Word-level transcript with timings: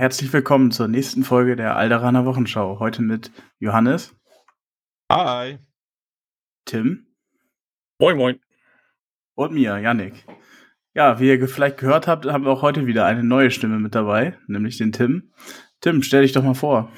Herzlich 0.00 0.32
willkommen 0.32 0.70
zur 0.70 0.86
nächsten 0.86 1.24
Folge 1.24 1.56
der 1.56 1.74
Alderaner 1.74 2.24
Wochenschau. 2.24 2.78
Heute 2.78 3.02
mit 3.02 3.32
Johannes. 3.58 4.14
Hi. 5.10 5.58
Tim. 6.66 7.08
Moin, 7.98 8.16
moin. 8.16 8.40
Und 9.34 9.54
mir, 9.54 9.76
Yannick. 9.76 10.24
Ja, 10.94 11.18
wie 11.18 11.26
ihr 11.26 11.48
vielleicht 11.48 11.78
gehört 11.78 12.06
habt, 12.06 12.26
haben 12.26 12.44
wir 12.44 12.52
auch 12.52 12.62
heute 12.62 12.86
wieder 12.86 13.06
eine 13.06 13.24
neue 13.24 13.50
Stimme 13.50 13.80
mit 13.80 13.96
dabei, 13.96 14.38
nämlich 14.46 14.78
den 14.78 14.92
Tim. 14.92 15.32
Tim, 15.80 16.04
stell 16.04 16.22
dich 16.22 16.30
doch 16.30 16.44
mal 16.44 16.54
vor. 16.54 16.92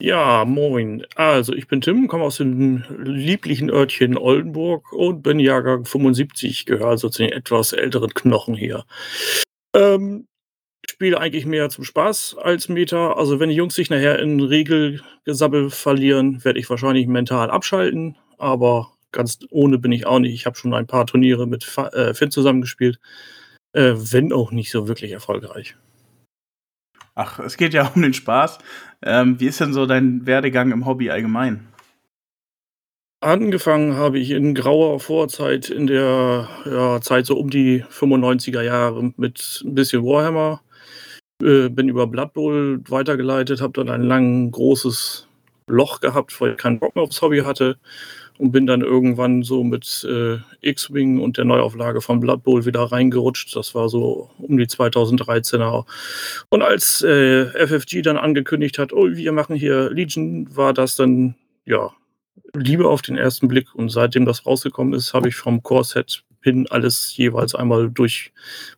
Ja, 0.00 0.44
moin. 0.44 1.04
Also, 1.16 1.54
ich 1.54 1.66
bin 1.66 1.80
Tim, 1.80 2.06
komme 2.06 2.22
aus 2.22 2.36
dem 2.36 2.84
lieblichen 2.88 3.68
Örtchen 3.68 4.16
Oldenburg 4.16 4.92
und 4.92 5.22
bin 5.22 5.40
Jahrgang 5.40 5.84
75, 5.84 6.66
gehöre 6.66 6.90
also 6.90 7.08
zu 7.08 7.24
den 7.24 7.32
etwas 7.32 7.72
älteren 7.72 8.14
Knochen 8.14 8.54
hier. 8.54 8.84
Ähm, 9.74 10.28
spiele 10.90 11.20
eigentlich 11.20 11.46
mehr 11.46 11.68
zum 11.68 11.84
Spaß 11.84 12.36
als 12.40 12.68
Meta. 12.68 13.12
Also 13.12 13.40
wenn 13.40 13.48
die 13.48 13.54
Jungs 13.54 13.74
sich 13.74 13.90
nachher 13.90 14.18
in 14.18 14.40
Regelgesabbel 14.40 15.70
verlieren, 15.70 16.44
werde 16.44 16.58
ich 16.58 16.70
wahrscheinlich 16.70 17.06
mental 17.06 17.50
abschalten. 17.50 18.16
Aber 18.38 18.92
ganz 19.12 19.38
ohne 19.50 19.78
bin 19.78 19.92
ich 19.92 20.06
auch 20.06 20.18
nicht. 20.18 20.34
Ich 20.34 20.46
habe 20.46 20.56
schon 20.56 20.74
ein 20.74 20.86
paar 20.86 21.06
Turniere 21.06 21.46
mit 21.46 21.66
äh, 21.92 22.14
Finn 22.14 22.30
zusammengespielt. 22.30 22.98
Äh, 23.72 23.94
wenn 23.96 24.32
auch 24.32 24.52
nicht 24.52 24.70
so 24.70 24.88
wirklich 24.88 25.12
erfolgreich. 25.12 25.76
Ach, 27.14 27.38
es 27.40 27.56
geht 27.56 27.74
ja 27.74 27.86
um 27.94 28.02
den 28.02 28.14
Spaß. 28.14 28.58
Ähm, 29.02 29.40
wie 29.40 29.46
ist 29.46 29.60
denn 29.60 29.72
so 29.72 29.86
dein 29.86 30.26
Werdegang 30.26 30.70
im 30.70 30.86
Hobby 30.86 31.10
allgemein? 31.10 31.66
Angefangen 33.20 33.96
habe 33.96 34.18
ich 34.18 34.30
in 34.30 34.54
grauer 34.54 35.00
Vorzeit 35.00 35.70
in 35.70 35.86
der 35.86 36.48
ja, 36.66 37.00
Zeit 37.00 37.26
so 37.26 37.38
um 37.38 37.48
die 37.48 37.82
95er 37.84 38.62
Jahre 38.62 39.12
mit 39.16 39.62
ein 39.64 39.74
bisschen 39.74 40.04
Warhammer, 40.04 40.60
äh, 41.42 41.68
bin 41.68 41.88
über 41.88 42.06
Blood 42.06 42.32
Bowl 42.32 42.80
weitergeleitet, 42.88 43.60
habe 43.60 43.72
dann 43.74 43.90
ein 43.90 44.02
lang 44.02 44.50
großes 44.50 45.28
Loch 45.66 46.00
gehabt, 46.00 46.40
weil 46.40 46.52
ich 46.52 46.56
keinen 46.56 46.78
Bock 46.78 46.94
mehr 46.94 47.04
aufs 47.04 47.20
Hobby 47.20 47.40
hatte 47.40 47.76
und 48.38 48.52
bin 48.52 48.66
dann 48.66 48.82
irgendwann 48.82 49.42
so 49.42 49.64
mit 49.64 50.06
äh, 50.08 50.38
X-Wing 50.60 51.20
und 51.20 51.38
der 51.38 51.44
Neuauflage 51.44 52.00
von 52.00 52.20
Blood 52.20 52.42
Bowl 52.42 52.64
wieder 52.64 52.82
reingerutscht. 52.82 53.54
Das 53.56 53.74
war 53.74 53.88
so 53.88 54.30
um 54.38 54.56
die 54.56 54.66
2013er. 54.66 55.84
Und 56.50 56.62
als 56.62 57.02
äh, 57.02 57.46
FFG 57.66 58.02
dann 58.02 58.16
angekündigt 58.16 58.78
hat, 58.78 58.92
oh, 58.92 59.08
wir 59.10 59.32
machen 59.32 59.56
hier 59.56 59.90
Legion, 59.90 60.54
war 60.54 60.72
das 60.72 60.96
dann, 60.96 61.34
ja, 61.64 61.92
Liebe 62.54 62.88
auf 62.88 63.02
den 63.02 63.16
ersten 63.16 63.48
Blick. 63.48 63.74
Und 63.74 63.88
seitdem 63.88 64.26
das 64.26 64.46
rausgekommen 64.46 64.94
ist, 64.94 65.14
habe 65.14 65.28
ich 65.28 65.36
vom 65.36 65.62
Core-Set 65.62 66.22
Pin 66.42 66.66
alles 66.70 67.16
jeweils 67.16 67.54
einmal 67.54 67.90
durch 67.90 68.32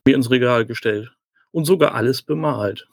mir 0.06 0.14
ins 0.14 0.30
Regal 0.30 0.64
gestellt 0.64 1.10
und 1.50 1.64
sogar 1.64 1.94
alles 1.94 2.22
bemalt. 2.22 2.86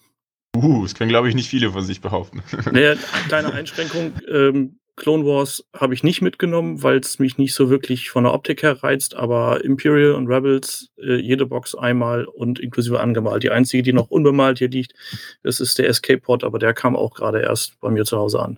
Uh, 0.55 0.83
das 0.83 0.95
können, 0.95 1.09
glaube 1.09 1.29
ich, 1.29 1.35
nicht 1.35 1.49
viele 1.49 1.71
von 1.71 1.83
sich 1.83 2.01
behaupten. 2.01 2.41
Naja, 2.71 2.95
kleine 3.27 3.53
Einschränkung. 3.53 4.13
Ähm, 4.27 4.79
Clone 4.97 5.25
Wars 5.25 5.65
habe 5.75 5.93
ich 5.93 6.03
nicht 6.03 6.21
mitgenommen, 6.21 6.81
weil 6.81 6.99
es 6.99 7.19
mich 7.19 7.37
nicht 7.37 7.53
so 7.53 7.69
wirklich 7.69 8.09
von 8.09 8.23
der 8.23 8.33
Optik 8.33 8.63
her 8.63 8.81
reizt, 8.81 9.15
aber 9.15 9.63
Imperial 9.65 10.13
und 10.13 10.27
Rebels 10.27 10.89
äh, 10.97 11.15
jede 11.15 11.45
Box 11.45 11.75
einmal 11.75 12.25
und 12.25 12.59
inklusive 12.59 13.01
angemalt. 13.01 13.43
Die 13.43 13.51
einzige, 13.51 13.83
die 13.83 13.91
noch 13.91 14.09
unbemalt 14.09 14.59
hier 14.59 14.69
liegt, 14.69 14.93
das 15.43 15.59
ist 15.59 15.77
der 15.79 15.89
Escape 15.89 16.21
Pod, 16.21 16.45
aber 16.45 16.59
der 16.59 16.73
kam 16.73 16.95
auch 16.95 17.13
gerade 17.13 17.41
erst 17.41 17.79
bei 17.81 17.89
mir 17.89 18.05
zu 18.05 18.17
Hause 18.17 18.41
an. 18.41 18.57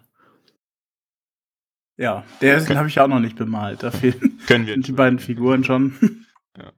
Ja, 1.98 2.24
der 2.42 2.62
okay. 2.62 2.76
habe 2.76 2.88
ich 2.88 3.00
auch 3.00 3.08
noch 3.08 3.20
nicht 3.20 3.36
bemalt. 3.36 3.82
Da 3.82 3.90
fehlen 3.90 4.40
Können 4.46 4.68
wir 4.68 4.78
die 4.78 4.92
beiden 4.92 5.18
Figuren 5.18 5.64
schon. 5.64 6.26
Ja. 6.56 6.72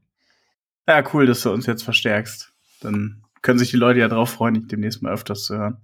ja, 0.88 1.04
cool, 1.14 1.26
dass 1.26 1.42
du 1.42 1.52
uns 1.52 1.66
jetzt 1.66 1.84
verstärkst. 1.84 2.49
Dann 2.82 3.24
können 3.42 3.60
sich 3.60 3.72
die 3.72 3.78
Leute 3.78 4.00
ja 4.00 4.08
drauf 4.08 4.32
freuen, 4.32 4.56
dich 4.56 4.68
demnächst 4.68 5.02
mal 5.02 5.14
öfters 5.14 5.46
zu 5.46 5.58
hören. 5.58 5.78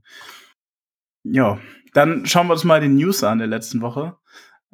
Ja, 1.23 1.59
dann 1.93 2.25
schauen 2.25 2.47
wir 2.47 2.53
uns 2.53 2.63
mal 2.63 2.81
den 2.81 2.95
News 2.95 3.23
an 3.23 3.39
der 3.39 3.47
letzten 3.47 3.81
Woche. 3.81 4.17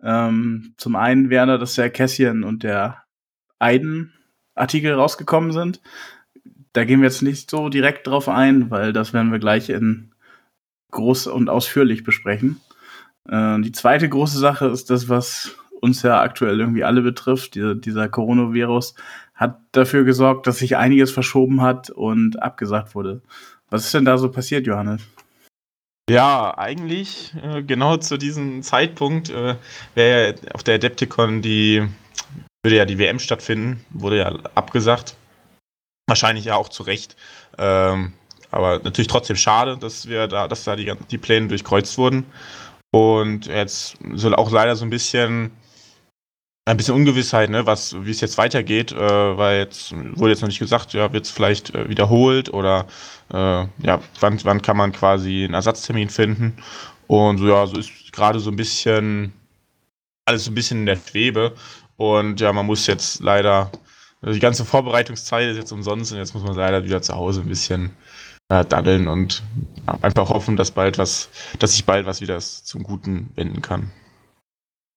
Ähm, 0.04 0.74
zum 0.78 0.96
einen 0.96 1.30
Werner, 1.30 1.58
dass 1.58 1.76
der 1.76 1.90
Cassian 1.90 2.44
und 2.44 2.64
der 2.64 3.04
Aiden 3.60 4.14
Artikel 4.56 4.94
rausgekommen 4.94 5.52
sind. 5.52 5.82
Da 6.74 6.86
gehen 6.86 7.02
wir 7.02 7.08
jetzt 7.08 7.22
nicht 7.22 7.50
so 7.50 7.70
direkt 7.70 8.08
drauf 8.08 8.28
ein, 8.28 8.72
weil 8.72 8.94
das 8.94 9.14
werden 9.14 9.32
wir 9.32 9.40
gleich 9.40 9.70
in 9.70 10.14
groß 10.92 11.28
und 11.28 11.50
ausführlich 11.50 12.04
besprechen. 12.04 12.60
Äh, 13.28 13.62
die 13.62 13.72
zweite 13.72 14.10
große 14.10 14.40
Sache 14.40 14.68
ist 14.68 14.90
das, 14.90 15.10
was 15.10 15.56
uns 15.82 16.04
ja 16.04 16.22
aktuell 16.22 16.60
irgendwie 16.60 16.84
alle 16.84 17.02
betrifft. 17.02 17.56
Die, 17.56 17.80
dieser 17.80 18.10
Coronavirus 18.10 18.96
hat 19.42 19.60
dafür 19.72 20.04
gesorgt, 20.04 20.46
dass 20.46 20.60
sich 20.60 20.78
einiges 20.78 21.12
verschoben 21.12 21.62
hat 21.62 21.90
und 21.90 22.42
abgesagt 22.42 22.94
wurde. 22.94 23.22
Was 23.72 23.86
ist 23.86 23.94
denn 23.94 24.06
da 24.06 24.18
so 24.20 24.30
passiert, 24.30 24.68
Johannes? 24.68 25.02
Ja, 26.10 26.58
eigentlich 26.58 27.34
äh, 27.42 27.64
genau 27.64 27.98
zu 27.98 28.18
diesem 28.18 28.62
Zeitpunkt 28.62 29.30
äh, 29.30 29.56
wäre 29.96 30.36
ja 30.36 30.54
auf 30.54 30.64
der 30.64 30.76
Adepticon 30.76 31.42
die 31.42 31.88
würde 32.64 32.78
ja 32.78 32.86
die 32.86 33.00
WM 33.00 33.18
stattfinden, 33.18 33.84
wurde 33.90 34.20
ja 34.20 34.28
abgesagt. 34.54 35.16
Wahrscheinlich 36.08 36.46
ja 36.46 36.56
auch 36.56 36.70
zu 36.70 36.84
Recht. 36.84 37.16
Ähm, 37.58 38.14
aber 38.52 38.80
natürlich 38.84 39.08
trotzdem 39.08 39.38
schade, 39.38 39.78
dass 39.78 40.08
wir 40.08 40.28
da, 40.28 40.48
dass 40.48 40.66
da 40.66 40.76
die, 40.76 40.94
die 41.10 41.18
Pläne 41.18 41.48
durchkreuzt 41.48 41.98
wurden. 41.98 42.26
Und 42.92 43.48
jetzt 43.48 43.98
soll 44.14 44.36
auch 44.36 44.52
leider 44.52 44.76
so 44.76 44.86
ein 44.86 44.92
bisschen 44.92 45.52
ein 46.66 46.78
bisschen 46.78 46.96
Ungewissheit, 46.96 47.50
ne, 47.50 47.66
was, 47.66 47.96
wie 48.06 48.12
es 48.12 48.22
jetzt 48.22 48.38
weitergeht, 48.38 48.92
äh, 48.92 49.38
weil 49.38 49.60
jetzt 49.60 49.94
wurde 50.18 50.32
jetzt 50.32 50.42
noch 50.42 50.48
nicht 50.48 50.60
gesagt, 50.60 50.94
ja, 50.94 51.12
wird 51.12 51.26
es 51.26 51.32
vielleicht 51.32 51.74
äh, 51.74 51.90
wiederholt 51.90 52.54
oder 52.54 52.86
äh, 53.34 53.36
ja, 53.36 54.02
wann, 54.20 54.40
wann 54.44 54.62
kann 54.62 54.78
man 54.78 54.92
quasi 54.92 55.44
einen 55.44 55.56
Ersatztermin 55.56 56.10
finden. 56.10 56.58
Und 57.08 57.40
so, 57.40 57.48
ja, 57.48 57.66
so 57.66 57.78
ist 57.78 58.12
gerade 58.12 58.40
so 58.40 58.52
ein 58.52 58.56
bisschen 58.56 59.34
alles 60.26 60.46
so 60.46 60.52
ein 60.52 60.56
bisschen 60.56 60.80
in 60.82 60.86
der 60.86 60.98
Schwebe. 60.98 61.56
Und 61.98 62.40
ja, 62.40 62.54
man 62.54 62.66
muss 62.66 62.88
jetzt 62.88 63.22
leider, 63.22 63.72
also 64.22 64.34
die 64.34 64.40
ganze 64.40 64.66
Vorbereitungszeit 64.66 65.50
ist 65.50 65.58
jetzt 65.58 65.72
umsonst 65.72 66.12
und 66.12 66.20
jetzt 66.20 66.34
muss 66.34 66.44
man 66.44 66.56
leider 66.56 66.84
wieder 66.84 67.02
zu 67.02 67.16
Hause 67.16 67.42
ein 67.42 67.50
bisschen 67.50 67.92
äh, 68.50 68.66
daddeln 68.66 69.08
und 69.08 69.44
einfach 70.02 70.30
hoffen, 70.30 70.58
dass 70.58 70.72
bald 70.72 70.98
was, 70.98 71.30
dass 71.60 71.74
sich 71.74 71.86
bald 71.86 72.06
was 72.06 72.22
wieder 72.22 72.40
zum 72.40 72.84
Guten 72.84 73.32
wenden 73.36 73.62
kann. 73.62 73.92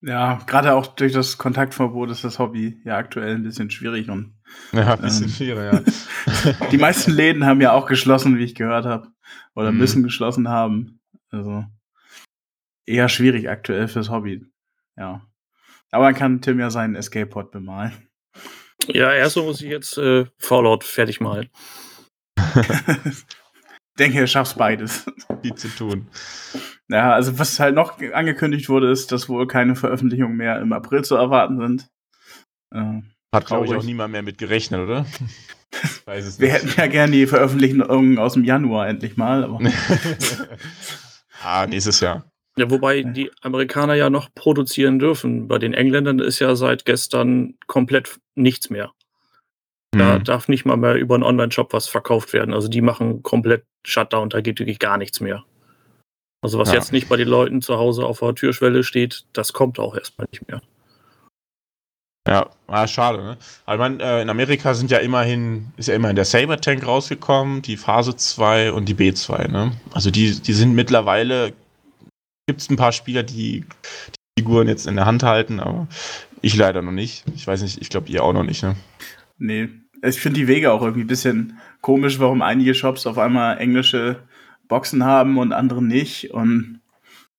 Ja, 0.07 0.39
gerade 0.47 0.75
auch 0.75 0.87
durch 0.87 1.13
das 1.15 1.39
Kontaktverbot 1.39 2.11
ist 2.11 2.25
das 2.25 2.39
Hobby 2.39 2.79
ja 2.85 2.99
aktuell 2.99 3.37
ein 3.37 3.43
bisschen 3.43 3.71
schwierig 3.71 4.11
und 4.11 4.35
ja, 4.73 4.95
ein 4.95 5.01
bisschen 5.01 5.25
ähm, 5.25 5.31
schwierig, 5.31 5.73
ja. 5.73 6.53
die 6.71 6.77
meisten 6.77 7.11
Läden 7.11 7.47
haben 7.47 7.63
ja 7.63 7.73
auch 7.73 7.87
geschlossen, 7.87 8.37
wie 8.37 8.45
ich 8.45 8.55
gehört 8.55 8.85
habe, 8.85 9.09
oder 9.55 9.73
mhm. 9.73 9.79
müssen 9.79 10.03
geschlossen 10.03 10.49
haben. 10.49 11.01
Also 11.31 11.65
eher 12.85 13.09
schwierig 13.09 13.49
aktuell 13.49 13.89
fürs 13.89 14.11
Hobby. 14.11 14.45
Ja. 14.97 15.27
Aber 15.91 16.05
man 16.05 16.15
kann 16.15 16.43
Tim 16.43 16.61
ja 16.61 16.69
seinen 16.69 16.97
Escape 16.97 17.27
Pod 17.27 17.51
bemalen. 17.51 17.93
Ja, 18.87 19.11
erstmal 19.11 19.47
muss 19.47 19.63
ich 19.63 19.71
jetzt 19.71 19.97
äh, 19.97 20.27
Fallout 20.39 20.85
fertig 20.85 21.21
malen. 21.21 21.49
denke, 23.99 24.19
er 24.19 24.27
schafft 24.27 24.59
beides. 24.59 25.07
Viel 25.43 25.55
zu 25.55 25.69
tun. 25.69 26.09
Ja, 26.89 27.13
also 27.13 27.39
was 27.39 27.59
halt 27.61 27.75
noch 27.75 28.01
angekündigt 28.13 28.69
wurde, 28.69 28.91
ist, 28.91 29.11
dass 29.11 29.29
wohl 29.29 29.47
keine 29.47 29.75
Veröffentlichungen 29.75 30.37
mehr 30.37 30.61
im 30.61 30.73
April 30.73 31.03
zu 31.03 31.17
erwarten 31.17 31.59
sind. 31.59 31.89
Äh, 32.75 33.03
Hat, 33.35 33.47
glaube 33.47 33.67
ich, 33.67 33.75
auch 33.75 33.83
niemand 33.83 34.13
mehr 34.13 34.23
mit 34.23 34.39
gerechnet, 34.39 34.81
oder? 34.81 35.07
Weiß 36.05 36.25
es 36.25 36.41
Wir 36.41 36.51
hätten 36.51 36.73
ja 36.77 36.87
gerne 36.87 37.13
die 37.13 37.27
Veröffentlichungen 37.27 38.19
aus 38.19 38.35
dem 38.35 38.45
Januar 38.45 38.89
endlich 38.89 39.17
mal. 39.17 39.45
Aber 39.45 39.61
ah, 41.43 41.67
nächstes 41.67 42.01
Jahr. 42.01 42.31
Ja, 42.57 42.71
wobei 42.71 43.03
die 43.03 43.33
Amerikaner 43.43 43.95
ja 43.95 44.11
noch 44.11 44.33
produzieren 44.35 44.99
dürfen. 44.99 45.49
Bei 45.49 45.59
den 45.59 45.75
Engländern 45.75 46.21
ist 46.21 46.39
ja 46.39 46.55
seit 46.55 46.85
gestern 46.85 47.55
komplett 47.67 48.21
nichts 48.37 48.71
mehr. 48.71 48.93
Da 49.91 50.19
mhm. 50.19 50.25
darf 50.25 50.49
nicht 50.49 50.65
mal 50.65 50.77
mehr 50.77 50.95
über 50.95 51.15
einen 51.15 51.25
Online-Shop 51.25 51.73
was 51.73 51.89
verkauft 51.89 52.33
werden. 52.33 52.55
Also 52.55 52.69
die 52.69 52.81
machen 52.81 53.23
komplett 53.23 53.65
Shutdown, 53.85 54.29
da 54.29 54.41
geht 54.41 54.59
wirklich 54.59 54.79
gar 54.79 54.99
nichts 54.99 55.21
mehr. 55.21 55.45
Also 56.45 56.59
was 56.59 56.69
ja. 56.69 56.75
jetzt 56.75 56.93
nicht 56.93 57.09
bei 57.09 57.17
den 57.17 57.27
Leuten 57.27 57.63
zu 57.63 57.79
Hause 57.79 58.05
auf 58.05 58.19
der 58.19 58.35
Türschwelle 58.35 58.85
steht, 58.85 59.25
das 59.33 59.55
kommt 59.55 59.79
auch 59.79 59.97
erstmal 59.97 60.29
nicht 60.31 60.47
mehr. 60.47 60.61
Ja, 62.29 62.51
ah, 62.67 62.87
schade, 62.87 63.23
ne? 63.23 63.39
Aber 63.65 63.79
man, 63.79 63.99
äh, 63.99 64.21
in 64.21 64.29
Amerika 64.29 64.75
sind 64.75 64.91
ja 64.91 64.99
immerhin, 64.99 65.73
ist 65.79 65.89
ja 65.89 65.95
immerhin 65.95 66.17
der 66.17 66.27
Saber 66.27 66.61
Tank 66.61 66.87
rausgekommen, 66.87 67.63
die 67.63 67.79
Phase 67.79 68.15
2 68.15 68.73
und 68.73 68.91
die 68.91 68.95
B2, 68.95 69.49
ne? 69.49 69.73
Also 69.93 70.11
die, 70.11 70.39
die 70.39 70.53
sind 70.53 70.75
mittlerweile, 70.75 71.55
gibt 72.47 72.61
es 72.61 72.69
ein 72.69 72.77
paar 72.77 72.93
Spieler, 72.93 73.23
die 73.23 73.65
die 74.37 74.43
Figuren 74.43 74.69
jetzt 74.69 74.87
in 74.87 74.97
der 74.97 75.07
Hand 75.07 75.23
halten, 75.23 75.61
aber 75.61 75.89
ich 76.43 76.55
leider 76.57 76.83
noch 76.83 76.93
nicht. 76.93 77.25
Ich 77.35 77.47
weiß 77.47 77.63
nicht, 77.63 77.81
ich 77.81 77.89
glaube 77.89 78.11
ihr 78.11 78.23
auch 78.23 78.35
noch 78.35 78.45
nicht, 78.45 78.63
ne? 78.63 78.77
Nee, 79.39 79.71
ich 80.03 80.21
finde 80.21 80.41
die 80.41 80.49
Wege 80.49 80.73
auch 80.73 80.83
irgendwie 80.83 81.05
ein 81.05 81.07
bisschen 81.07 81.59
komisch, 81.81 82.19
warum 82.19 82.43
einige 82.43 82.75
Shops 82.75 83.07
auf 83.07 83.17
einmal 83.17 83.57
englische 83.57 84.19
Boxen 84.69 85.05
haben 85.05 85.39
und 85.39 85.53
andere 85.53 85.83
nicht. 85.83 86.33
Und 86.33 86.81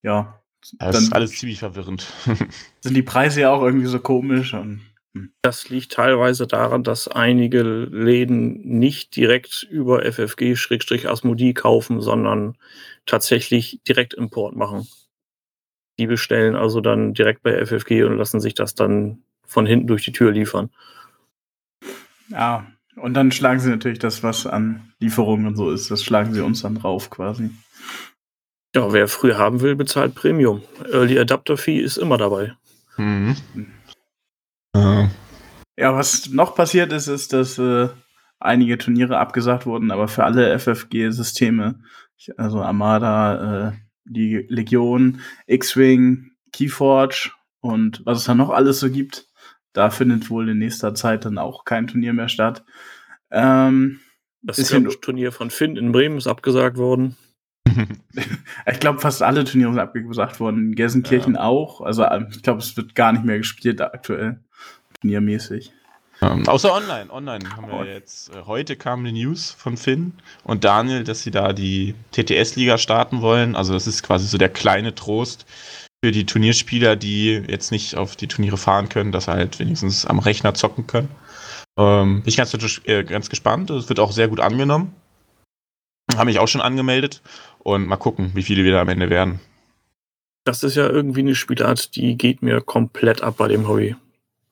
ja. 0.04 0.42
Das 0.80 1.00
ist 1.04 1.13
alles 1.13 1.38
ziemlich 1.38 1.60
verwirrend. 1.60 2.12
sind 2.81 2.95
die 2.95 3.04
Preise 3.04 3.42
ja 3.42 3.51
auch 3.51 3.62
irgendwie 3.62 3.86
so 3.86 4.00
komisch 4.00 4.54
und 4.56 4.81
Hm. 5.16 5.31
Das 5.42 5.69
liegt 5.69 5.94
teilweise 5.94 6.45
daran, 6.45 6.83
dass 6.83 7.07
einige 7.07 7.63
Läden 7.63 8.60
nicht 8.62 9.16
direkt 9.16 9.63
über 9.63 10.04
FFG-Asmodee 10.04 11.54
kaufen, 11.54 12.01
sondern 12.01 12.57
tatsächlich 13.06 13.80
direkt 13.88 14.13
Import 14.13 14.56
machen. 14.56 14.88
Die 15.98 16.07
bestellen 16.07 16.56
also 16.56 16.81
dann 16.81 17.13
direkt 17.13 17.44
bei 17.44 17.66
FFG 17.66 18.04
und 18.04 18.18
lassen 18.18 18.42
sich 18.42 18.54
das 18.54 18.75
dann 18.75 19.24
von 19.45 19.66
hinten 19.66 19.88
durch 19.88 20.04
die 20.04 20.12
Tür 20.12 20.31
liefern. 20.31 20.69
Ja, 22.28 22.68
und 22.95 23.13
dann 23.13 23.31
schlagen 23.31 23.59
sie 23.59 23.69
natürlich 23.69 24.00
das, 24.00 24.24
was 24.24 24.47
an 24.47 24.94
Lieferungen 25.00 25.47
und 25.47 25.56
so 25.56 25.71
ist, 25.71 25.92
das 25.92 26.03
schlagen 26.03 26.33
sie 26.33 26.42
uns 26.42 26.62
dann 26.62 26.75
drauf 26.75 27.09
quasi. 27.09 27.50
Ja, 28.75 28.92
wer 28.92 29.07
früh 29.07 29.33
haben 29.33 29.62
will, 29.62 29.75
bezahlt 29.75 30.15
Premium. 30.15 30.62
Early 30.92 31.18
Adapter 31.18 31.56
Fee 31.57 31.80
ist 31.80 31.97
immer 31.97 32.18
dabei. 32.18 32.53
Mhm. 32.97 33.36
Ja. 34.75 35.09
ja, 35.77 35.95
was 35.95 36.30
noch 36.30 36.56
passiert 36.56 36.92
ist, 36.92 37.07
ist, 37.07 37.31
dass 37.31 37.57
äh, 37.57 37.88
einige 38.39 38.77
Turniere 38.77 39.18
abgesagt 39.18 39.65
wurden, 39.65 39.92
aber 39.92 40.07
für 40.07 40.24
alle 40.24 40.57
FFG-Systeme, 40.59 41.80
also 42.38 42.62
Armada, 42.62 43.69
äh, 43.69 43.71
die 44.06 44.45
Legion, 44.50 45.21
X-Wing, 45.47 46.31
Keyforge 46.51 47.31
und 47.62 48.01
was 48.06 48.19
es 48.19 48.25
da 48.25 48.36
noch 48.36 48.50
alles 48.50 48.80
so 48.80 48.89
gibt, 48.89 49.25
da 49.75 49.89
findet 49.89 50.30
wohl 50.30 50.50
in 50.50 50.57
nächster 50.57 50.95
Zeit 50.95 51.25
dann 51.25 51.38
auch 51.38 51.66
kein 51.66 51.88
Turnier 51.88 52.13
mehr 52.13 52.30
statt. 52.30 52.63
Ähm, 53.30 54.00
das 54.42 54.74
Turnier 55.01 55.31
von 55.33 55.50
Finn 55.50 55.75
in 55.75 55.92
Bremen 55.92 56.18
ist 56.18 56.27
abgesagt 56.27 56.77
worden. 56.77 57.18
ich 58.72 58.80
glaube, 58.80 59.00
fast 59.00 59.22
alle 59.22 59.44
Turniere 59.44 59.72
sind 59.72 59.80
abgesagt 59.80 60.39
worden. 60.39 60.68
In 60.68 60.75
Gelsenkirchen 60.75 61.36
ja. 61.36 61.42
auch. 61.42 61.81
Also 61.81 62.06
ähm, 62.06 62.27
ich 62.31 62.42
glaube, 62.42 62.60
es 62.60 62.77
wird 62.77 62.95
gar 62.95 63.12
nicht 63.12 63.25
mehr 63.25 63.38
gespielt 63.38 63.81
aktuell. 63.81 64.39
Turniermäßig. 65.01 65.74
Ähm, 66.21 66.48
außer 66.48 66.74
online. 66.74 67.12
Online 67.12 67.57
haben 67.57 67.68
wir 67.68 67.86
jetzt. 67.86 68.33
Äh, 68.33 68.44
heute 68.45 68.78
kam 68.78 69.00
eine 69.00 69.12
News 69.12 69.51
von 69.51 69.75
Finn 69.75 70.13
und 70.45 70.63
Daniel, 70.63 71.04
dass 71.04 71.24
sie 71.24 71.31
da 71.31 71.51
die 71.51 71.95
TTS-Liga 72.13 72.78
starten 72.78 73.21
wollen. 73.21 73.57
Also, 73.57 73.74
das 73.74 73.88
ist 73.88 74.04
quasi 74.04 74.25
so 74.28 74.38
der 74.38 74.50
kleine 74.50 74.95
Trost 74.95 75.45
für 76.06 76.12
die 76.12 76.28
Turnierspieler, 76.28 76.96
die 76.96 77.42
jetzt 77.48 77.72
nicht 77.72 77.96
auf 77.96 78.16
die 78.16 78.28
Turniere 78.28 78.57
fahren 78.57 78.90
können, 78.90 79.12
dass 79.12 79.25
sie 79.25 79.31
halt 79.31 79.57
wenigstens 79.57 80.06
am 80.06 80.19
Rechner 80.19 80.54
zocken 80.54 80.86
können. 80.86 81.10
Ähm, 81.80 82.22
bin 82.22 82.30
ich 82.30 82.38
ganz, 82.38 82.54
äh, 82.86 83.04
ganz 83.04 83.28
gespannt. 83.28 83.72
Es 83.72 83.90
wird 83.90 84.00
auch 84.00 84.12
sehr 84.12 84.28
gut 84.28 84.40
angenommen. 84.40 84.94
Habe 86.13 86.25
mich 86.25 86.38
auch 86.38 86.48
schon 86.48 86.62
angemeldet 86.62 87.24
und 87.57 87.88
mal 87.88 87.96
gucken, 87.98 88.30
wie 88.36 88.44
viele 88.44 88.63
wir 88.63 88.74
da 88.74 88.81
am 88.81 88.90
Ende 88.90 89.10
werden. 89.10 89.40
Das 90.44 90.62
ist 90.62 90.75
ja 90.75 90.88
irgendwie 90.88 91.22
eine 91.22 91.34
Spielart, 91.34 91.96
die 91.96 92.16
geht 92.16 92.44
mir 92.44 92.62
komplett 92.62 93.24
ab 93.24 93.38
bei 93.38 93.48
dem 93.48 93.68
Hobby. 93.68 93.96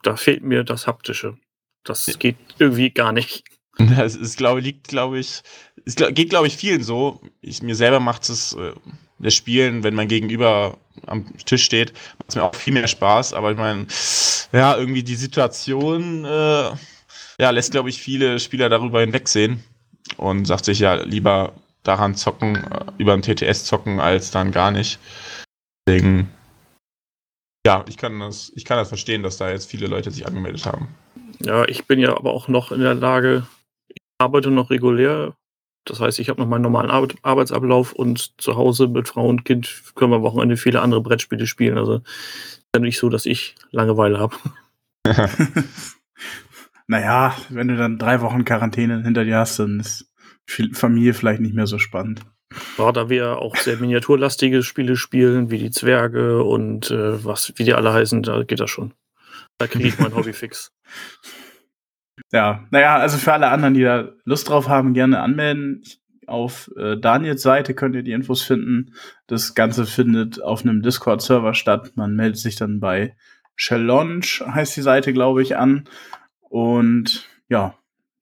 Da 0.02 0.16
fehlt 0.16 0.44
mir 0.44 0.64
das 0.64 0.88
Haptische. 0.88 1.38
Das 1.84 2.18
geht 2.18 2.38
irgendwie 2.58 2.90
gar 2.90 3.12
nicht. 3.12 3.44
Das 3.78 4.16
ist, 4.16 4.38
glaube 4.38 4.60
liegt, 4.60 4.88
glaube 4.88 5.18
ich, 5.18 5.42
es 5.84 5.96
geht, 5.96 6.30
glaube 6.30 6.46
ich, 6.46 6.58
vielen 6.58 6.84
so. 6.84 7.22
Ich, 7.42 7.64
mir 7.64 7.76
selber 7.76 8.00
macht 8.00 8.30
es 8.30 8.54
äh, 8.54 8.72
das 9.20 9.34
Spielen, 9.34 9.84
wenn 9.84 9.96
man 9.96 10.08
gegenüber 10.08 10.78
am 11.08 11.38
Tisch 11.38 11.64
steht, 11.64 11.94
macht 12.20 12.30
es 12.30 12.36
mir 12.36 12.44
auch 12.44 12.56
viel 12.56 12.74
mehr 12.74 12.88
Spaß. 12.88 13.34
Aber 13.34 13.52
ich 13.52 13.58
meine, 13.58 13.88
ja, 14.52 14.78
irgendwie 14.78 15.04
die 15.04 15.16
Situation, 15.16 16.26
äh, 16.26 16.72
ja, 17.40 17.50
lässt, 17.50 17.72
glaube 17.72 17.90
ich, 17.90 18.02
viele 18.02 18.40
Spieler 18.40 18.70
darüber 18.70 19.02
hinwegsehen 19.02 19.64
und 20.18 20.46
sagt 20.46 20.66
sich 20.66 20.80
ja 20.80 20.96
lieber 20.96 21.54
daran 21.84 22.16
zocken, 22.16 22.56
äh, 22.56 22.86
über 22.98 23.14
ein 23.14 23.22
TTS 23.22 23.66
zocken, 23.66 24.00
als 24.00 24.32
dann 24.32 24.52
gar 24.52 24.72
nicht. 24.72 25.00
Deswegen, 25.86 26.30
ja, 27.66 27.84
ich 27.88 27.98
kann 27.98 28.20
das, 28.20 28.52
ich 28.56 28.66
kann 28.66 28.78
das 28.78 28.88
verstehen, 28.88 29.24
dass 29.24 29.38
da 29.38 29.50
jetzt 29.50 29.70
viele 29.70 29.88
Leute 29.88 30.12
sich 30.12 30.26
angemeldet 30.26 30.66
haben. 30.66 30.88
Ja, 31.40 31.68
ich 31.68 31.86
bin 31.86 32.00
ja 32.00 32.16
aber 32.16 32.32
auch 32.32 32.48
noch 32.48 32.72
in 32.72 32.82
der 32.82 32.94
Lage, 32.94 33.48
ich 33.88 34.02
arbeite 34.18 34.52
noch 34.52 34.70
regulär. 34.70 35.36
Das 35.86 36.00
heißt, 36.00 36.20
ich 36.20 36.30
habe 36.30 36.42
noch 36.42 36.48
meinen 36.48 36.62
normalen 36.62 36.90
Ar 36.90 37.08
Arbeitsablauf 37.24 37.94
und 37.94 38.42
zu 38.42 38.56
Hause 38.56 38.88
mit 38.88 39.08
Frau 39.08 39.28
und 39.28 39.44
Kind 39.44 39.84
können 39.96 40.12
wir 40.12 40.18
am 40.18 40.24
Wochenende 40.24 40.58
viele 40.58 40.82
andere 40.82 41.02
Brettspiele 41.02 41.46
spielen. 41.48 41.78
Also 41.78 41.96
ist 41.96 42.70
ja 42.76 42.82
nicht 42.82 42.98
so, 42.98 43.10
dass 43.10 43.26
ich 43.26 43.56
Langeweile 43.72 44.20
habe. 44.20 44.36
naja, 46.88 47.36
wenn 47.50 47.68
du 47.68 47.76
dann 47.76 47.98
drei 47.98 48.22
Wochen 48.22 48.46
Quarantäne 48.46 49.04
hinter 49.04 49.26
dir 49.26 49.40
hast, 49.40 49.60
dann 49.60 49.80
ist 49.80 50.10
Familie 50.74 51.14
vielleicht 51.14 51.42
nicht 51.42 51.56
mehr 51.56 51.68
so 51.68 51.80
spannend. 51.80 52.22
Ja, 52.78 52.92
da 52.92 53.10
wir 53.10 53.40
auch 53.40 53.56
sehr 53.56 53.78
miniaturlastige 53.78 54.64
Spiele 54.64 54.96
spielen, 54.96 55.50
wie 55.50 55.58
die 55.58 55.72
Zwerge 55.72 56.44
und 56.44 56.92
äh, 56.92 57.24
was, 57.24 57.54
wie 57.56 57.64
die 57.64 57.74
alle 57.74 57.94
heißen, 57.94 58.24
da 58.24 58.44
geht 58.44 58.60
das 58.60 58.70
schon. 58.70 58.94
Da 59.58 59.68
kriege 59.68 59.88
ich 59.88 60.00
mein 60.00 60.14
Hobby 60.16 60.34
fix. 60.34 60.72
Ja, 62.34 62.66
naja, 62.72 62.98
also 62.98 63.18
für 63.18 63.32
alle 63.32 63.50
anderen, 63.50 63.76
die 63.76 63.84
da 63.84 64.10
Lust 64.26 64.50
drauf 64.50 64.68
haben, 64.68 64.94
gerne 64.94 65.22
anmelden. 65.22 65.84
Auf 66.26 66.72
äh, 66.78 66.98
Daniels 66.98 67.44
Seite 67.44 67.76
könnt 67.76 67.96
ihr 67.96 68.02
die 68.02 68.12
Infos 68.12 68.42
finden. 68.42 68.96
Das 69.28 69.54
Ganze 69.54 69.86
findet 69.86 70.42
auf 70.42 70.64
einem 70.64 70.82
Discord-Server 70.82 71.54
statt. 71.54 71.92
Man 71.96 72.16
meldet 72.16 72.40
sich 72.40 72.56
dann 72.56 72.80
bei 72.80 73.16
Challenge, 73.56 74.26
heißt 74.46 74.76
die 74.76 74.82
Seite, 74.82 75.14
glaube 75.14 75.44
ich, 75.44 75.58
an. 75.58 75.88
Und 76.50 77.30
ja, 77.50 77.76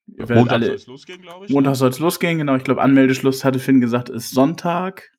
Montag 0.07 0.61
soll 0.61 0.73
es 0.73 0.87
losgehen, 0.87 1.21
glaube 1.21 1.45
ich. 1.45 1.51
Montag 1.51 1.75
soll 1.75 1.89
es 1.89 1.99
losgehen, 1.99 2.37
genau. 2.37 2.55
Ich 2.55 2.63
glaube, 2.65 2.81
Anmeldeschluss 2.81 3.45
hatte 3.45 3.59
Finn 3.59 3.79
gesagt, 3.79 4.09
ist 4.09 4.31
Sonntag. 4.31 5.11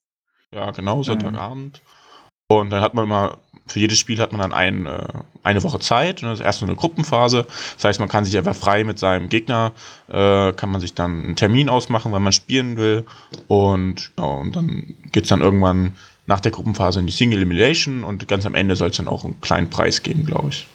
Ja, 0.53 0.71
genau, 0.71 1.03
Sonntagabend. 1.03 1.81
Ähm. 1.81 2.59
Und 2.59 2.71
dann 2.71 2.83
hat 2.83 2.93
man 2.93 3.09
mal 3.09 3.38
für 3.67 3.79
jedes 3.79 3.99
Spiel 3.99 4.19
hat 4.19 4.32
man 4.32 4.41
dann 4.41 4.53
ein, 4.53 4.87
äh, 4.87 5.06
eine 5.43 5.62
Woche 5.62 5.79
Zeit. 5.79 6.23
Das 6.23 6.41
ist 6.41 6.44
erst 6.44 6.61
so 6.61 6.67
eine 6.67 6.75
Gruppenphase. 6.75 7.47
Das 7.75 7.85
heißt, 7.85 8.00
man 8.00 8.09
kann 8.09 8.25
sich 8.25 8.37
einfach 8.37 8.56
frei 8.56 8.85
mit 8.85 8.99
seinem 8.99 9.29
Gegner, 9.29 9.73
äh, 10.09 10.53
kann 10.53 10.70
man 10.70 10.81
sich 10.81 10.94
dann 10.94 11.23
einen 11.25 11.37
Termin 11.37 11.69
ausmachen, 11.69 12.12
wann 12.12 12.23
man 12.23 12.32
spielen 12.32 12.76
will. 12.76 13.05
Und, 13.49 14.12
ja, 14.19 14.25
und 14.25 14.56
dann 14.56 14.94
geht 15.12 15.25
es 15.25 15.29
dann 15.29 15.41
irgendwann 15.41 15.94
nach 16.26 16.41
der 16.41 16.53
Gruppenphase 16.53 17.00
in 17.00 17.06
die 17.06 17.12
Single 17.12 17.38
Elimination 17.38 18.05
und 18.05 18.29
ganz 18.29 18.47
am 18.47 18.55
Ende 18.55 18.76
soll 18.76 18.91
es 18.91 18.97
dann 18.97 19.09
auch 19.09 19.25
einen 19.25 19.41
kleinen 19.41 19.70
Preis 19.70 20.03
geben, 20.03 20.25
glaube 20.25 20.49
ich. 20.50 20.67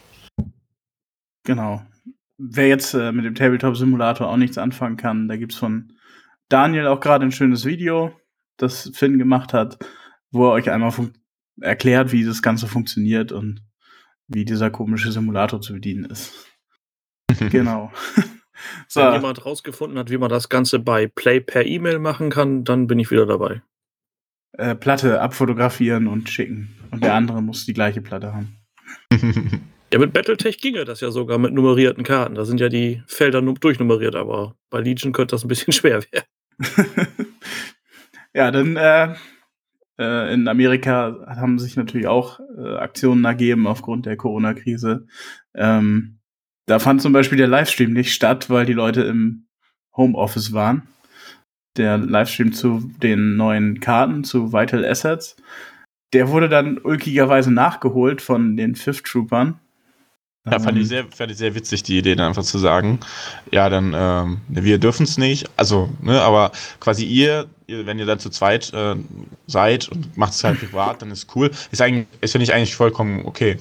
Genau. 1.43 1.81
Wer 2.37 2.67
jetzt 2.67 2.93
äh, 2.93 3.11
mit 3.11 3.25
dem 3.25 3.35
Tabletop-Simulator 3.35 4.27
auch 4.27 4.37
nichts 4.37 4.57
anfangen 4.57 4.97
kann, 4.97 5.27
da 5.27 5.37
gibt 5.37 5.53
es 5.53 5.57
von 5.57 5.93
Daniel 6.49 6.87
auch 6.87 6.99
gerade 6.99 7.25
ein 7.25 7.31
schönes 7.31 7.65
Video, 7.65 8.11
das 8.57 8.91
Finn 8.93 9.17
gemacht 9.17 9.53
hat, 9.53 9.79
wo 10.31 10.45
er 10.47 10.51
euch 10.51 10.69
einmal 10.69 10.91
erklärt, 11.61 12.11
wie 12.11 12.23
das 12.23 12.41
Ganze 12.41 12.67
funktioniert 12.67 13.31
und 13.31 13.61
wie 14.27 14.45
dieser 14.45 14.69
komische 14.69 15.11
Simulator 15.11 15.61
zu 15.61 15.73
bedienen 15.73 16.05
ist. 16.05 16.33
genau. 17.49 17.91
so. 18.87 19.01
Wenn 19.01 19.13
jemand 19.13 19.45
rausgefunden 19.45 19.97
hat, 19.97 20.09
wie 20.09 20.17
man 20.17 20.29
das 20.29 20.49
Ganze 20.49 20.79
bei 20.79 21.07
Play 21.07 21.39
per 21.39 21.65
E-Mail 21.65 21.99
machen 21.99 22.29
kann, 22.29 22.63
dann 22.63 22.87
bin 22.87 22.99
ich 22.99 23.11
wieder 23.11 23.25
dabei. 23.25 23.61
Äh, 24.53 24.75
Platte 24.75 25.21
abfotografieren 25.21 26.07
und 26.07 26.29
schicken. 26.29 26.75
Und 26.91 27.03
der 27.03 27.13
andere 27.13 27.41
muss 27.41 27.65
die 27.65 27.73
gleiche 27.73 28.01
Platte 28.01 28.33
haben. 28.33 28.57
ja, 29.93 29.99
mit 29.99 30.13
Battletech 30.13 30.59
ginge 30.59 30.85
das 30.85 31.01
ja 31.01 31.11
sogar 31.11 31.37
mit 31.37 31.53
nummerierten 31.53 32.03
Karten. 32.03 32.35
Da 32.35 32.45
sind 32.45 32.59
ja 32.59 32.69
die 32.69 33.03
Felder 33.07 33.41
durchnummeriert, 33.41 34.15
aber 34.15 34.55
bei 34.69 34.79
Legion 34.79 35.11
könnte 35.11 35.35
das 35.35 35.43
ein 35.43 35.49
bisschen 35.49 35.73
schwer 35.73 36.01
werden. 36.11 36.25
ja, 38.33 38.49
dann 38.51 38.77
äh, 38.77 39.15
äh, 39.99 40.33
in 40.33 40.47
Amerika 40.47 41.25
haben 41.27 41.59
sich 41.59 41.75
natürlich 41.75 42.07
auch 42.07 42.39
äh, 42.57 42.75
Aktionen 42.77 43.25
ergeben 43.25 43.67
aufgrund 43.67 44.05
der 44.05 44.17
Corona-Krise. 44.17 45.07
Ähm, 45.55 46.19
da 46.67 46.79
fand 46.79 47.01
zum 47.01 47.13
Beispiel 47.13 47.37
der 47.37 47.47
Livestream 47.47 47.93
nicht 47.93 48.13
statt, 48.13 48.49
weil 48.49 48.65
die 48.65 48.73
Leute 48.73 49.01
im 49.01 49.47
Homeoffice 49.95 50.53
waren. 50.53 50.83
Der 51.77 51.97
Livestream 51.97 52.53
zu 52.53 52.91
den 53.01 53.37
neuen 53.37 53.79
Karten, 53.79 54.23
zu 54.23 54.51
Vital 54.51 54.85
Assets. 54.85 55.35
Der 56.13 56.29
wurde 56.29 56.49
dann 56.49 56.77
ulkigerweise 56.77 57.51
nachgeholt 57.51 58.21
von 58.21 58.57
den 58.57 58.75
Fifth 58.75 59.05
Troopern. 59.05 59.59
Ja, 60.51 60.59
fand 60.59 60.77
ich, 60.77 60.83
ähm. 60.83 60.87
sehr, 60.87 61.05
fand 61.15 61.31
ich 61.31 61.37
sehr 61.37 61.55
witzig, 61.55 61.83
die 61.83 61.97
Idee, 61.97 62.15
dann 62.15 62.27
einfach 62.27 62.43
zu 62.43 62.57
sagen, 62.57 62.99
ja, 63.51 63.69
dann, 63.69 63.93
ähm, 63.95 64.41
wir 64.47 64.77
dürfen 64.77 65.03
es 65.03 65.17
nicht, 65.17 65.49
also, 65.57 65.89
ne, 66.01 66.21
aber 66.21 66.51
quasi 66.79 67.05
ihr, 67.05 67.47
ihr, 67.67 67.85
wenn 67.85 67.99
ihr 67.99 68.05
dann 68.05 68.19
zu 68.19 68.29
zweit 68.29 68.73
äh, 68.73 68.95
seid 69.47 69.89
und 69.89 70.17
macht 70.17 70.33
es 70.33 70.43
halt 70.43 70.59
privat, 70.59 71.01
dann 71.01 71.11
ist 71.11 71.35
cool. 71.35 71.51
Ist 71.71 71.81
eigentlich, 71.81 72.07
ist 72.21 72.31
finde 72.31 72.43
ich 72.43 72.53
eigentlich 72.53 72.75
vollkommen 72.75 73.25
okay. 73.25 73.57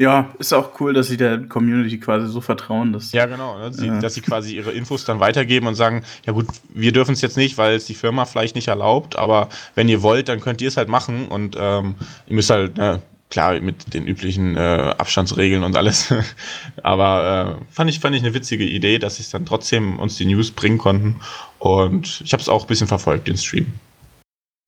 Ja, 0.00 0.32
ist 0.38 0.52
auch 0.52 0.78
cool, 0.78 0.92
dass 0.92 1.08
sie 1.08 1.16
der 1.16 1.48
Community 1.48 1.98
quasi 1.98 2.28
so 2.28 2.40
vertrauen, 2.40 2.92
dass. 2.92 3.10
Ja, 3.10 3.26
genau, 3.26 3.58
ne, 3.58 3.72
sie, 3.72 3.88
ja. 3.88 3.98
dass 3.98 4.14
sie 4.14 4.20
quasi 4.20 4.54
ihre 4.54 4.70
Infos 4.70 5.04
dann 5.04 5.18
weitergeben 5.18 5.66
und 5.66 5.74
sagen, 5.74 6.04
ja 6.24 6.32
gut, 6.32 6.46
wir 6.72 6.92
dürfen 6.92 7.14
es 7.14 7.20
jetzt 7.20 7.36
nicht, 7.36 7.58
weil 7.58 7.74
es 7.74 7.86
die 7.86 7.94
Firma 7.94 8.24
vielleicht 8.24 8.54
nicht 8.54 8.68
erlaubt, 8.68 9.18
aber 9.18 9.48
wenn 9.74 9.88
ihr 9.88 10.00
wollt, 10.02 10.28
dann 10.28 10.40
könnt 10.40 10.62
ihr 10.62 10.68
es 10.68 10.76
halt 10.76 10.88
machen 10.88 11.26
und 11.26 11.56
ähm, 11.58 11.96
ihr 12.28 12.36
müsst 12.36 12.50
halt, 12.50 12.76
ne, 12.76 13.02
klar, 13.30 13.60
mit 13.60 13.94
den 13.94 14.06
üblichen 14.06 14.56
äh, 14.56 14.94
Abstandsregeln 14.96 15.62
und 15.62 15.76
alles. 15.76 16.12
Aber 16.82 17.60
äh, 17.60 17.72
fand, 17.72 17.90
ich, 17.90 18.00
fand 18.00 18.16
ich 18.16 18.22
eine 18.22 18.34
witzige 18.34 18.64
Idee, 18.64 18.98
dass 18.98 19.16
sie 19.16 19.30
dann 19.30 19.46
trotzdem 19.46 19.98
uns 19.98 20.16
die 20.16 20.26
News 20.26 20.50
bringen 20.50 20.78
konnten. 20.78 21.20
Und 21.58 22.22
ich 22.24 22.32
habe 22.32 22.40
es 22.40 22.48
auch 22.48 22.64
ein 22.64 22.68
bisschen 22.68 22.86
verfolgt, 22.88 23.28
den 23.28 23.36
Stream. 23.36 23.66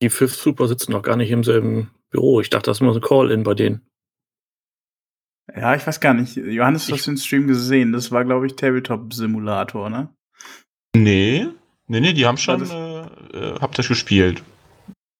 Die 0.01 0.09
Fifth 0.09 0.39
Super 0.39 0.67
sitzen 0.67 0.91
noch 0.91 1.03
gar 1.03 1.15
nicht 1.15 1.31
im 1.31 1.43
selben 1.43 1.91
Büro. 2.09 2.41
Ich 2.41 2.49
dachte, 2.49 2.65
das 2.65 2.77
ist 2.77 2.81
nur 2.81 2.93
so 2.93 2.99
ein 2.99 3.03
Call-In 3.03 3.43
bei 3.43 3.53
denen. 3.53 3.81
Ja, 5.55 5.75
ich 5.75 5.85
weiß 5.85 5.99
gar 5.99 6.13
nicht. 6.13 6.35
Johannes, 6.35 6.87
du 6.87 6.93
hast 6.93 7.07
den 7.07 7.17
Stream 7.17 7.47
gesehen. 7.47 7.91
Das 7.91 8.11
war, 8.11 8.23
glaube 8.25 8.47
ich, 8.47 8.55
Tabletop-Simulator, 8.55 9.89
ne? 9.89 10.09
Nee, 10.95 11.47
nee, 11.87 11.99
nee, 11.99 12.13
die 12.13 12.25
haben 12.25 12.37
schon 12.37 12.69
äh, 12.69 13.01
äh, 13.37 13.59
haptisch 13.59 13.87
gespielt. 13.87 14.43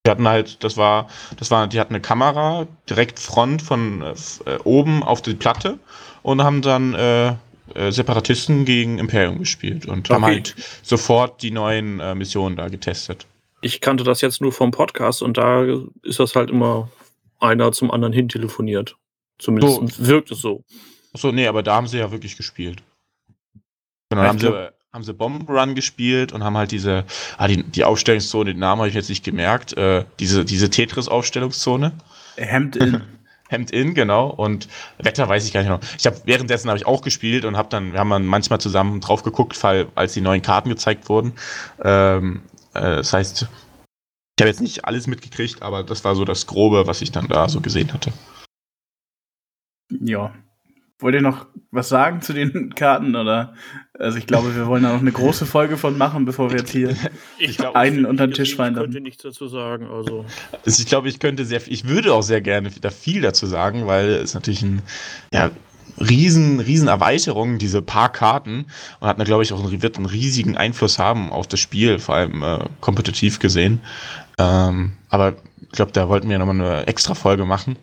Die 0.05 0.09
hatten 0.09 0.27
halt, 0.27 0.63
das 0.63 0.77
war, 0.77 1.07
das 1.37 1.51
war, 1.51 1.67
die 1.67 1.79
hatten 1.79 1.93
eine 1.93 2.01
Kamera 2.01 2.67
direkt 2.89 3.19
Front 3.19 3.61
von 3.61 4.01
äh, 4.01 4.13
äh 4.49 4.57
oben 4.63 5.03
auf 5.03 5.21
die 5.21 5.35
Platte 5.35 5.77
und 6.23 6.43
haben 6.43 6.61
dann 6.63 6.95
äh, 6.95 7.35
äh, 7.75 7.91
Separatisten 7.91 8.65
gegen 8.65 8.97
Imperium 8.97 9.39
gespielt 9.39 9.85
und 9.85 10.09
okay. 10.09 10.13
haben 10.13 10.25
halt 10.25 10.55
sofort 10.81 11.41
die 11.41 11.51
neuen 11.51 11.99
äh, 11.99 12.15
Missionen 12.15 12.55
da 12.55 12.67
getestet. 12.67 13.27
Ich 13.61 13.79
kannte 13.79 14.03
das 14.03 14.21
jetzt 14.21 14.41
nur 14.41 14.51
vom 14.51 14.71
Podcast 14.71 15.21
und 15.21 15.37
da 15.37 15.63
ist 16.01 16.19
das 16.19 16.35
halt 16.35 16.49
immer 16.49 16.89
einer 17.39 17.71
zum 17.71 17.91
anderen 17.91 18.13
hin 18.13 18.27
telefoniert. 18.27 18.95
Zumindest 19.37 19.95
so. 19.95 20.07
wirkt 20.07 20.31
es 20.31 20.41
so. 20.41 20.63
Achso, 21.13 21.31
nee, 21.31 21.47
aber 21.47 21.63
da 21.63 21.75
haben 21.75 21.87
sie 21.87 21.99
ja 21.99 22.11
wirklich 22.11 22.37
gespielt. 22.37 22.81
Genau, 24.09 24.23
haben 24.23 24.39
sie, 24.39 24.69
haben 24.93 25.03
sie 25.03 25.13
Bomb 25.13 25.49
Run 25.49 25.75
gespielt 25.75 26.33
und 26.33 26.43
haben 26.43 26.57
halt 26.57 26.71
diese, 26.71 27.05
ah, 27.37 27.47
die, 27.47 27.63
die 27.63 27.83
Aufstellungszone, 27.85 28.51
den 28.51 28.59
Namen 28.59 28.79
habe 28.79 28.89
ich 28.89 28.95
jetzt 28.95 29.09
nicht 29.09 29.23
gemerkt, 29.23 29.77
äh, 29.77 30.03
diese, 30.19 30.43
diese 30.43 30.69
Tetris-Aufstellungszone. 30.69 31.93
Hemd 32.35 32.75
in. 32.77 33.01
Hemd 33.47 33.71
in, 33.71 33.93
genau. 33.93 34.29
Und 34.29 34.67
Wetter 34.97 35.27
weiß 35.27 35.45
ich 35.45 35.53
gar 35.53 35.61
nicht 35.61 35.69
noch. 35.69 35.81
Ich 35.97 36.05
habe 36.05 36.21
währenddessen 36.25 36.69
habe 36.69 36.77
ich 36.77 36.85
auch 36.85 37.01
gespielt 37.01 37.45
und 37.45 37.57
habe 37.57 37.69
dann, 37.69 37.93
wir 37.93 37.99
haben 37.99 38.09
dann 38.09 38.25
manchmal 38.25 38.59
zusammen 38.59 39.01
drauf 39.01 39.23
geguckt, 39.23 39.61
weil, 39.63 39.87
als 39.95 40.13
die 40.13 40.21
neuen 40.21 40.41
Karten 40.41 40.69
gezeigt 40.69 41.07
wurden. 41.09 41.33
Ähm, 41.83 42.41
äh, 42.73 42.81
das 42.97 43.13
heißt, 43.13 43.43
ich 43.43 44.41
habe 44.41 44.49
jetzt 44.49 44.61
nicht 44.61 44.85
alles 44.85 45.07
mitgekriegt, 45.07 45.61
aber 45.61 45.83
das 45.83 46.03
war 46.03 46.15
so 46.15 46.25
das 46.25 46.47
Grobe, 46.47 46.87
was 46.87 47.01
ich 47.01 47.11
dann 47.11 47.27
da 47.27 47.47
so 47.47 47.61
gesehen 47.61 47.93
hatte. 47.93 48.11
Ja, 49.89 50.33
Wollt 51.01 51.15
ihr 51.15 51.21
noch 51.21 51.47
was 51.71 51.89
sagen 51.89 52.21
zu 52.21 52.31
den 52.31 52.75
Karten? 52.75 53.15
Oder 53.15 53.55
also 54.01 54.17
ich 54.17 54.27
glaube, 54.27 54.55
wir 54.55 54.67
wollen 54.67 54.83
da 54.83 54.93
noch 54.93 54.99
eine 54.99 55.11
große 55.11 55.45
Folge 55.45 55.77
von 55.77 55.97
machen, 55.97 56.25
bevor 56.25 56.51
wir 56.51 56.59
jetzt 56.59 56.71
hier 56.71 56.95
ich 57.37 57.57
glaub, 57.57 57.75
einen 57.75 58.05
unter 58.05 58.27
den 58.27 58.33
Tisch 58.33 58.55
fallen. 58.55 58.73
Ich 58.73 58.79
könnte 58.79 59.01
nichts 59.01 59.23
dazu 59.23 59.47
sagen. 59.47 59.87
Also. 59.87 60.25
also 60.65 60.81
ich 60.81 60.87
glaube, 60.87 61.09
ich 61.09 61.19
könnte 61.19 61.45
sehr, 61.45 61.61
ich 61.67 61.87
würde 61.87 62.13
auch 62.13 62.23
sehr 62.23 62.41
gerne 62.41 62.69
da 62.81 62.89
viel 62.89 63.21
dazu 63.21 63.45
sagen, 63.45 63.87
weil 63.87 64.09
es 64.09 64.33
natürlich 64.33 64.63
ein 64.63 64.81
ja, 65.33 65.51
riesen, 65.99 66.59
riesen 66.59 66.87
Erweiterung, 66.87 67.57
diese 67.57 67.81
paar 67.81 68.11
Karten 68.11 68.65
und 68.99 69.07
hat, 69.07 69.23
glaube 69.25 69.43
ich, 69.43 69.53
auch 69.53 69.63
einen, 69.63 69.81
wird 69.81 69.97
einen 69.97 70.05
riesigen 70.05 70.57
Einfluss 70.57 70.99
haben 70.99 71.31
auf 71.31 71.47
das 71.47 71.59
Spiel, 71.59 71.99
vor 71.99 72.15
allem 72.15 72.43
äh, 72.43 72.59
kompetitiv 72.79 73.39
gesehen. 73.39 73.81
Ähm, 74.37 74.93
aber 75.09 75.35
ich 75.61 75.71
glaube, 75.71 75.91
da 75.91 76.09
wollten 76.09 76.29
wir 76.29 76.39
nochmal 76.39 76.55
eine 76.55 76.87
extra 76.87 77.13
Folge 77.13 77.45
machen 77.45 77.77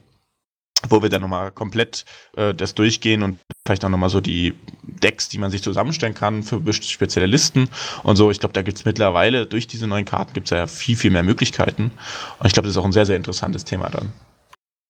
wo 0.89 1.03
wir 1.03 1.09
dann 1.09 1.23
nochmal 1.23 1.51
komplett 1.51 2.05
äh, 2.37 2.55
das 2.55 2.75
durchgehen 2.75 3.23
und 3.23 3.39
vielleicht 3.67 3.85
auch 3.85 3.89
nochmal 3.89 4.11
so 4.11 4.21
die 4.21 4.55
Decks, 4.83 5.29
die 5.29 5.39
man 5.39 5.51
sich 5.51 5.63
zusammenstellen 5.63 6.15
kann 6.15 6.43
für 6.43 6.61
spezielle 6.73 7.27
Listen 7.27 7.69
und 8.05 8.17
so. 8.17 8.31
Ich 8.31 8.41
glaube, 8.41 8.53
da 8.53 8.63
gibt 8.63 8.79
es 8.79 8.85
mittlerweile 8.85 9.47
durch 9.47 9.67
diese 9.67 9.87
neuen 9.87 10.05
Karten 10.05 10.33
gibt 10.33 10.47
es 10.47 10.51
ja 10.51 10.67
viel, 10.67 10.97
viel 10.97 11.11
mehr 11.11 11.23
Möglichkeiten. 11.23 11.91
Und 12.39 12.47
ich 12.47 12.53
glaube, 12.53 12.67
das 12.67 12.77
ist 12.77 12.79
auch 12.79 12.85
ein 12.85 12.93
sehr, 12.93 13.07
sehr 13.07 13.17
interessantes 13.17 13.65
Thema 13.65 13.91
dann. 13.91 14.13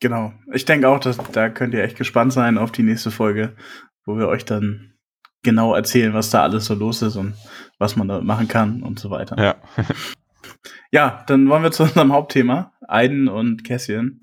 Genau. 0.01 0.33
Ich 0.53 0.65
denke 0.65 0.89
auch, 0.89 1.01
dass 1.01 1.17
da 1.33 1.49
könnt 1.49 1.75
ihr 1.75 1.83
echt 1.83 1.97
gespannt 1.97 2.33
sein 2.33 2.59
auf 2.59 2.71
die 2.71 2.83
nächste 2.83 3.11
Folge, 3.11 3.57
wo 4.05 4.17
wir 4.17 4.29
euch 4.29 4.45
dann 4.45 4.95
genau 5.43 5.75
erzählen, 5.75 6.15
was 6.15 6.31
da 6.31 6.43
alles 6.43 6.67
so 6.67 6.75
los 6.75 7.03
ist 7.03 7.17
und 7.17 7.35
was 7.79 7.97
man 7.97 8.09
da 8.09 8.21
machen 8.21 8.49
kann 8.49 8.83
und 8.83 8.99
so 8.99 9.11
weiter. 9.11 9.37
Ja. 9.43 9.57
ja, 10.91 11.25
dann 11.27 11.49
wollen 11.49 11.63
wir 11.63 11.73
zu 11.73 11.85
unserem 11.85 12.13
Hauptthema, 12.13 12.73
Aiden 12.87 13.29
und 13.29 13.65
Cassian. 13.65 14.21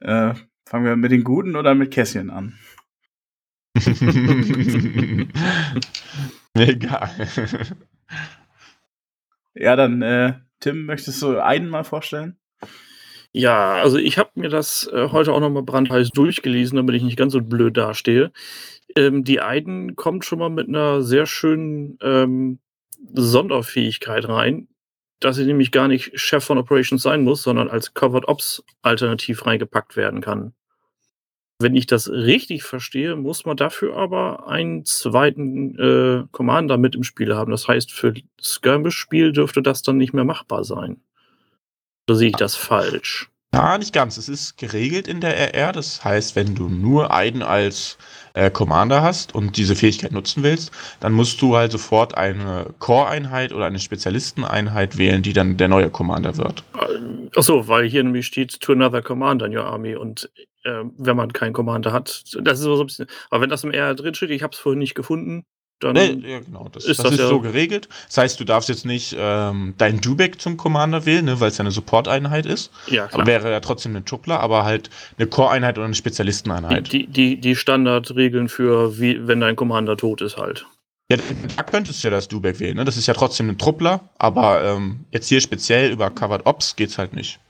Äh, 0.00 0.34
Fangen 0.70 0.84
wir 0.84 0.94
mit 0.94 1.10
den 1.10 1.24
Guten 1.24 1.56
oder 1.56 1.74
mit 1.74 1.90
Kässchen 1.90 2.30
an? 2.30 2.56
Egal. 6.54 7.10
ja, 9.54 9.74
dann, 9.74 10.00
äh, 10.00 10.34
Tim, 10.60 10.86
möchtest 10.86 11.20
du 11.22 11.42
einen 11.42 11.68
mal 11.68 11.82
vorstellen? 11.82 12.38
Ja, 13.32 13.82
also 13.82 13.98
ich 13.98 14.16
habe 14.16 14.30
mir 14.36 14.48
das 14.48 14.88
äh, 14.92 15.08
heute 15.08 15.32
auch 15.32 15.40
nochmal 15.40 15.64
brandheiß 15.64 16.10
durchgelesen, 16.10 16.76
damit 16.76 16.94
ich 16.94 17.02
nicht 17.02 17.18
ganz 17.18 17.32
so 17.32 17.40
blöd 17.40 17.76
dastehe. 17.76 18.30
Ähm, 18.94 19.24
die 19.24 19.40
Aiden 19.40 19.96
kommt 19.96 20.24
schon 20.24 20.38
mal 20.38 20.50
mit 20.50 20.68
einer 20.68 21.02
sehr 21.02 21.26
schönen 21.26 21.98
ähm, 22.00 22.60
Sonderfähigkeit 23.12 24.28
rein, 24.28 24.68
dass 25.18 25.34
sie 25.34 25.46
nämlich 25.46 25.72
gar 25.72 25.88
nicht 25.88 26.12
Chef 26.14 26.44
von 26.44 26.58
Operations 26.58 27.02
sein 27.02 27.24
muss, 27.24 27.42
sondern 27.42 27.68
als 27.68 27.92
Covered 27.92 28.28
Ops 28.28 28.62
alternativ 28.82 29.46
reingepackt 29.46 29.96
werden 29.96 30.20
kann. 30.20 30.54
Wenn 31.60 31.76
ich 31.76 31.86
das 31.86 32.08
richtig 32.08 32.62
verstehe, 32.62 33.16
muss 33.16 33.44
man 33.44 33.54
dafür 33.54 33.94
aber 33.94 34.48
einen 34.48 34.86
zweiten 34.86 35.78
äh, 35.78 36.24
Commander 36.32 36.78
mit 36.78 36.94
im 36.94 37.02
Spiel 37.02 37.36
haben. 37.36 37.50
Das 37.50 37.68
heißt, 37.68 37.92
für 37.92 38.14
Skirmish-Spiel 38.40 39.32
dürfte 39.32 39.60
das 39.60 39.82
dann 39.82 39.98
nicht 39.98 40.14
mehr 40.14 40.24
machbar 40.24 40.64
sein. 40.64 41.02
Oder 42.08 42.16
sehe 42.16 42.28
ich 42.28 42.36
das 42.36 42.56
falsch? 42.56 43.30
Ja, 43.52 43.76
nicht 43.76 43.92
ganz. 43.92 44.16
Es 44.16 44.30
ist 44.30 44.56
geregelt 44.56 45.06
in 45.06 45.20
der 45.20 45.36
RR. 45.36 45.72
Das 45.72 46.02
heißt, 46.02 46.34
wenn 46.34 46.54
du 46.54 46.70
nur 46.70 47.12
einen 47.12 47.42
als 47.42 47.98
äh, 48.32 48.50
Commander 48.50 49.02
hast 49.02 49.34
und 49.34 49.58
diese 49.58 49.76
Fähigkeit 49.76 50.12
nutzen 50.12 50.42
willst, 50.42 50.70
dann 51.00 51.12
musst 51.12 51.42
du 51.42 51.56
halt 51.56 51.72
sofort 51.72 52.16
eine 52.16 52.72
Core-Einheit 52.78 53.52
oder 53.52 53.66
eine 53.66 53.80
Spezialisteneinheit 53.80 54.96
wählen, 54.96 55.22
die 55.22 55.34
dann 55.34 55.58
der 55.58 55.68
neue 55.68 55.90
Commander 55.90 56.38
wird. 56.38 56.64
Achso, 57.36 57.68
weil 57.68 57.86
hier 57.86 58.02
nämlich 58.02 58.26
steht 58.26 58.60
to 58.60 58.72
another 58.72 59.02
commander 59.02 59.44
in 59.44 59.56
your 59.56 59.64
army 59.64 59.94
und 59.94 60.30
äh, 60.64 60.84
wenn 60.96 61.16
man 61.16 61.32
keinen 61.32 61.52
Commander 61.52 61.92
hat, 61.92 62.24
das 62.40 62.58
ist 62.58 62.64
so 62.64 62.80
ein 62.80 62.86
bisschen. 62.86 63.06
Aber 63.30 63.42
wenn 63.42 63.50
das 63.50 63.64
im 63.64 63.70
R 63.70 63.94
drin 63.94 64.14
steht, 64.14 64.30
ich 64.30 64.42
habe 64.42 64.52
es 64.52 64.58
vorhin 64.58 64.78
nicht 64.78 64.94
gefunden, 64.94 65.44
dann 65.80 65.94
nee, 65.94 66.30
ja, 66.30 66.40
genau. 66.40 66.68
Das 66.70 66.84
ist, 66.84 66.98
das, 66.98 67.04
das 67.04 67.12
ist 67.14 67.20
ja 67.20 67.28
so 67.28 67.40
geregelt. 67.40 67.88
Das 68.06 68.18
heißt, 68.18 68.38
du 68.38 68.44
darfst 68.44 68.68
jetzt 68.68 68.84
nicht 68.84 69.16
ähm, 69.18 69.74
deinen 69.78 70.00
Dubek 70.00 70.40
zum 70.40 70.58
Commander 70.58 71.06
wählen, 71.06 71.24
ne, 71.24 71.40
weil 71.40 71.48
es 71.48 71.56
ja 71.56 71.62
eine 71.62 71.70
Support-Einheit 71.70 72.44
ist. 72.44 72.70
Ja, 72.86 73.06
klar. 73.06 73.20
Aber 73.20 73.26
wäre 73.26 73.50
ja 73.50 73.60
trotzdem 73.60 73.96
eine 73.96 74.04
Truppler, 74.04 74.40
aber 74.40 74.64
halt 74.64 74.90
eine 75.16 75.26
Core-Einheit 75.26 75.78
oder 75.78 75.86
eine 75.86 75.94
Spezialisteneinheit. 75.94 76.92
Die, 76.92 77.06
die, 77.06 77.40
die 77.40 77.56
Standardregeln 77.56 78.48
für, 78.50 79.00
wie, 79.00 79.26
wenn 79.26 79.40
dein 79.40 79.56
Commander 79.56 79.96
tot 79.96 80.20
ist, 80.20 80.36
halt. 80.36 80.66
Ja, 81.10 81.16
da 81.56 81.62
könntest 81.62 82.04
du 82.04 82.08
ja 82.08 82.12
das 82.12 82.28
Dubek 82.28 82.60
wählen. 82.60 82.76
Ne? 82.76 82.84
Das 82.84 82.96
ist 82.96 83.06
ja 83.06 83.14
trotzdem 83.14 83.48
ein 83.48 83.58
Truppler, 83.58 84.00
aber 84.18 84.62
ähm, 84.62 85.06
jetzt 85.10 85.28
hier 85.28 85.40
speziell 85.40 85.90
über 85.90 86.10
Covered 86.10 86.44
Ops 86.44 86.76
geht's 86.76 86.98
halt 86.98 87.14
nicht. 87.14 87.40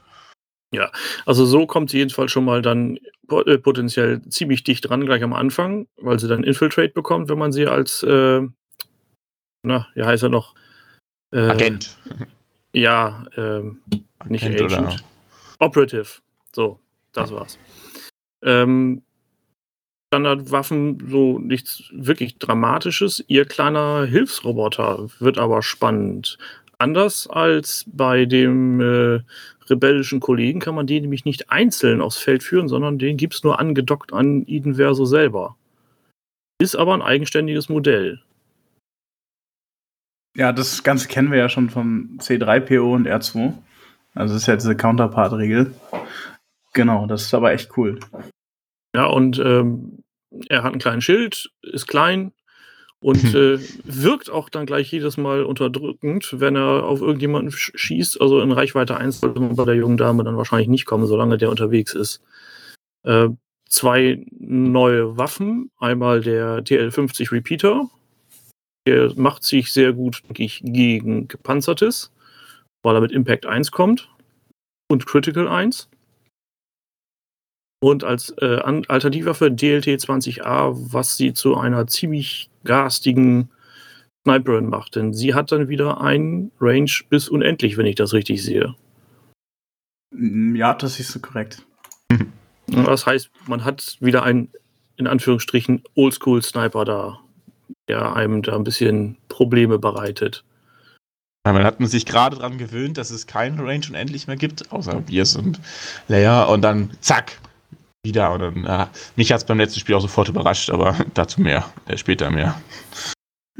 Ja, 0.72 0.92
also 1.26 1.44
so 1.44 1.66
kommt 1.66 1.90
sie 1.90 1.98
jedenfalls 1.98 2.30
schon 2.30 2.44
mal 2.44 2.62
dann 2.62 2.98
äh, 3.28 3.58
potenziell 3.58 4.22
ziemlich 4.28 4.62
dicht 4.62 4.88
dran, 4.88 5.04
gleich 5.04 5.22
am 5.22 5.32
Anfang, 5.32 5.88
weil 5.96 6.18
sie 6.20 6.28
dann 6.28 6.44
Infiltrate 6.44 6.92
bekommt, 6.92 7.28
wenn 7.28 7.38
man 7.38 7.50
sie 7.50 7.66
als, 7.66 8.02
äh, 8.04 8.42
na, 9.62 9.88
wie 9.94 10.04
heißt 10.04 10.22
er 10.22 10.28
noch? 10.28 10.54
Äh, 11.32 11.40
Agent. 11.40 11.98
Ja, 12.72 13.24
ähm, 13.36 13.80
nicht 14.28 14.44
Agent. 14.44 14.72
Oder? 14.72 14.96
Operative. 15.58 16.20
So, 16.52 16.78
das 17.12 17.32
war's. 17.32 17.58
Ähm, 18.42 19.02
Standardwaffen, 20.12 21.08
so 21.08 21.38
nichts 21.38 21.84
wirklich 21.92 22.38
Dramatisches. 22.38 23.24
Ihr 23.28 23.44
kleiner 23.44 24.06
Hilfsroboter 24.06 25.08
wird 25.20 25.38
aber 25.38 25.62
spannend. 25.62 26.36
Anders 26.78 27.28
als 27.28 27.84
bei 27.86 28.24
dem 28.24 28.80
äh, 28.80 29.20
rebellischen 29.70 30.20
Kollegen 30.20 30.60
kann 30.60 30.74
man 30.74 30.86
den 30.86 31.02
nämlich 31.02 31.24
nicht 31.24 31.50
einzeln 31.50 32.00
aufs 32.00 32.18
Feld 32.18 32.42
führen, 32.42 32.68
sondern 32.68 32.98
den 32.98 33.16
gibt 33.16 33.34
es 33.34 33.44
nur 33.44 33.58
angedockt 33.58 34.12
an 34.12 34.44
Eden 34.46 34.74
Verso 34.74 35.04
selber. 35.04 35.56
Ist 36.60 36.76
aber 36.76 36.94
ein 36.94 37.02
eigenständiges 37.02 37.68
Modell. 37.68 38.20
Ja, 40.36 40.52
das 40.52 40.82
Ganze 40.82 41.08
kennen 41.08 41.32
wir 41.32 41.38
ja 41.38 41.48
schon 41.48 41.70
vom 41.70 42.18
C3PO 42.20 42.94
und 42.94 43.08
R2. 43.08 43.54
Also 44.14 44.34
das 44.34 44.42
ist 44.42 44.46
ja 44.46 44.56
diese 44.56 44.76
Counterpart-Regel. 44.76 45.74
Genau, 46.72 47.06
das 47.06 47.22
ist 47.22 47.34
aber 47.34 47.52
echt 47.52 47.76
cool. 47.76 47.98
Ja, 48.94 49.06
und 49.06 49.38
ähm, 49.38 50.02
er 50.48 50.62
hat 50.62 50.72
einen 50.72 50.80
kleinen 50.80 51.02
Schild, 51.02 51.50
ist 51.62 51.86
klein, 51.86 52.32
und 53.02 53.32
hm. 53.32 53.54
äh, 53.54 53.58
wirkt 53.84 54.30
auch 54.30 54.50
dann 54.50 54.66
gleich 54.66 54.92
jedes 54.92 55.16
Mal 55.16 55.42
unterdrückend, 55.44 56.34
wenn 56.38 56.54
er 56.54 56.84
auf 56.84 57.00
irgendjemanden 57.00 57.50
schießt. 57.50 58.20
Also 58.20 58.40
in 58.40 58.52
Reichweite 58.52 58.96
1 58.96 59.20
sollte 59.20 59.40
man 59.40 59.56
bei 59.56 59.64
der 59.64 59.74
jungen 59.74 59.96
Dame 59.96 60.22
dann 60.22 60.36
wahrscheinlich 60.36 60.68
nicht 60.68 60.84
kommen, 60.84 61.06
solange 61.06 61.38
der 61.38 61.50
unterwegs 61.50 61.94
ist. 61.94 62.22
Äh, 63.04 63.28
zwei 63.68 64.24
neue 64.38 65.16
Waffen. 65.16 65.70
Einmal 65.78 66.20
der 66.20 66.62
TL50 66.62 67.32
Repeater. 67.32 67.88
Der 68.86 69.12
macht 69.16 69.44
sich 69.44 69.72
sehr 69.72 69.94
gut 69.94 70.22
ich, 70.36 70.60
gegen 70.62 71.28
Gepanzertes, 71.28 72.12
weil 72.82 72.96
er 72.96 73.00
mit 73.00 73.12
Impact 73.12 73.46
1 73.46 73.70
kommt. 73.70 74.10
Und 74.90 75.06
Critical 75.06 75.48
1. 75.48 75.88
Und 77.82 78.04
als 78.04 78.30
äh, 78.38 78.56
Alternativwaffe 78.56 79.50
DLT 79.50 79.86
20A, 79.86 80.74
was 80.92 81.16
sie 81.16 81.32
zu 81.32 81.56
einer 81.56 81.86
ziemlich 81.86 82.49
garstigen 82.64 83.50
Sniperin 84.24 84.68
macht. 84.68 84.96
Denn 84.96 85.12
sie 85.12 85.34
hat 85.34 85.52
dann 85.52 85.68
wieder 85.68 86.00
einen 86.00 86.52
Range 86.60 86.90
bis 87.08 87.28
unendlich, 87.28 87.76
wenn 87.76 87.86
ich 87.86 87.96
das 87.96 88.12
richtig 88.12 88.42
sehe. 88.42 88.74
Mm, 90.14 90.54
ja, 90.56 90.74
das 90.74 91.00
ist 91.00 91.12
so 91.12 91.20
korrekt. 91.20 91.64
Das 92.66 93.06
heißt, 93.06 93.30
man 93.46 93.64
hat 93.64 93.96
wieder 94.00 94.22
ein 94.22 94.48
in 94.96 95.06
Anführungsstrichen 95.06 95.82
Oldschool-Sniper 95.94 96.84
da, 96.84 97.20
der 97.88 98.14
einem 98.14 98.42
da 98.42 98.54
ein 98.54 98.64
bisschen 98.64 99.16
Probleme 99.28 99.78
bereitet. 99.78 100.44
Ja, 101.46 101.54
man 101.54 101.64
hat 101.64 101.80
man 101.80 101.88
sich 101.88 102.04
gerade 102.04 102.36
daran 102.36 102.58
gewöhnt, 102.58 102.98
dass 102.98 103.10
es 103.10 103.26
keine 103.26 103.64
Range 103.64 103.86
unendlich 103.88 104.26
mehr 104.26 104.36
gibt, 104.36 104.70
außer 104.70 105.00
Biers 105.00 105.36
und 105.36 105.58
Layer 106.08 106.50
und 106.50 106.60
dann 106.60 106.90
zack, 107.00 107.40
wieder. 108.02 108.32
Und 108.32 108.40
dann, 108.40 108.64
ja, 108.64 108.90
mich 109.16 109.32
hat 109.32 109.38
es 109.38 109.46
beim 109.46 109.58
letzten 109.58 109.80
Spiel 109.80 109.94
auch 109.94 110.00
sofort 110.00 110.28
überrascht, 110.28 110.70
aber 110.70 110.96
dazu 111.14 111.40
mehr, 111.40 111.64
äh, 111.86 111.96
später 111.96 112.30
mehr. 112.30 112.60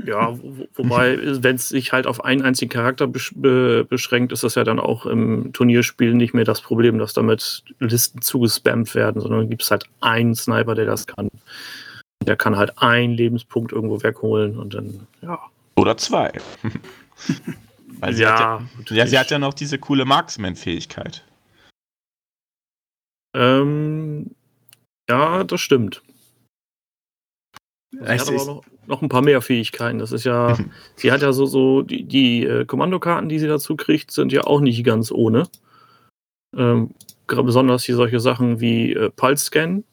Ja, 0.07 0.33
wo, 0.39 0.67
wobei, 0.75 1.19
wenn 1.43 1.57
es 1.57 1.69
sich 1.69 1.93
halt 1.93 2.07
auf 2.07 2.25
einen 2.25 2.43
einzigen 2.43 2.71
Charakter 2.71 3.07
besch 3.07 3.33
be 3.37 3.85
beschränkt, 3.89 4.33
ist 4.33 4.43
das 4.43 4.55
ja 4.55 4.65
dann 4.65 4.81
auch 4.81 5.05
im 5.05 5.53
Turnierspiel 5.53 6.15
nicht 6.15 6.33
mehr 6.33 6.45
das 6.45 6.63
Problem, 6.63 6.99
dass 6.99 7.13
damit 7.13 7.65
Listen 7.81 8.23
zugespammt 8.23 8.95
werden, 8.95 9.21
sondern 9.21 9.51
gibt 9.51 9.63
es 9.63 9.71
halt 9.71 9.85
einen 10.01 10.35
Sniper, 10.35 10.75
der 10.75 10.87
das 10.87 11.07
kann. 11.07 11.29
Der 12.25 12.37
kann 12.37 12.57
halt 12.57 12.79
einen 12.79 13.15
Lebenspunkt 13.15 13.73
irgendwo 13.73 14.03
wegholen 14.03 14.59
und 14.59 14.75
dann, 14.75 15.07
ja. 15.23 15.39
Oder 15.77 15.97
zwei. 15.97 16.33
Weil 18.01 18.15
sie, 18.15 18.23
ja, 18.23 18.61
hat 18.61 18.91
ja, 18.91 18.97
ja, 18.97 19.07
sie 19.07 19.19
hat 19.19 19.31
ja 19.31 19.39
noch 19.39 19.53
diese 19.53 19.79
coole 19.79 20.07
Marksman-Fähigkeit. 20.07 21.25
Ähm, 23.35 24.35
ja, 25.09 25.45
das 25.45 25.61
stimmt. 25.61 26.03
Sie 27.93 27.99
hat 27.99 28.29
aber 28.29 28.45
noch, 28.45 28.63
noch, 28.87 29.03
ein 29.03 29.09
paar 29.09 29.23
mehr 29.23 29.43
Fähigkeiten. 29.43 29.99
Das 29.99 30.13
ist 30.13 30.25
ja, 30.25 30.57
sie 30.97 31.11
hat 31.11 31.23
ja 31.23 31.33
so, 31.33 31.47
so 31.47 31.83
die, 31.83 32.05
die 32.05 32.45
äh, 32.45 32.65
Kommandokarten, 32.65 33.29
die 33.29 33.39
sie 33.39 33.49
dazu 33.49 33.77
kriegt, 33.77 34.13
sind 34.13 34.33
ja 34.33 34.45
auch 34.45 34.61
nicht 34.61 34.85
ganz 34.85 35.11
ohne. 35.11 35.49
Ähm, 36.57 36.95
besonders 37.27 37.85
hier 37.85 37.97
solche 37.97 38.21
Sachen 38.21 38.61
wie 38.61 38.93
äh, 38.93 39.11
Pulse 39.11 39.45
Scan. 39.45 39.85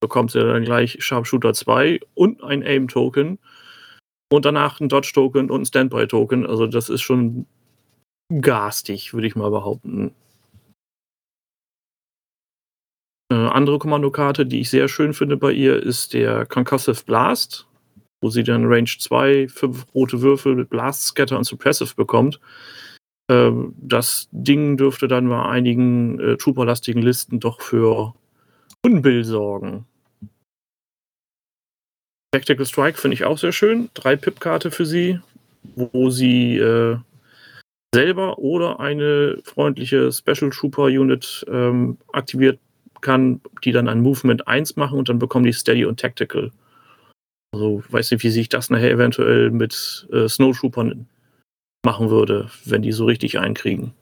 Bekommt 0.00 0.32
sie 0.32 0.40
dann 0.40 0.64
gleich 0.64 1.02
Sharpshooter 1.02 1.54
2 1.54 2.00
und 2.14 2.42
ein 2.42 2.62
Aim-Token. 2.62 3.38
Und 4.32 4.44
danach 4.44 4.80
ein 4.80 4.88
Dodge-Token 4.88 5.50
und 5.50 5.62
ein 5.62 5.66
Standby-Token. 5.66 6.46
Also 6.46 6.66
das 6.66 6.88
ist 6.88 7.02
schon 7.02 7.46
garstig, 8.40 9.14
würde 9.14 9.28
ich 9.28 9.36
mal 9.36 9.50
behaupten. 9.50 10.12
Äh, 13.28 13.34
andere 13.34 13.78
Kommandokarte, 13.78 14.46
die 14.46 14.60
ich 14.60 14.70
sehr 14.70 14.88
schön 14.88 15.12
finde 15.12 15.36
bei 15.36 15.52
ihr, 15.52 15.82
ist 15.82 16.14
der 16.14 16.46
Concussive 16.46 17.04
Blast, 17.04 17.66
wo 18.20 18.30
sie 18.30 18.44
dann 18.44 18.66
Range 18.66 18.88
2, 18.98 19.48
5 19.48 19.86
rote 19.94 20.22
Würfel 20.22 20.54
mit 20.54 20.70
Blast 20.70 21.02
Scatter 21.08 21.36
und 21.36 21.44
Suppressive 21.44 21.94
bekommt. 21.96 22.40
Ähm, 23.28 23.74
das 23.78 24.28
Ding 24.30 24.76
dürfte 24.76 25.08
dann 25.08 25.28
bei 25.28 25.44
einigen 25.44 26.20
äh, 26.20 26.36
trooperlastigen 26.36 27.02
Listen 27.02 27.40
doch 27.40 27.60
für 27.60 28.14
Unbill 28.82 29.24
sorgen. 29.24 29.86
Tactical 32.32 32.66
Strike 32.66 32.98
finde 32.98 33.14
ich 33.14 33.24
auch 33.24 33.38
sehr 33.38 33.52
schön. 33.52 33.88
Drei 33.94 34.14
Pip-Karte 34.14 34.70
für 34.70 34.86
sie, 34.86 35.18
wo 35.74 36.10
sie 36.10 36.58
äh, 36.58 36.98
selber 37.94 38.38
oder 38.38 38.78
eine 38.78 39.38
freundliche 39.42 40.12
Special 40.12 40.50
Trooper 40.50 40.84
Unit 40.84 41.44
ähm, 41.48 41.98
aktiviert 42.12 42.60
kann, 43.00 43.40
die 43.64 43.72
dann 43.72 43.88
ein 43.88 44.00
Movement 44.00 44.46
1 44.48 44.76
machen 44.76 44.98
und 44.98 45.08
dann 45.08 45.18
bekommen 45.18 45.44
die 45.44 45.52
Steady 45.52 45.84
und 45.84 46.00
Tactical. 46.00 46.50
Also 47.52 47.82
weiß 47.88 48.10
nicht, 48.10 48.22
wie 48.22 48.30
sich 48.30 48.48
das 48.48 48.70
nachher 48.70 48.90
eventuell 48.90 49.50
mit 49.50 50.06
äh, 50.12 50.28
Snowtroopern 50.28 51.06
machen 51.84 52.10
würde, 52.10 52.50
wenn 52.64 52.82
die 52.82 52.92
so 52.92 53.06
richtig 53.06 53.38
einkriegen. 53.38 53.92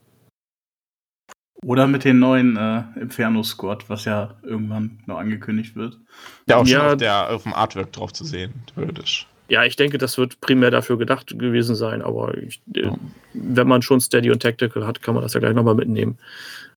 Oder 1.65 1.87
mit 1.87 2.05
den 2.05 2.19
neuen 2.19 2.57
äh, 2.57 2.83
Inferno 3.01 3.43
Squad, 3.43 3.89
was 3.89 4.05
ja 4.05 4.35
irgendwann 4.43 4.99
noch 5.07 5.19
angekündigt 5.19 5.77
wird. 5.77 5.99
Ja, 6.47 6.57
auch 6.57 6.67
schon 6.67 6.73
ja, 6.73 6.93
auf, 6.93 6.97
der, 6.97 7.31
auf 7.31 7.43
dem 7.45 7.55
Artwork 7.55 7.93
drauf 7.93 8.13
zu 8.13 8.25
sehen, 8.25 8.53
theoretisch. 8.75 9.27
Ja, 9.49 9.65
ich 9.65 9.77
denke, 9.77 9.99
das 9.99 10.19
wird 10.19 10.41
primär 10.41 10.71
dafür 10.71 10.99
gedacht 10.99 11.39
gewesen 11.39 11.75
sein, 11.75 12.03
aber 12.03 12.37
ich, 12.37 12.61
äh, 12.75 12.91
wenn 13.35 13.69
man 13.69 13.83
schon 13.83 14.01
Steady 14.01 14.31
und 14.31 14.43
Tactical 14.43 14.87
hat, 14.87 15.01
kann 15.03 15.15
man 15.15 15.23
das 15.23 15.35
ja 15.35 15.41
gleich 15.41 15.55
nochmal 15.55 15.75
mitnehmen. 15.75 16.19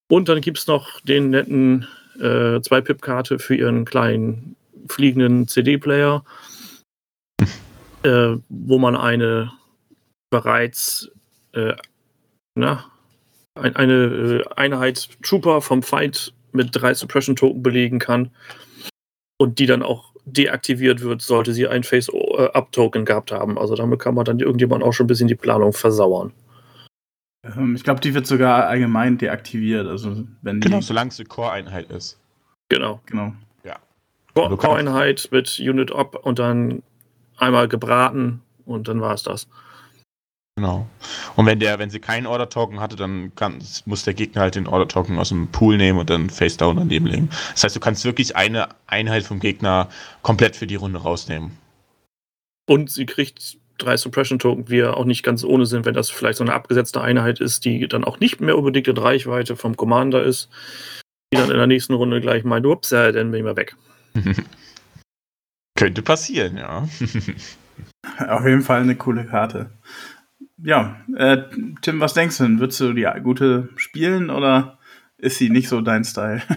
Und 0.10 0.30
dann 0.30 0.42
gibt 0.42 0.58
es 0.58 0.68
noch 0.68 1.02
den 1.02 1.32
netten 1.32 1.88
äh, 2.20 2.62
zwei 2.62 2.82
Pip-Karte 2.82 3.40
für 3.40 3.56
ihren 3.56 3.86
kleinen 3.86 4.56
fliegenden 4.88 5.48
CD-Player, 5.48 6.24
äh, 8.04 8.36
wo 8.50 8.78
man 8.78 8.96
eine 8.96 9.52
bereits 10.30 11.10
äh, 11.54 11.74
na, 12.56 12.86
ein, 13.56 13.76
eine 13.76 13.94
äh, 13.94 14.44
Einheit 14.56 15.10
Trooper 15.22 15.62
vom 15.62 15.84
Fight 15.84 16.34
mit 16.52 16.70
drei 16.72 16.94
Suppression-Token 16.94 17.64
belegen 17.64 18.00
kann 18.00 18.32
und 19.40 19.60
die 19.60 19.66
dann 19.66 19.84
auch 19.84 20.12
deaktiviert 20.26 21.02
wird, 21.02 21.22
sollte 21.22 21.54
sie 21.54 21.68
ein 21.68 21.84
Face-Up-Token 21.84 23.06
gehabt 23.06 23.32
haben. 23.32 23.58
Also 23.58 23.76
damit 23.76 24.00
kann 24.00 24.16
man 24.16 24.26
dann 24.26 24.40
irgendjemand 24.40 24.84
auch 24.84 24.92
schon 24.92 25.06
ein 25.06 25.08
bisschen 25.08 25.28
die 25.28 25.36
Planung 25.36 25.72
versauern. 25.72 26.34
Ähm, 27.44 27.76
ich 27.76 27.84
glaube, 27.84 28.02
die 28.02 28.14
wird 28.14 28.28
sogar 28.28 28.68
allgemein 28.68 29.18
deaktiviert. 29.18 29.88
Also 29.88 30.26
wenn 30.42 30.60
genau, 30.60 30.82
solange 30.82 31.10
es 31.10 31.20
eine 31.20 31.28
Core-Einheit 31.28 31.90
ist. 31.92 32.20
Genau. 32.70 33.02
Genau. 33.06 33.34
Ja. 33.64 33.78
Core-Einheit 34.34 35.30
mit 35.32 35.60
Unit 35.60 35.92
Up 35.92 36.16
und 36.26 36.40
dann 36.40 36.84
einmal 37.38 37.68
gebraten 37.68 38.42
und 38.66 38.88
dann 38.88 39.02
war 39.02 39.14
es 39.14 39.24
das. 39.24 39.48
Genau. 40.58 40.88
Und 41.36 41.46
wenn 41.46 41.60
der, 41.60 41.78
wenn 41.78 41.92
sie 41.92 42.00
keinen 42.00 42.26
Order-Token 42.26 42.80
hatte, 42.80 42.96
dann 42.96 43.32
kann, 43.36 43.60
muss 43.86 44.04
der 44.06 44.16
Gegner 44.16 44.42
halt 44.42 44.56
den 44.56 44.66
Order-Token 44.66 45.20
aus 45.20 45.30
dem 45.30 45.50
Pool 45.50 45.78
nehmen 45.78 46.00
und 46.00 46.10
dann 46.10 46.32
Face-Down 46.32 46.78
daneben 46.78 47.06
legen. 47.06 47.30
Das 47.52 47.64
heißt, 47.64 47.76
du 47.76 47.80
kannst 47.80 48.04
wirklich 48.06 48.36
eine 48.36 48.70
Einheit 48.88 49.24
vom 49.24 49.40
Gegner 49.40 49.88
komplett 50.24 50.56
für 50.56 50.66
die 50.66 50.76
Runde 50.76 51.00
rausnehmen. 51.00 51.52
Und 52.68 52.90
sie 52.90 53.06
kriegt 53.06 53.60
drei 53.78 53.98
Suppression-Token, 53.98 54.66
die 54.66 54.78
ja 54.78 54.94
auch 54.94 55.06
nicht 55.06 55.24
ganz 55.24 55.44
ohne 55.44 55.66
sind, 55.66 55.86
wenn 55.86 55.94
das 55.94 56.10
vielleicht 56.10 56.38
so 56.38 56.44
eine 56.44 56.54
abgesetzte 56.54 57.02
Einheit 57.02 57.40
ist, 57.40 57.66
die 57.66 57.88
dann 57.88 58.04
auch 58.04 58.20
nicht 58.20 58.42
mehr 58.42 58.58
unbedingt 58.58 58.88
in 58.88 58.98
Reichweite 58.98 59.56
vom 59.56 59.78
Commander 59.78 60.24
ist, 60.24 60.50
die 61.32 61.38
dann 61.38 61.52
in 61.52 61.58
der 61.58 61.68
nächsten 61.68 61.94
Runde 61.94 62.22
gleich 62.22 62.44
meint, 62.44 62.66
ups, 62.66 62.92
ja, 62.92 63.12
dann 63.12 63.32
bin 63.32 63.40
ich 63.40 63.46
mal 63.46 63.58
weg. 63.58 63.76
Könnte 65.78 66.02
passieren, 66.02 66.58
ja. 66.58 66.88
Auf 68.28 68.46
jeden 68.46 68.62
Fall 68.62 68.82
eine 68.82 68.96
coole 68.96 69.26
Karte. 69.26 69.72
Ja, 70.58 71.00
äh, 71.16 71.44
Tim, 71.82 72.00
was 72.00 72.14
denkst 72.14 72.38
du 72.38 72.44
denn? 72.44 72.60
Würdest 72.60 72.80
du 72.80 72.94
die 72.94 73.08
gute 73.24 73.70
spielen 73.76 74.30
oder 74.30 74.80
ist 75.18 75.38
sie 75.38 75.50
nicht 75.50 75.70
so 75.70 75.82
dein 75.82 76.04
Style? 76.04 76.42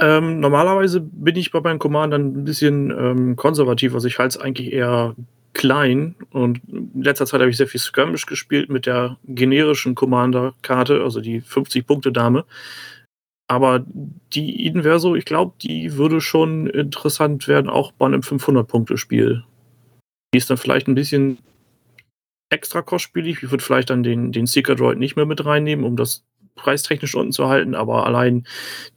Ähm, 0.00 0.40
normalerweise 0.40 1.00
bin 1.00 1.36
ich 1.36 1.52
bei 1.52 1.60
meinen 1.60 1.78
Commandern 1.78 2.38
ein 2.38 2.44
bisschen 2.44 2.90
ähm, 2.90 3.36
konservativ, 3.36 3.94
also 3.94 4.08
ich 4.08 4.18
halte 4.18 4.38
es 4.38 4.42
eigentlich 4.42 4.72
eher 4.72 5.14
klein 5.54 6.16
und 6.30 6.60
in 6.68 7.02
letzter 7.02 7.26
Zeit 7.26 7.40
habe 7.40 7.50
ich 7.50 7.56
sehr 7.56 7.68
viel 7.68 7.80
Skirmish 7.80 8.26
gespielt 8.26 8.68
mit 8.68 8.86
der 8.86 9.18
generischen 9.24 9.94
Commander-Karte, 9.94 11.02
also 11.02 11.20
die 11.20 11.40
50-Punkte-Dame. 11.40 12.44
Aber 13.46 13.84
die 14.32 14.66
Eden 14.66 14.82
Verso, 14.82 15.14
ich 15.14 15.24
glaube, 15.24 15.54
die 15.62 15.96
würde 15.96 16.20
schon 16.20 16.66
interessant 16.66 17.46
werden, 17.46 17.70
auch 17.70 17.92
bei 17.92 18.06
einem 18.06 18.20
500-Punkte-Spiel. 18.20 19.44
Die 20.34 20.38
ist 20.38 20.50
dann 20.50 20.56
vielleicht 20.56 20.88
ein 20.88 20.94
bisschen 20.94 21.38
extra 22.50 22.82
kostspielig. 22.82 23.42
Ich 23.42 23.50
würde 23.50 23.62
vielleicht 23.62 23.90
dann 23.90 24.02
den, 24.02 24.32
den 24.32 24.46
Seeker 24.46 24.74
Droid 24.74 24.98
nicht 24.98 25.16
mehr 25.16 25.26
mit 25.26 25.44
reinnehmen, 25.44 25.84
um 25.84 25.96
das 25.96 26.24
preistechnisch 26.54 27.14
unten 27.14 27.32
zu 27.32 27.48
halten, 27.48 27.74
aber 27.74 28.06
allein 28.06 28.46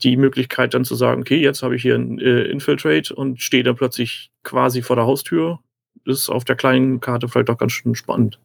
die 0.04 0.16
Möglichkeit 0.16 0.74
dann 0.74 0.86
zu 0.86 0.96
sagen, 0.96 1.22
okay, 1.22 1.42
jetzt 1.42 1.64
habe 1.64 1.76
ich 1.76 1.82
hier 1.82 1.96
ein 1.96 2.20
äh, 2.20 2.44
Infiltrate 2.44 3.14
und 3.14 3.42
stehe 3.42 3.64
dann 3.64 3.76
plötzlich 3.76 4.32
quasi 4.44 4.82
vor 4.82 4.96
der 4.96 5.06
Haustür, 5.06 5.60
ist 6.08 6.30
auf 6.30 6.46
der 6.46 6.56
kleinen 6.56 7.00
Karte 7.00 7.28
vielleicht 7.28 7.50
auch 7.50 7.58
ganz 7.58 7.74
schön 7.74 7.96
spannend. 7.96 8.40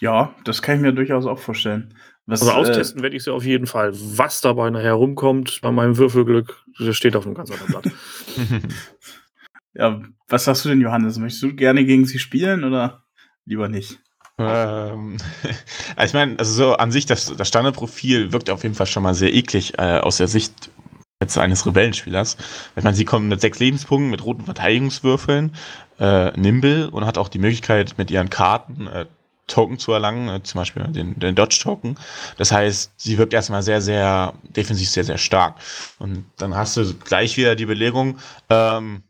Ja, 0.00 0.34
das 0.44 0.62
kann 0.62 0.76
ich 0.76 0.82
mir 0.82 0.92
durchaus 0.92 1.26
auch 1.26 1.38
vorstellen. 1.38 1.94
Was, 2.26 2.42
also 2.42 2.52
austesten 2.52 3.00
äh, 3.00 3.02
werde 3.04 3.16
ich 3.16 3.24
sie 3.24 3.32
auf 3.32 3.44
jeden 3.44 3.66
Fall. 3.66 3.92
Was 3.94 4.40
dabei 4.40 4.70
nachher 4.70 4.94
rumkommt, 4.94 5.60
bei 5.60 5.70
meinem 5.70 5.96
Würfelglück, 5.96 6.64
das 6.78 6.96
steht 6.96 7.14
auf 7.14 7.26
einem 7.26 7.34
ganz 7.34 7.50
anderen 7.50 7.70
Blatt. 7.70 7.90
ja, 9.74 10.02
was 10.28 10.44
sagst 10.44 10.64
du 10.64 10.70
denn, 10.70 10.80
Johannes? 10.80 11.18
Möchtest 11.18 11.42
du 11.42 11.54
gerne 11.54 11.84
gegen 11.84 12.04
sie 12.04 12.18
spielen 12.18 12.64
oder 12.64 13.04
lieber 13.44 13.68
nicht? 13.68 14.00
Ähm, 14.38 15.18
also 15.96 16.10
ich 16.10 16.14
meine, 16.14 16.38
also 16.38 16.52
so 16.52 16.74
an 16.74 16.90
sich, 16.90 17.06
das, 17.06 17.34
das 17.36 17.48
Standardprofil 17.48 18.32
wirkt 18.32 18.50
auf 18.50 18.62
jeden 18.62 18.74
Fall 18.74 18.86
schon 18.86 19.02
mal 19.02 19.14
sehr 19.14 19.32
eklig 19.32 19.78
äh, 19.78 19.98
aus 19.98 20.16
der 20.16 20.28
Sicht 20.28 20.70
eines 21.38 21.66
Rebellenspielers. 21.66 22.36
Ich 22.76 22.84
meine, 22.84 22.96
sie 22.96 23.04
kommen 23.04 23.28
mit 23.28 23.40
sechs 23.40 23.58
Lebenspunkten, 23.58 24.10
mit 24.10 24.24
roten 24.24 24.44
Verteidigungswürfeln, 24.44 25.54
äh, 25.98 26.30
Nimble 26.38 26.90
und 26.90 27.06
hat 27.06 27.18
auch 27.18 27.28
die 27.28 27.38
Möglichkeit, 27.38 27.94
mit 27.98 28.10
ihren 28.10 28.30
Karten 28.30 28.86
äh, 28.86 29.06
Token 29.46 29.78
zu 29.78 29.92
erlangen, 29.92 30.28
äh, 30.28 30.42
zum 30.42 30.60
Beispiel 30.60 30.82
den, 30.84 31.18
den 31.18 31.34
Dodge-Token. 31.34 31.98
Das 32.38 32.52
heißt, 32.52 32.92
sie 32.96 33.18
wirkt 33.18 33.34
erstmal 33.34 33.62
sehr, 33.62 33.80
sehr 33.80 34.34
defensiv, 34.42 34.88
sehr, 34.88 35.04
sehr 35.04 35.18
stark. 35.18 35.56
Und 35.98 36.24
dann 36.38 36.54
hast 36.54 36.76
du 36.76 36.94
gleich 36.94 37.36
wieder 37.36 37.54
die 37.54 37.66
Belegung, 37.66 38.18
ähm, 38.48 39.02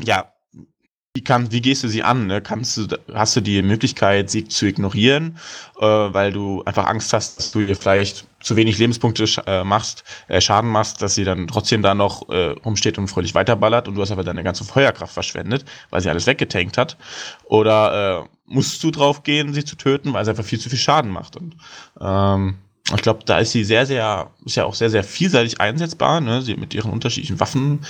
ja, 0.00 0.31
wie, 1.14 1.22
kann, 1.22 1.52
wie 1.52 1.60
gehst 1.60 1.84
du 1.84 1.88
sie 1.88 2.02
an? 2.02 2.26
Ne? 2.26 2.40
Kannst 2.40 2.76
du, 2.76 2.86
hast 3.12 3.36
du 3.36 3.42
die 3.42 3.60
Möglichkeit, 3.60 4.30
sie 4.30 4.48
zu 4.48 4.66
ignorieren, 4.66 5.36
äh, 5.78 5.84
weil 5.84 6.32
du 6.32 6.62
einfach 6.64 6.86
Angst 6.86 7.12
hast, 7.12 7.38
dass 7.38 7.50
du 7.50 7.60
ihr 7.60 7.76
vielleicht 7.76 8.26
zu 8.40 8.56
wenig 8.56 8.78
Lebenspunkte 8.78 9.26
äh, 9.46 9.62
machst, 9.62 10.04
äh, 10.28 10.40
Schaden 10.40 10.70
machst, 10.70 11.02
dass 11.02 11.14
sie 11.14 11.24
dann 11.24 11.46
trotzdem 11.48 11.82
da 11.82 11.94
noch 11.94 12.28
äh, 12.30 12.52
rumsteht 12.64 12.96
und 12.96 13.08
fröhlich 13.08 13.34
weiterballert 13.34 13.88
und 13.88 13.94
du 13.94 14.00
hast 14.00 14.10
aber 14.10 14.24
deine 14.24 14.42
ganze 14.42 14.64
Feuerkraft 14.64 15.12
verschwendet, 15.12 15.66
weil 15.90 16.00
sie 16.00 16.08
alles 16.08 16.26
weggetankt 16.26 16.78
hat? 16.78 16.96
Oder 17.44 18.22
äh, 18.22 18.28
musst 18.46 18.82
du 18.82 18.90
drauf 18.90 19.22
gehen, 19.22 19.52
sie 19.52 19.64
zu 19.64 19.76
töten, 19.76 20.14
weil 20.14 20.24
sie 20.24 20.30
einfach 20.30 20.44
viel 20.44 20.60
zu 20.60 20.70
viel 20.70 20.78
Schaden 20.78 21.10
macht? 21.10 21.36
Und 21.36 21.56
ähm, 22.00 22.56
ich 22.94 23.02
glaube, 23.02 23.20
da 23.26 23.38
ist 23.38 23.52
sie 23.52 23.64
sehr, 23.64 23.84
sehr, 23.84 24.30
ist 24.46 24.56
ja 24.56 24.64
auch 24.64 24.74
sehr, 24.74 24.90
sehr 24.90 25.04
vielseitig 25.04 25.60
einsetzbar, 25.60 26.20
ne? 26.20 26.42
Sie 26.42 26.56
mit 26.56 26.74
ihren 26.74 26.90
unterschiedlichen 26.90 27.38
Waffen 27.38 27.80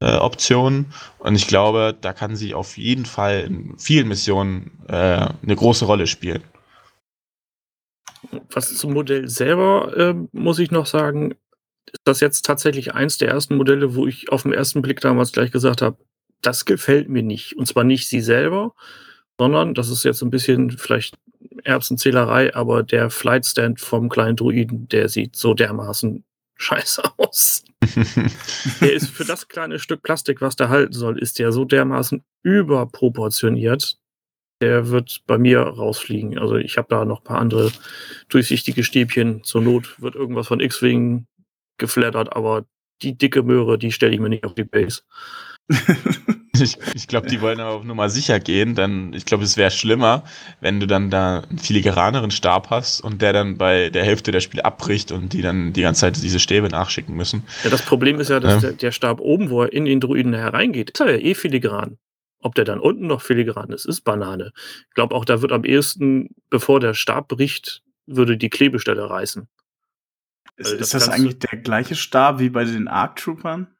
äh, 0.00 0.16
Optionen. 0.16 0.92
Und 1.18 1.34
ich 1.34 1.46
glaube, 1.46 1.96
da 2.00 2.12
kann 2.12 2.36
sie 2.36 2.54
auf 2.54 2.76
jeden 2.76 3.06
Fall 3.06 3.40
in 3.40 3.78
vielen 3.78 4.08
Missionen 4.08 4.70
äh, 4.88 4.92
eine 4.94 5.56
große 5.56 5.84
Rolle 5.84 6.06
spielen. 6.06 6.42
Was 8.50 8.74
zum 8.76 8.92
Modell 8.92 9.28
selber 9.28 9.96
äh, 9.96 10.14
muss 10.32 10.58
ich 10.58 10.70
noch 10.70 10.86
sagen, 10.86 11.34
ist 11.86 12.00
das 12.04 12.20
jetzt 12.20 12.44
tatsächlich 12.44 12.94
eins 12.94 13.18
der 13.18 13.28
ersten 13.28 13.56
Modelle, 13.56 13.94
wo 13.94 14.06
ich 14.06 14.32
auf 14.32 14.42
den 14.42 14.52
ersten 14.52 14.82
Blick 14.82 15.00
damals 15.00 15.32
gleich 15.32 15.52
gesagt 15.52 15.82
habe, 15.82 15.98
das 16.42 16.64
gefällt 16.64 17.08
mir 17.08 17.22
nicht. 17.22 17.56
Und 17.56 17.66
zwar 17.66 17.84
nicht 17.84 18.08
sie 18.08 18.20
selber, 18.20 18.74
sondern 19.38 19.74
das 19.74 19.88
ist 19.88 20.04
jetzt 20.04 20.22
ein 20.22 20.30
bisschen 20.30 20.70
vielleicht 20.70 21.16
Erbsenzählerei, 21.64 22.54
aber 22.54 22.82
der 22.82 23.10
Flightstand 23.10 23.80
vom 23.80 24.08
kleinen 24.08 24.36
Druiden, 24.36 24.88
der 24.88 25.08
sieht 25.08 25.36
so 25.36 25.54
dermaßen 25.54 26.24
scheiße 26.56 27.02
aus. 27.16 27.64
der 28.80 28.92
ist 28.92 29.10
für 29.10 29.24
das 29.24 29.48
kleine 29.48 29.78
Stück 29.78 30.02
Plastik, 30.02 30.40
was 30.40 30.56
der 30.56 30.68
halten 30.68 30.92
soll, 30.92 31.18
ist 31.18 31.38
der 31.38 31.52
so 31.52 31.64
dermaßen 31.64 32.24
überproportioniert. 32.42 33.98
Der 34.60 34.88
wird 34.88 35.22
bei 35.26 35.36
mir 35.36 35.60
rausfliegen. 35.60 36.38
Also 36.38 36.56
ich 36.56 36.78
habe 36.78 36.88
da 36.88 37.04
noch 37.04 37.20
ein 37.20 37.24
paar 37.24 37.40
andere 37.40 37.72
durchsichtige 38.28 38.84
Stäbchen. 38.84 39.42
Zur 39.42 39.62
Not 39.62 40.00
wird 40.00 40.14
irgendwas 40.14 40.46
von 40.46 40.60
X-Wing 40.60 41.26
geflattert, 41.78 42.34
aber 42.34 42.64
die 43.02 43.18
dicke 43.18 43.42
Möhre, 43.42 43.78
die 43.78 43.92
stelle 43.92 44.14
ich 44.14 44.20
mir 44.20 44.28
nicht 44.28 44.44
auf 44.44 44.54
die 44.54 44.64
Base. 44.64 45.02
Ich, 46.60 46.78
ich 46.94 47.08
glaube, 47.08 47.26
die 47.26 47.40
wollen 47.40 47.58
aber 47.60 47.70
auf 47.70 47.84
Nummer 47.84 48.08
sicher 48.08 48.38
gehen, 48.38 48.74
denn 48.74 49.12
ich 49.12 49.24
glaube, 49.24 49.44
es 49.44 49.56
wäre 49.56 49.70
schlimmer, 49.70 50.24
wenn 50.60 50.78
du 50.78 50.86
dann 50.86 51.10
da 51.10 51.40
einen 51.40 51.58
filigraneren 51.58 52.30
Stab 52.30 52.70
hast 52.70 53.00
und 53.00 53.22
der 53.22 53.32
dann 53.32 53.58
bei 53.58 53.90
der 53.90 54.04
Hälfte 54.04 54.30
der 54.30 54.40
Spiele 54.40 54.64
abbricht 54.64 55.10
und 55.10 55.32
die 55.32 55.42
dann 55.42 55.72
die 55.72 55.82
ganze 55.82 56.02
Zeit 56.02 56.22
diese 56.22 56.38
Stäbe 56.38 56.68
nachschicken 56.68 57.16
müssen. 57.16 57.44
Ja, 57.64 57.70
das 57.70 57.82
Problem 57.82 58.20
ist 58.20 58.30
ja, 58.30 58.40
dass 58.40 58.54
ja. 58.54 58.60
Der, 58.60 58.72
der, 58.72 58.92
Stab 58.92 59.20
oben, 59.20 59.50
wo 59.50 59.62
er 59.62 59.72
in 59.72 59.84
den 59.84 60.00
Druiden 60.00 60.32
hereingeht, 60.32 60.90
ist 60.90 61.00
er 61.00 61.16
ja 61.16 61.18
eh 61.18 61.34
filigran. 61.34 61.98
Ob 62.40 62.54
der 62.54 62.64
dann 62.64 62.78
unten 62.78 63.06
noch 63.06 63.22
filigran 63.22 63.70
ist, 63.70 63.86
ist 63.86 64.02
Banane. 64.02 64.52
Ich 64.88 64.94
glaube 64.94 65.14
auch, 65.14 65.24
da 65.24 65.42
wird 65.42 65.50
am 65.50 65.64
ehesten, 65.64 66.28
bevor 66.50 66.78
der 66.78 66.94
Stab 66.94 67.28
bricht, 67.28 67.82
würde 68.06 68.36
die 68.36 68.50
Klebestelle 68.50 69.08
reißen. 69.08 69.48
Ist, 70.56 70.72
das, 70.72 70.80
ist 70.80 70.94
das 70.94 71.08
eigentlich 71.08 71.38
der 71.38 71.58
gleiche 71.58 71.96
Stab 71.96 72.38
wie 72.38 72.50
bei 72.50 72.64
den 72.64 72.86
Arc 72.86 73.16
Troopern? 73.16 73.73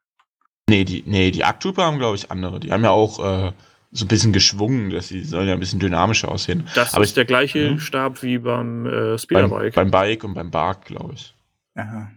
Nee, 0.68 0.84
die, 0.84 1.02
nee, 1.06 1.30
die 1.30 1.42
Trooper 1.60 1.84
haben, 1.84 1.98
glaube 1.98 2.16
ich, 2.16 2.30
andere. 2.30 2.58
Die 2.58 2.72
haben 2.72 2.84
ja 2.84 2.90
auch 2.90 3.18
äh, 3.18 3.52
so 3.90 4.04
ein 4.04 4.08
bisschen 4.08 4.32
geschwungen, 4.32 4.90
dass 4.90 5.08
sie 5.08 5.22
sollen 5.22 5.46
ja 5.46 5.54
ein 5.54 5.60
bisschen 5.60 5.78
dynamischer 5.78 6.30
aussehen. 6.30 6.68
Das 6.74 6.94
Aber 6.94 7.04
ist 7.04 7.10
ich, 7.10 7.14
der 7.14 7.26
gleiche 7.26 7.58
ja. 7.58 7.78
Stab 7.78 8.22
wie 8.22 8.38
beim 8.38 8.86
äh, 8.86 9.18
Speederbike. 9.18 9.74
Beim, 9.74 9.90
beim 9.90 10.02
Bike 10.02 10.24
und 10.24 10.34
beim 10.34 10.50
Bark, 10.50 10.86
glaube 10.86 11.14
ich. 11.14 11.34
Aha. 11.74 12.10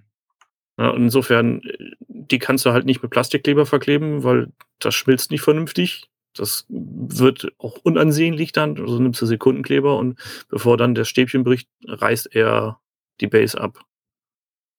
Ja, 0.79 0.91
insofern, 0.91 1.61
die 2.07 2.39
kannst 2.39 2.65
du 2.65 2.71
halt 2.71 2.85
nicht 2.85 3.01
mit 3.01 3.11
Plastikkleber 3.11 3.65
verkleben, 3.65 4.23
weil 4.23 4.51
das 4.79 4.95
schmilzt 4.95 5.31
nicht 5.31 5.41
vernünftig. 5.41 6.09
Das 6.35 6.65
wird 6.69 7.51
auch 7.57 7.77
unansehnlich 7.83 8.51
dann. 8.51 8.77
Also 8.79 8.99
nimmst 8.99 9.21
du 9.21 9.25
Sekundenkleber 9.25 9.97
und 9.97 10.19
bevor 10.49 10.77
dann 10.77 10.95
das 10.95 11.09
Stäbchen 11.09 11.43
bricht, 11.43 11.67
reißt 11.85 12.35
er 12.35 12.79
die 13.21 13.27
Base 13.27 13.59
ab. 13.59 13.79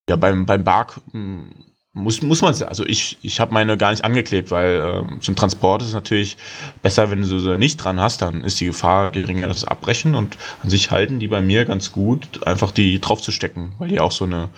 Ja, 0.09 0.16
beim, 0.16 0.46
beim 0.46 0.64
Bark 0.64 1.00
hm, 1.11 1.52
muss, 1.98 2.22
muss 2.22 2.40
man 2.40 2.52
es, 2.52 2.62
also 2.62 2.87
ich, 2.87 3.18
ich 3.22 3.40
habe 3.40 3.52
meine 3.52 3.76
gar 3.76 3.90
nicht 3.90 4.04
angeklebt, 4.04 4.50
weil 4.50 5.04
ähm, 5.11 5.20
zum 5.20 5.37
Transport 5.37 5.82
ist 5.82 5.88
es 5.88 5.94
natürlich 5.94 6.37
besser, 6.82 7.11
wenn 7.11 7.20
du 7.20 7.38
sie 7.38 7.58
nicht 7.58 7.76
dran 7.76 8.00
hast, 8.00 8.22
dann 8.22 8.44
ist 8.44 8.61
die 8.61 8.66
Gefahr 8.66 9.11
geringer, 9.11 9.52
sie 9.52 9.68
abbrechen 9.68 10.14
und 10.14 10.37
an 10.62 10.70
sich 10.70 10.90
halten 10.90 11.18
die 11.18 11.28
bei 11.28 11.40
mir 11.40 11.64
ganz 11.64 11.92
gut, 11.92 12.46
einfach 12.46 12.70
die 12.70 13.00
draufzustecken, 13.00 13.74
weil 13.78 13.88
die 13.88 14.00
auch 14.00 14.12
so 14.12 14.24
eine. 14.24 14.48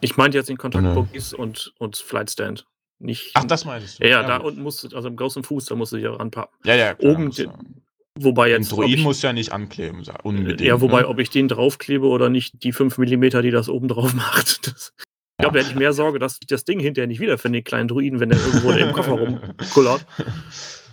Ich 0.00 0.16
meinte 0.16 0.38
jetzt 0.38 0.48
den 0.48 0.58
Kontaktboogies 0.58 1.34
und, 1.34 1.72
und 1.78 1.96
Flightstand. 1.96 2.66
Nicht, 2.98 3.30
Ach, 3.34 3.44
das 3.44 3.64
meinst 3.64 3.98
du? 3.98 4.04
Ja, 4.04 4.20
ja, 4.20 4.22
da 4.22 4.36
unten 4.36 4.62
musst 4.62 4.84
du, 4.84 4.94
also 4.94 5.08
im 5.08 5.16
großen 5.16 5.42
Fuß, 5.42 5.64
da 5.66 5.74
musst 5.74 5.92
du 5.92 5.96
dich 5.96 6.04
ja 6.04 6.12
ranpacken. 6.12 6.54
Ja, 6.64 6.74
ja, 6.74 6.94
klar, 6.94 7.12
Oben, 7.12 7.32
wobei 8.14 8.50
jetzt. 8.50 8.70
Ein 8.70 8.76
Druiden 8.76 9.02
muss 9.02 9.22
ja 9.22 9.32
nicht 9.32 9.52
ankleben, 9.52 10.04
unbedingt. 10.22 10.60
Ja, 10.60 10.80
wobei, 10.82 11.00
ne? 11.00 11.08
ob 11.08 11.18
ich 11.18 11.30
den 11.30 11.48
draufklebe 11.48 12.06
oder 12.06 12.28
nicht, 12.28 12.62
die 12.62 12.72
5 12.72 12.98
mm, 12.98 13.40
die 13.42 13.50
das 13.50 13.70
oben 13.70 13.88
drauf 13.88 14.12
macht, 14.14 14.66
das, 14.66 14.92
ich 15.40 15.42
glaube, 15.42 15.58
da 15.58 15.64
hätte 15.64 15.72
ich 15.72 15.78
mehr 15.78 15.94
Sorge, 15.94 16.18
dass 16.18 16.36
ich 16.40 16.46
das 16.46 16.64
Ding 16.64 16.80
hinterher 16.80 17.06
nicht 17.06 17.20
wiederfinde, 17.20 17.58
den 17.58 17.64
kleinen 17.64 17.88
Druiden, 17.88 18.20
wenn 18.20 18.28
der 18.28 18.38
irgendwo 18.38 18.72
im 18.72 18.92
Koffer 18.92 19.12
rumkullert. 19.12 20.04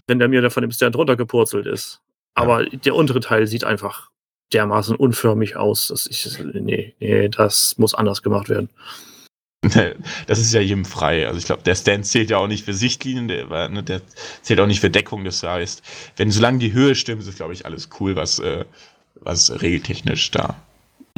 Wenn 0.07 0.19
der 0.19 0.29
mir 0.29 0.41
da 0.41 0.49
von 0.49 0.61
dem 0.61 0.71
Stand 0.71 0.95
runtergepurzelt 0.95 1.65
ist. 1.65 2.01
Aber 2.33 2.65
der 2.65 2.95
untere 2.95 3.19
Teil 3.19 3.45
sieht 3.45 3.65
einfach 3.65 4.09
dermaßen 4.53 4.95
unförmig 4.95 5.57
aus. 5.57 5.87
Dass 5.87 6.07
ich, 6.07 6.39
nee, 6.53 6.95
nee, 7.01 7.27
das 7.27 7.77
muss 7.77 7.93
anders 7.93 8.23
gemacht 8.23 8.47
werden. 8.47 8.69
Das 10.27 10.39
ist 10.39 10.53
ja 10.53 10.61
jedem 10.61 10.85
frei. 10.85 11.27
Also 11.27 11.39
ich 11.39 11.45
glaube, 11.45 11.63
der 11.63 11.75
Stand 11.75 12.05
zählt 12.05 12.29
ja 12.29 12.37
auch 12.37 12.47
nicht 12.47 12.63
für 12.63 12.73
Sichtlinien, 12.73 13.27
der, 13.27 13.67
ne, 13.67 13.83
der, 13.83 14.01
zählt 14.41 14.61
auch 14.61 14.67
nicht 14.67 14.79
für 14.79 14.89
Deckung. 14.89 15.25
Das 15.25 15.43
heißt, 15.43 15.83
wenn 16.15 16.31
solange 16.31 16.59
die 16.59 16.71
Höhe 16.71 16.95
stimmt, 16.95 17.23
ist 17.23 17.35
glaube 17.35 17.53
ich 17.53 17.65
alles 17.65 17.89
cool, 17.99 18.15
was, 18.15 18.39
äh, 18.39 18.63
was 19.15 19.61
regeltechnisch 19.61 20.31
da 20.31 20.55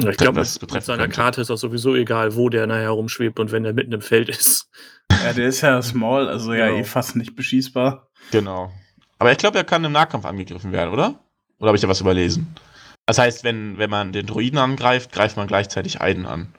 ich 0.08 0.16
glaube, 0.16 0.40
mit, 0.40 0.72
mit 0.72 0.84
seiner 0.84 1.02
könnte. 1.02 1.16
Karte 1.16 1.40
ist 1.40 1.50
auch 1.50 1.56
sowieso 1.56 1.94
egal, 1.94 2.34
wo 2.36 2.48
der 2.48 2.66
nachher 2.66 2.90
rumschwebt 2.90 3.38
und 3.38 3.52
wenn 3.52 3.62
der 3.62 3.72
mitten 3.72 3.92
im 3.92 4.00
Feld 4.00 4.28
ist. 4.28 4.70
Ja, 5.24 5.32
der 5.32 5.48
ist 5.48 5.60
ja 5.60 5.82
small, 5.82 6.28
also 6.28 6.50
genau. 6.50 6.64
ja 6.64 6.70
eh 6.72 6.84
fast 6.84 7.16
nicht 7.16 7.34
beschießbar. 7.36 8.08
Genau. 8.30 8.72
Aber 9.18 9.32
ich 9.32 9.38
glaube, 9.38 9.58
er 9.58 9.64
kann 9.64 9.84
im 9.84 9.92
Nahkampf 9.92 10.24
angegriffen 10.24 10.72
werden, 10.72 10.92
oder? 10.92 11.20
Oder 11.58 11.68
habe 11.68 11.76
ich 11.76 11.82
da 11.82 11.88
was 11.88 12.00
überlesen? 12.00 12.54
Das 13.06 13.18
heißt, 13.18 13.44
wenn, 13.44 13.76
wenn 13.76 13.90
man 13.90 14.12
den 14.12 14.26
Druiden 14.26 14.58
angreift, 14.58 15.12
greift 15.12 15.36
man 15.36 15.46
gleichzeitig 15.46 16.00
Aiden 16.00 16.26
an. 16.26 16.54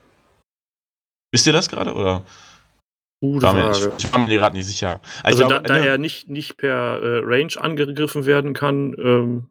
Wisst 1.32 1.48
ihr 1.48 1.54
das 1.54 1.70
gerade, 1.70 1.94
oder? 1.94 2.24
Gute 3.22 3.44
war 3.44 3.54
mir, 3.54 3.72
ich, 3.72 4.06
ich 4.06 4.12
war 4.12 4.20
mir 4.20 4.36
gerade 4.36 4.58
nicht 4.58 4.66
sicher. 4.66 5.00
Also, 5.24 5.44
also 5.44 5.48
glaub, 5.48 5.64
da, 5.64 5.76
da, 5.76 5.80
er 5.80 5.98
nicht, 5.98 6.28
nicht 6.28 6.58
per 6.58 7.02
äh, 7.02 7.22
Range 7.24 7.54
angegriffen 7.58 8.26
werden 8.26 8.54
kann, 8.54 8.96
ähm, 8.98 9.51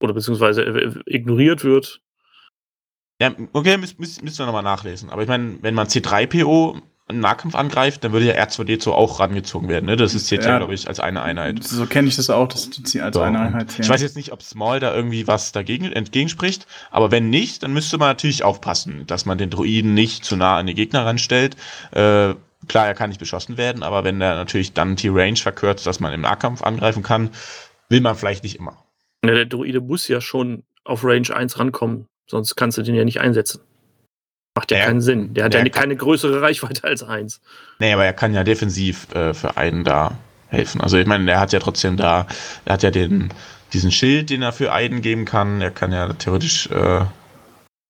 oder 0.00 0.14
beziehungsweise 0.14 0.62
äh, 0.62 0.92
ignoriert 1.06 1.64
wird. 1.64 2.00
Ja, 3.20 3.32
okay, 3.52 3.76
müssen, 3.76 3.96
müssen 3.98 4.38
wir 4.38 4.46
nochmal 4.46 4.62
nachlesen. 4.62 5.10
Aber 5.10 5.22
ich 5.22 5.28
meine, 5.28 5.58
wenn 5.60 5.74
man 5.74 5.86
C3PO 5.86 6.80
einen 7.10 7.20
Nahkampf 7.20 7.54
angreift, 7.54 8.02
dann 8.02 8.12
würde 8.12 8.26
ja 8.26 8.34
R2D2 8.34 8.90
auch 8.90 9.20
rangezogen 9.20 9.68
werden. 9.68 9.86
Ne? 9.86 9.96
Das 9.96 10.14
ist 10.14 10.26
zählt 10.26 10.44
ja, 10.44 10.50
ja 10.50 10.58
glaube 10.58 10.74
ich, 10.74 10.88
als 10.88 11.00
eine 11.00 11.22
Einheit. 11.22 11.62
So 11.62 11.84
kenne 11.86 12.08
ich 12.08 12.16
das 12.16 12.30
auch, 12.30 12.48
dass 12.48 12.70
die 12.70 13.00
als 13.00 13.14
so. 13.14 13.20
eine 13.20 13.40
Einheit 13.40 13.70
zählen. 13.70 13.82
Ich 13.82 13.88
weiß 13.88 14.00
jetzt 14.00 14.16
nicht, 14.16 14.32
ob 14.32 14.42
Small 14.42 14.80
da 14.80 14.94
irgendwie 14.94 15.26
was 15.26 15.52
dagegen 15.52 15.92
entgegenspricht, 15.92 16.66
aber 16.90 17.10
wenn 17.10 17.28
nicht, 17.28 17.62
dann 17.62 17.72
müsste 17.72 17.98
man 17.98 18.08
natürlich 18.08 18.42
aufpassen, 18.42 19.06
dass 19.06 19.26
man 19.26 19.38
den 19.38 19.50
Druiden 19.50 19.92
nicht 19.92 20.24
zu 20.24 20.36
nah 20.36 20.56
an 20.56 20.66
die 20.66 20.74
Gegner 20.74 21.04
ranstellt. 21.04 21.56
Äh, 21.90 22.34
klar, 22.68 22.86
er 22.86 22.94
kann 22.94 23.10
nicht 23.10 23.20
beschossen 23.20 23.56
werden, 23.56 23.82
aber 23.82 24.04
wenn 24.04 24.20
er 24.20 24.36
natürlich 24.36 24.72
dann 24.72 24.96
die 24.96 25.08
Range 25.08 25.36
verkürzt, 25.36 25.86
dass 25.86 26.00
man 26.00 26.12
im 26.12 26.22
Nahkampf 26.22 26.62
angreifen 26.62 27.02
kann, 27.02 27.30
will 27.88 28.00
man 28.00 28.14
vielleicht 28.14 28.44
nicht 28.44 28.56
immer. 28.56 28.84
Ja, 29.24 29.34
der 29.34 29.46
Druide 29.46 29.80
muss 29.80 30.08
ja 30.08 30.20
schon 30.20 30.64
auf 30.84 31.04
Range 31.04 31.34
1 31.34 31.58
rankommen, 31.58 32.06
sonst 32.26 32.56
kannst 32.56 32.78
du 32.78 32.82
den 32.82 32.94
ja 32.94 33.04
nicht 33.04 33.20
einsetzen. 33.20 33.60
Macht 34.56 34.70
ja, 34.70 34.78
ja 34.78 34.86
keinen 34.86 35.00
Sinn. 35.00 35.34
Der 35.34 35.44
hat 35.44 35.54
ja 35.54 35.66
keine 35.68 35.96
größere 35.96 36.42
Reichweite 36.42 36.84
als 36.84 37.02
1. 37.02 37.40
Nee, 37.78 37.92
aber 37.92 38.04
er 38.04 38.12
kann 38.12 38.34
ja 38.34 38.44
defensiv 38.44 39.12
äh, 39.14 39.32
für 39.32 39.56
einen 39.56 39.84
da 39.84 40.18
helfen. 40.48 40.80
Also 40.80 40.96
ich 40.96 41.06
meine, 41.06 41.30
er 41.30 41.40
hat 41.40 41.52
ja 41.52 41.60
trotzdem 41.60 41.96
da, 41.96 42.26
er 42.64 42.72
hat 42.74 42.82
ja 42.82 42.90
den, 42.90 43.32
diesen 43.72 43.92
Schild, 43.92 44.30
den 44.30 44.42
er 44.42 44.52
für 44.52 44.72
einen 44.72 45.02
geben 45.02 45.24
kann. 45.24 45.60
Er 45.60 45.70
kann 45.70 45.92
ja 45.92 46.12
theoretisch 46.12 46.68
äh, 46.70 47.04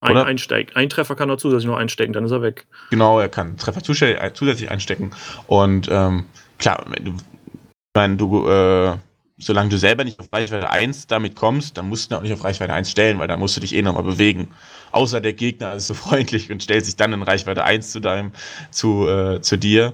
ein, 0.01 0.17
einstecken. 0.17 0.75
Ein 0.75 0.89
Treffer 0.89 1.15
kann 1.15 1.29
er 1.29 1.37
zusätzlich 1.37 1.67
noch 1.67 1.77
einstecken, 1.77 2.13
dann 2.13 2.25
ist 2.25 2.31
er 2.31 2.41
weg. 2.41 2.65
Genau, 2.89 3.19
er 3.19 3.29
kann 3.29 3.57
Treffer 3.57 3.83
zusätzlich 3.83 4.69
einstecken. 4.69 5.11
Und 5.47 5.87
ähm, 5.91 6.25
klar, 6.57 6.85
du, 7.01 7.11
ich 7.11 7.95
meine, 7.95 8.17
du 8.17 8.47
äh, 8.47 8.97
solange 9.41 9.69
du 9.69 9.77
selber 9.77 10.03
nicht 10.03 10.19
auf 10.19 10.31
Reichweite 10.31 10.69
1 10.69 11.07
damit 11.07 11.35
kommst, 11.35 11.77
dann 11.77 11.89
musst 11.89 12.11
du 12.11 12.15
auch 12.15 12.21
nicht 12.21 12.33
auf 12.33 12.43
Reichweite 12.43 12.73
1 12.73 12.89
stellen, 12.89 13.19
weil 13.19 13.27
dann 13.27 13.39
musst 13.39 13.55
du 13.57 13.61
dich 13.61 13.75
eh 13.75 13.81
nochmal 13.81 14.03
bewegen. 14.03 14.53
Außer 14.91 15.21
der 15.21 15.33
Gegner 15.33 15.73
ist 15.73 15.87
so 15.87 15.93
freundlich 15.95 16.51
und 16.51 16.63
stellt 16.63 16.85
sich 16.85 16.95
dann 16.95 17.13
in 17.13 17.23
Reichweite 17.23 17.63
1 17.63 17.91
zu 17.91 17.99
deinem, 17.99 18.31
zu, 18.71 19.07
äh, 19.07 19.41
zu 19.41 19.57
dir, 19.57 19.93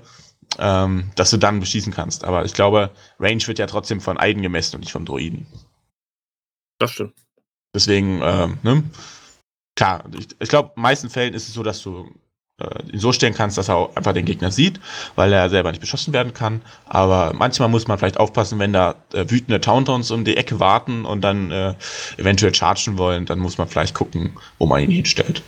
ähm, 0.60 1.12
dass 1.16 1.32
du 1.32 1.38
dann 1.38 1.60
beschießen 1.60 1.94
kannst. 1.94 2.24
Aber 2.24 2.46
ich 2.46 2.54
glaube, 2.54 2.92
Range 3.20 3.46
wird 3.48 3.60
ja 3.60 3.68
trotzdem 3.68 4.02
von 4.02 4.18
Eiden 4.18 4.42
gemessen 4.42 4.76
und 4.76 4.82
nicht 4.82 4.92
vom 4.92 5.06
Droiden. 5.06 5.48
Das 6.80 6.92
stimmt. 6.92 7.14
Deswegen, 7.74 8.22
ähm, 8.24 8.58
ne? 8.64 8.84
Klar, 9.76 10.06
ich, 10.18 10.28
ich 10.40 10.50
glaube, 10.50 10.70
in 10.70 10.80
den 10.80 10.84
meisten 10.84 11.10
Fällen 11.10 11.34
ist 11.34 11.48
es 11.48 11.54
so, 11.54 11.64
dass 11.64 11.82
du 11.82 12.10
ihn 12.92 13.00
so 13.00 13.12
stellen 13.12 13.34
kannst, 13.36 13.58
dass 13.58 13.70
er 13.70 13.76
auch 13.76 13.96
einfach 13.96 14.14
den 14.14 14.26
Gegner 14.26 14.52
sieht, 14.52 14.80
weil 15.16 15.32
er 15.32 15.50
selber 15.50 15.72
nicht 15.72 15.82
beschossen 15.82 16.14
werden 16.14 16.34
kann. 16.34 16.62
Aber 16.86 17.34
manchmal 17.34 17.70
muss 17.70 17.88
man 17.88 17.98
vielleicht 17.98 18.20
aufpassen, 18.20 18.58
wenn 18.60 18.74
da 18.74 18.96
äh, 19.14 19.30
wütende 19.30 19.62
Tauntons 19.62 20.10
um 20.12 20.26
die 20.26 20.38
Ecke 20.38 20.60
warten 20.60 21.06
und 21.06 21.22
dann 21.22 21.52
äh, 21.52 21.76
eventuell 22.18 22.54
chargen 22.56 22.98
wollen, 22.98 23.26
dann 23.26 23.40
muss 23.40 23.58
man 23.58 23.68
vielleicht 23.68 23.94
gucken, 23.94 24.38
wo 24.58 24.66
man 24.66 24.82
ihn 24.82 24.92
hinstellt. 24.92 25.44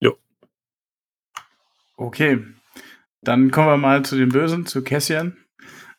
Jo. 0.00 0.16
Okay. 1.96 2.38
Dann 3.20 3.50
kommen 3.50 3.68
wir 3.68 3.76
mal 3.76 4.04
zu 4.04 4.16
den 4.16 4.30
Bösen, 4.30 4.66
zu 4.66 4.82
Cassian. 4.82 5.36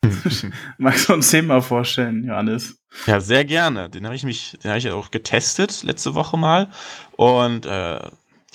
Magst 0.78 1.10
du 1.10 1.14
uns 1.14 1.32
den 1.32 1.48
mal 1.48 1.62
vorstellen, 1.62 2.24
Johannes? 2.24 2.78
Ja, 3.08 3.20
sehr 3.20 3.46
gerne. 3.46 3.90
Den 3.90 4.06
habe 4.06 4.16
ich 4.16 4.24
mich, 4.24 4.58
den 4.64 4.70
habe 4.70 4.78
ich 4.78 4.90
auch 4.92 5.12
getestet 5.12 5.84
letzte 5.84 6.14
Woche 6.14 6.38
mal 6.38 6.70
und 7.18 7.66
äh, 7.66 8.00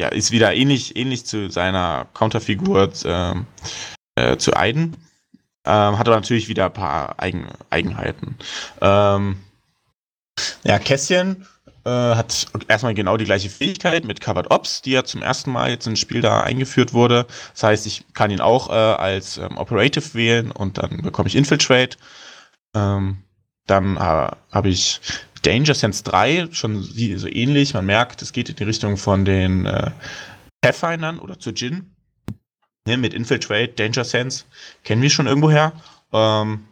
ja, 0.01 0.09
ist 0.09 0.33
wieder 0.33 0.55
ähnlich, 0.55 0.97
ähnlich 0.97 1.27
zu 1.27 1.51
seiner 1.51 2.07
Counterfigur 2.15 2.91
ähm, 3.05 3.47
äh, 4.15 4.39
zu 4.39 4.57
Aiden. 4.57 4.97
Ähm, 5.67 5.99
hat 5.99 6.09
aber 6.09 6.17
natürlich 6.17 6.49
wieder 6.49 6.67
ein 6.67 6.73
paar 6.73 7.17
Eigen, 7.19 7.47
Eigenheiten. 7.69 8.37
Ähm, 8.81 9.41
ja, 10.65 10.79
Kässchen 10.79 11.47
äh, 11.85 11.91
hat 11.91 12.47
erstmal 12.67 12.95
genau 12.95 13.19
die 13.19 13.27
gleiche 13.27 13.51
Fähigkeit 13.51 14.07
mit 14.07 14.23
Covered 14.23 14.51
Ops, 14.51 14.81
die 14.81 14.93
ja 14.93 15.05
zum 15.05 15.21
ersten 15.21 15.53
Mal 15.53 15.69
jetzt 15.69 15.87
ins 15.87 15.99
Spiel 16.01 16.23
da 16.23 16.41
eingeführt 16.41 16.95
wurde. 16.95 17.27
Das 17.53 17.63
heißt, 17.63 17.87
ich 17.87 18.05
kann 18.15 18.31
ihn 18.31 18.41
auch 18.41 18.71
äh, 18.71 18.73
als 18.73 19.37
ähm, 19.37 19.59
Operative 19.59 20.15
wählen 20.15 20.51
und 20.51 20.79
dann 20.79 21.03
bekomme 21.03 21.29
ich 21.29 21.37
Infiltrate. 21.37 21.99
Ähm, 22.75 23.19
dann 23.67 23.99
äh, 23.99 24.01
habe 24.01 24.69
ich 24.71 25.03
Danger 25.43 25.75
Sense 25.75 26.03
3, 26.05 26.49
schon 26.53 26.83
so 26.83 27.29
ähnlich. 27.29 27.75
Man 27.75 27.87
merkt, 27.87 28.23
es 28.23 28.33
geht 28.33 28.49
in 28.49 28.57
die 28.57 28.65
Richtung 28.65 28.97
von 28.97 29.25
den 29.25 29.67
äh, 29.67 29.91
Pathfindern 30.61 31.19
oder 31.19 31.39
zu 31.39 31.51
Jin. 31.51 31.95
Ne, 32.87 32.97
mit 32.97 33.15
Infiltrate, 33.15 33.73
Danger 33.75 34.05
Sense, 34.05 34.45
kennen 34.85 35.03
wir 35.03 35.11
schon 35.11 35.27
irgendwoher. 35.27 35.73
Ähm, 36.13 36.65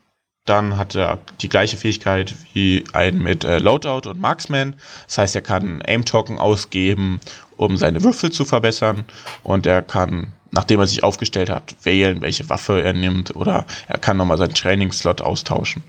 dann 0.48 0.78
hat 0.78 0.94
er 0.94 1.18
die 1.42 1.48
gleiche 1.50 1.76
Fähigkeit 1.76 2.34
wie 2.54 2.84
ein 2.94 3.18
mit 3.18 3.44
äh, 3.44 3.58
Loadout 3.58 4.08
und 4.08 4.18
Marksman. 4.18 4.76
Das 5.06 5.18
heißt, 5.18 5.34
er 5.34 5.42
kann 5.42 5.82
Aim-Token 5.86 6.38
ausgeben, 6.38 7.20
um 7.58 7.76
seine 7.76 8.02
Würfel 8.02 8.32
zu 8.32 8.46
verbessern. 8.46 9.04
Und 9.42 9.66
er 9.66 9.82
kann, 9.82 10.32
nachdem 10.50 10.80
er 10.80 10.86
sich 10.86 11.04
aufgestellt 11.04 11.50
hat, 11.50 11.76
wählen, 11.82 12.22
welche 12.22 12.48
Waffe 12.48 12.82
er 12.82 12.94
nimmt. 12.94 13.36
Oder 13.36 13.66
er 13.88 13.98
kann 13.98 14.16
nochmal 14.16 14.38
seinen 14.38 14.54
Training-Slot 14.54 15.20
austauschen. 15.20 15.82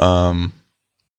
Ähm, 0.00 0.52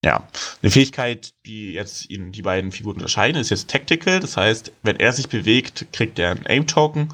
ja, 0.07 0.23
eine 0.61 0.71
Fähigkeit, 0.71 1.33
die 1.45 1.73
jetzt 1.73 2.09
ihn 2.09 2.31
die 2.31 2.41
beiden 2.41 2.71
Figuren 2.71 2.95
unterscheiden, 2.95 3.41
ist 3.41 3.49
jetzt 3.49 3.69
Tactical. 3.69 4.21
Das 4.21 4.37
heißt, 4.37 4.71
wenn 4.81 4.95
er 4.95 5.11
sich 5.11 5.27
bewegt, 5.27 5.87
kriegt 5.91 6.17
er 6.17 6.31
einen 6.31 6.47
Aim-Token. 6.47 7.13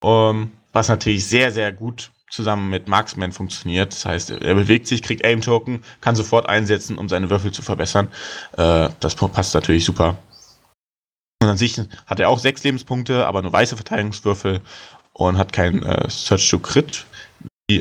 Um, 0.00 0.52
was 0.72 0.88
natürlich 0.88 1.26
sehr, 1.26 1.50
sehr 1.50 1.72
gut 1.72 2.12
zusammen 2.30 2.68
mit 2.68 2.86
Marksman 2.86 3.32
funktioniert. 3.32 3.92
Das 3.92 4.04
heißt, 4.04 4.30
er 4.30 4.54
bewegt 4.54 4.86
sich, 4.86 5.02
kriegt 5.02 5.24
Aim-Token, 5.24 5.82
kann 6.02 6.14
sofort 6.14 6.48
einsetzen, 6.48 6.98
um 6.98 7.08
seine 7.08 7.30
Würfel 7.30 7.50
zu 7.50 7.62
verbessern. 7.62 8.08
Äh, 8.56 8.90
das 9.00 9.14
passt 9.14 9.54
natürlich 9.54 9.86
super. 9.86 10.18
Und 11.42 11.48
an 11.48 11.56
sich 11.56 11.80
hat 12.06 12.20
er 12.20 12.28
auch 12.28 12.38
sechs 12.38 12.62
Lebenspunkte, 12.62 13.26
aber 13.26 13.40
nur 13.40 13.52
weiße 13.52 13.76
Verteidigungswürfel 13.76 14.60
und 15.14 15.38
hat 15.38 15.54
kein 15.54 15.82
äh, 15.82 16.10
Search 16.10 16.48
to 16.50 16.58
Crit. 16.58 17.06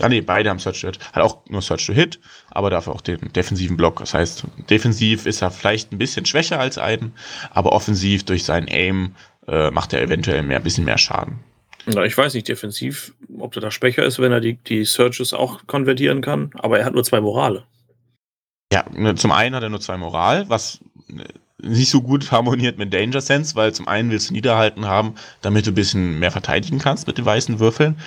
Ah 0.02 0.10
ne, 0.10 0.22
beide 0.22 0.50
haben 0.50 0.60
Search 0.60 0.82
to 0.82 0.88
Hit. 0.88 1.00
Hat 1.14 1.24
auch 1.24 1.46
nur 1.48 1.62
Search 1.62 1.86
to 1.86 1.94
Hit, 1.94 2.20
aber 2.52 2.70
dafür 2.70 2.94
auch 2.94 3.02
den 3.02 3.32
defensiven 3.34 3.78
Block. 3.78 4.00
Das 4.00 4.14
heißt, 4.14 4.44
defensiv 4.70 5.26
ist 5.26 5.42
er 5.42 5.50
vielleicht 5.50 5.94
ein 5.94 5.98
bisschen 5.98 6.26
schwächer 6.26 6.60
als 6.60 6.78
Aiden, 6.78 7.14
aber 7.52 7.72
offensiv 7.72 8.26
durch 8.26 8.44
seinen 8.44 8.68
Aim 8.70 9.16
äh, 9.48 9.72
macht 9.72 9.94
er 9.94 10.02
eventuell 10.02 10.44
mehr, 10.44 10.58
ein 10.58 10.64
bisschen 10.64 10.84
mehr 10.84 10.98
Schaden. 10.98 11.40
Na, 11.86 12.04
ich 12.04 12.18
weiß 12.18 12.34
nicht 12.34 12.50
defensiv, 12.50 13.14
ob 13.40 13.54
der 13.54 13.62
da 13.62 13.72
schwächer 13.72 14.04
ist, 14.04 14.20
wenn 14.20 14.34
er 14.34 14.42
die, 14.42 14.56
die 14.56 14.84
Searches 14.84 15.32
auch 15.32 15.66
konvertieren 15.68 16.22
kann, 16.22 16.52
aber 16.56 16.80
er 16.80 16.86
hat 16.86 16.94
nur 16.94 17.06
zwei 17.06 17.22
Morale. 17.22 17.64
Ja, 18.74 18.84
ne, 18.92 19.16
zum 19.16 19.32
einen 19.32 19.56
hat 19.56 19.64
er 19.64 19.70
nur 19.70 19.80
zwei 19.80 19.96
Moral, 19.96 20.50
was 20.50 20.82
ne, 21.08 21.24
nicht 21.60 21.90
so 21.90 22.02
gut 22.02 22.30
harmoniert 22.30 22.78
mit 22.78 22.94
Danger 22.94 23.22
Sense, 23.22 23.56
weil 23.56 23.74
zum 23.74 23.88
einen 23.88 24.12
willst 24.12 24.30
du 24.30 24.34
Niederhalten 24.34 24.86
haben, 24.86 25.16
damit 25.42 25.66
du 25.66 25.72
ein 25.72 25.76
bisschen 25.76 26.20
mehr 26.20 26.32
verteidigen 26.32 26.78
kannst 26.78 27.08
mit 27.08 27.18
den 27.18 27.26
weißen 27.26 27.60
Würfeln. 27.60 27.98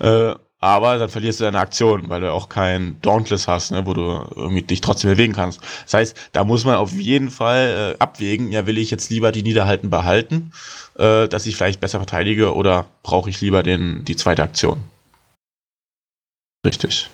Äh, 0.00 0.34
aber 0.60 0.98
dann 0.98 1.08
verlierst 1.08 1.40
du 1.40 1.44
deine 1.44 1.60
Aktion, 1.60 2.08
weil 2.08 2.20
du 2.20 2.32
auch 2.32 2.48
kein 2.48 3.00
Dauntless 3.00 3.46
hast, 3.46 3.70
ne, 3.70 3.86
wo 3.86 3.94
du 3.94 4.26
irgendwie 4.34 4.62
dich 4.62 4.80
trotzdem 4.80 5.10
bewegen 5.10 5.32
kannst. 5.32 5.60
Das 5.84 5.94
heißt, 5.94 6.16
da 6.32 6.44
muss 6.44 6.64
man 6.64 6.76
auf 6.76 6.92
jeden 6.92 7.30
Fall 7.30 7.94
äh, 7.94 8.02
abwägen, 8.02 8.50
ja, 8.50 8.66
will 8.66 8.78
ich 8.78 8.90
jetzt 8.90 9.10
lieber 9.10 9.30
die 9.30 9.42
Niederhalten 9.42 9.90
behalten, 9.90 10.52
äh, 10.96 11.28
dass 11.28 11.46
ich 11.46 11.56
vielleicht 11.56 11.80
besser 11.80 11.98
verteidige, 11.98 12.54
oder 12.54 12.86
brauche 13.02 13.30
ich 13.30 13.40
lieber 13.40 13.62
den, 13.62 14.04
die 14.04 14.16
zweite 14.16 14.42
Aktion? 14.42 14.82
Richtig. 16.66 17.08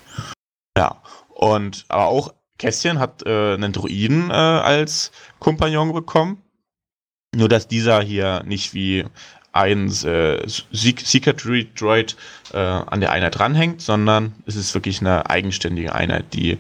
Ja. 0.76 1.02
Und 1.28 1.84
aber 1.88 2.06
auch 2.06 2.32
Kästchen 2.58 2.98
hat 2.98 3.26
äh, 3.26 3.54
einen 3.54 3.72
Druiden 3.72 4.30
äh, 4.30 4.34
als 4.34 5.12
Kompagnon 5.38 5.92
bekommen. 5.92 6.40
Nur 7.34 7.48
dass 7.48 7.66
dieser 7.66 8.00
hier 8.00 8.42
nicht 8.44 8.74
wie 8.74 9.04
ein 9.54 9.86
äh, 10.04 10.42
Secret 10.72 11.44
Droid 11.78 12.16
äh, 12.52 12.58
an 12.58 13.00
der 13.00 13.12
Einheit 13.12 13.38
dranhängt, 13.38 13.80
sondern 13.80 14.34
es 14.46 14.56
ist 14.56 14.74
wirklich 14.74 15.00
eine 15.00 15.30
eigenständige 15.30 15.94
Einheit, 15.94 16.26
die 16.34 16.58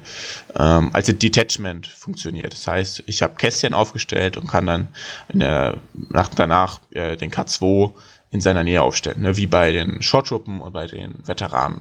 ähm, 0.54 0.90
als 0.92 1.06
Detachment 1.06 1.88
funktioniert. 1.88 2.52
Das 2.52 2.66
heißt, 2.68 3.02
ich 3.06 3.20
habe 3.22 3.34
Kästchen 3.34 3.74
aufgestellt 3.74 4.36
und 4.36 4.46
kann 4.46 4.66
dann 4.66 4.88
in 5.28 5.40
der 5.40 5.78
Nacht 5.92 6.32
danach 6.36 6.80
äh, 6.90 7.16
den 7.16 7.32
K2 7.32 7.92
in 8.30 8.40
seiner 8.40 8.62
Nähe 8.62 8.82
aufstellen, 8.82 9.22
ne? 9.22 9.36
wie 9.36 9.46
bei 9.46 9.72
den 9.72 10.00
Shorttruppen 10.00 10.60
und 10.60 10.72
bei 10.72 10.86
den 10.86 11.14
Veteranen. 11.26 11.80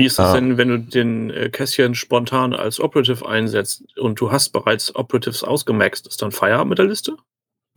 Wie 0.00 0.06
ist 0.06 0.18
das 0.18 0.32
denn, 0.32 0.56
wenn 0.56 0.68
du 0.68 0.78
den 0.78 1.30
äh, 1.30 1.48
Kästchen 1.48 1.94
spontan 1.94 2.54
als 2.54 2.80
Operative 2.80 3.28
einsetzt 3.28 3.84
und 3.98 4.20
du 4.20 4.30
hast 4.30 4.50
bereits 4.50 4.94
Operatives 4.94 5.42
ausgemaxt? 5.42 6.06
Ist 6.06 6.22
dann 6.22 6.30
Feierabend 6.32 6.70
mit 6.70 6.78
der 6.78 6.86
Liste? 6.86 7.16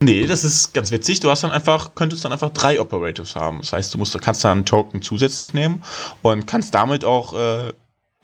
Nee, 0.02 0.26
das 0.26 0.44
ist 0.44 0.74
ganz 0.74 0.90
witzig. 0.90 1.20
Du 1.20 1.30
hast 1.30 1.44
dann 1.44 1.52
einfach, 1.52 1.94
könntest 1.94 2.26
dann 2.26 2.32
einfach 2.32 2.50
drei 2.50 2.82
Operatives 2.82 3.36
haben. 3.36 3.60
Das 3.60 3.72
heißt, 3.72 3.94
du 3.94 4.00
musst, 4.00 4.20
kannst 4.20 4.44
dann 4.44 4.60
einen 4.60 4.66
Token 4.66 5.04
zusätzlich 5.04 5.54
nehmen 5.54 5.84
und 6.24 6.48
kannst 6.48 6.74
damit 6.74 7.06
auch, 7.06 7.34
äh, 7.34 7.72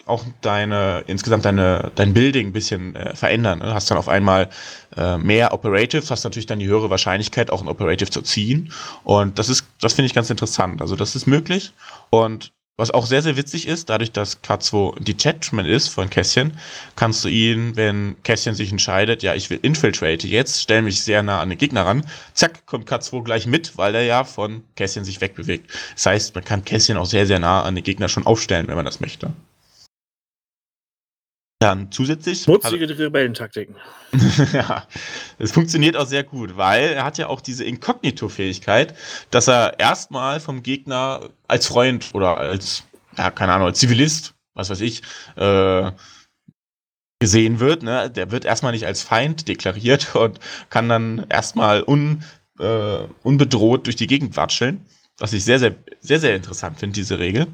auch 0.07 0.23
deine, 0.41 1.03
insgesamt 1.05 1.45
deine, 1.45 1.91
dein 1.93 2.15
Building 2.15 2.47
ein 2.47 2.53
bisschen 2.53 2.95
äh, 2.95 3.15
verändern. 3.15 3.59
Du 3.59 3.73
hast 3.73 3.91
dann 3.91 3.99
auf 3.99 4.09
einmal 4.09 4.49
äh, 4.95 5.17
mehr 5.19 5.53
Operatives, 5.53 6.09
hast 6.09 6.23
natürlich 6.23 6.47
dann 6.47 6.57
die 6.57 6.67
höhere 6.67 6.89
Wahrscheinlichkeit, 6.89 7.51
auch 7.51 7.61
ein 7.61 7.67
Operative 7.67 8.09
zu 8.09 8.23
ziehen. 8.23 8.73
Und 9.03 9.37
das 9.37 9.47
ist, 9.47 9.67
das 9.79 9.93
finde 9.93 10.07
ich 10.07 10.15
ganz 10.15 10.31
interessant. 10.31 10.81
Also 10.81 10.95
das 10.95 11.15
ist 11.15 11.27
möglich. 11.27 11.73
Und 12.09 12.53
was 12.77 12.91
auch 12.91 13.07
sehr, 13.07 13.23
sehr 13.23 13.35
witzig 13.37 13.67
ist, 13.67 13.89
dadurch, 13.89 14.11
dass 14.11 14.43
K2 14.43 15.03
Detachment 15.03 15.67
ist 15.67 15.87
von 15.87 16.09
Kässchen, 16.11 16.57
kannst 16.95 17.25
du 17.25 17.27
ihn, 17.29 17.75
wenn 17.75 18.15
Kässchen 18.23 18.53
sich 18.53 18.71
entscheidet, 18.71 19.23
ja, 19.23 19.33
ich 19.33 19.49
will 19.49 19.59
infiltrate 19.63 20.27
jetzt, 20.27 20.61
stell 20.61 20.83
mich 20.83 21.01
sehr 21.01 21.23
nah 21.23 21.41
an 21.41 21.49
den 21.49 21.57
Gegner 21.57 21.87
ran, 21.87 22.05
zack, 22.33 22.67
kommt 22.67 22.87
K2 22.87 23.23
gleich 23.23 23.47
mit, 23.47 23.77
weil 23.77 23.95
er 23.95 24.03
ja 24.03 24.23
von 24.23 24.63
Kässchen 24.75 25.03
sich 25.03 25.19
wegbewegt. 25.21 25.71
Das 25.95 26.05
heißt, 26.05 26.35
man 26.35 26.43
kann 26.43 26.63
Kässchen 26.63 26.97
auch 26.97 27.07
sehr, 27.07 27.25
sehr 27.25 27.39
nah 27.39 27.63
an 27.63 27.73
den 27.73 27.83
Gegner 27.83 28.09
schon 28.09 28.27
aufstellen, 28.27 28.67
wenn 28.67 28.75
man 28.75 28.85
das 28.85 28.99
möchte. 28.99 29.31
Dann 31.59 31.91
zusätzlich. 31.91 32.43
Schmutzige 32.43 32.87
Rebellentaktiken. 32.97 33.75
ja, 34.53 34.87
es 35.39 35.51
funktioniert 35.51 35.97
auch 35.97 36.05
sehr 36.05 36.23
gut, 36.23 36.55
weil 36.55 36.89
er 36.89 37.03
hat 37.03 37.17
ja 37.17 37.27
auch 37.27 37.41
diese 37.41 37.63
Inkognito-Fähigkeit, 37.63 38.95
dass 39.31 39.47
er 39.47 39.79
erstmal 39.79 40.39
vom 40.39 40.61
Gegner 40.61 41.29
als 41.47 41.65
Freund 41.65 42.09
oder 42.13 42.37
als, 42.37 42.83
ja, 43.17 43.31
keine 43.31 43.53
Ahnung, 43.53 43.67
als 43.67 43.79
Zivilist, 43.79 44.35
was 44.53 44.69
weiß 44.69 44.81
ich, 44.81 45.01
äh, 45.35 45.91
gesehen 47.19 47.59
wird. 47.59 47.81
Ne? 47.81 48.11
Der 48.11 48.29
wird 48.29 48.45
erstmal 48.45 48.71
nicht 48.71 48.85
als 48.85 49.01
Feind 49.01 49.47
deklariert 49.47 50.15
und 50.15 50.39
kann 50.69 50.87
dann 50.89 51.25
erstmal 51.29 51.83
un, 51.83 52.23
äh, 52.59 52.99
unbedroht 53.23 53.87
durch 53.87 53.95
die 53.95 54.07
Gegend 54.07 54.37
watscheln. 54.37 54.85
Was 55.17 55.33
ich 55.33 55.43
sehr, 55.43 55.57
sehr, 55.57 55.75
sehr, 56.01 56.19
sehr 56.19 56.35
interessant 56.35 56.79
finde, 56.79 56.93
diese 56.93 57.17
Regel. 57.17 57.47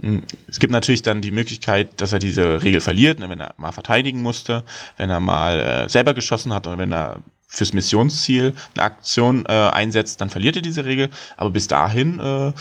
Hm, 0.00 0.22
es 0.48 0.58
gibt 0.58 0.72
natürlich 0.72 1.02
dann 1.02 1.20
die 1.20 1.30
Möglichkeit, 1.30 2.00
dass 2.00 2.12
er 2.12 2.18
diese 2.18 2.62
Regel 2.62 2.80
verliert, 2.80 3.18
ne, 3.18 3.28
wenn 3.28 3.40
er 3.40 3.54
mal 3.56 3.72
verteidigen 3.72 4.22
musste, 4.22 4.64
wenn 4.96 5.10
er 5.10 5.20
mal 5.20 5.60
äh, 5.60 5.88
selber 5.88 6.14
geschossen 6.14 6.52
hat 6.52 6.66
oder 6.66 6.78
wenn 6.78 6.92
er 6.92 7.20
fürs 7.46 7.72
Missionsziel 7.72 8.54
eine 8.74 8.82
Aktion 8.84 9.46
äh, 9.46 9.52
einsetzt, 9.52 10.20
dann 10.20 10.30
verliert 10.30 10.56
er 10.56 10.62
diese 10.62 10.84
Regel. 10.84 11.10
Aber 11.36 11.50
bis 11.50 11.68
dahin 11.68 12.18
äh, 12.18 12.48
ist 12.48 12.56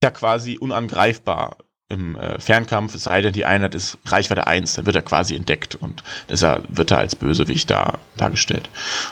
er 0.00 0.10
quasi 0.10 0.58
unangreifbar 0.58 1.56
im 1.88 2.16
äh, 2.16 2.38
Fernkampf, 2.38 2.94
es 2.94 3.04
sei 3.04 3.22
denn, 3.22 3.32
die 3.32 3.46
Einheit 3.46 3.74
ist 3.74 3.96
Reichweite 4.04 4.46
1, 4.46 4.74
dann 4.74 4.86
wird 4.86 4.96
er 4.96 5.02
quasi 5.02 5.34
entdeckt 5.34 5.74
und 5.74 6.02
deshalb 6.28 6.64
wird 6.68 6.90
er 6.90 6.98
als 6.98 7.16
Bösewicht 7.16 7.70
da, 7.70 7.98
dargestellt. 8.16 8.68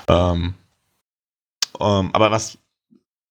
Ähm, 0.09 0.55
ähm, 1.81 2.11
aber 2.13 2.31
was 2.31 2.59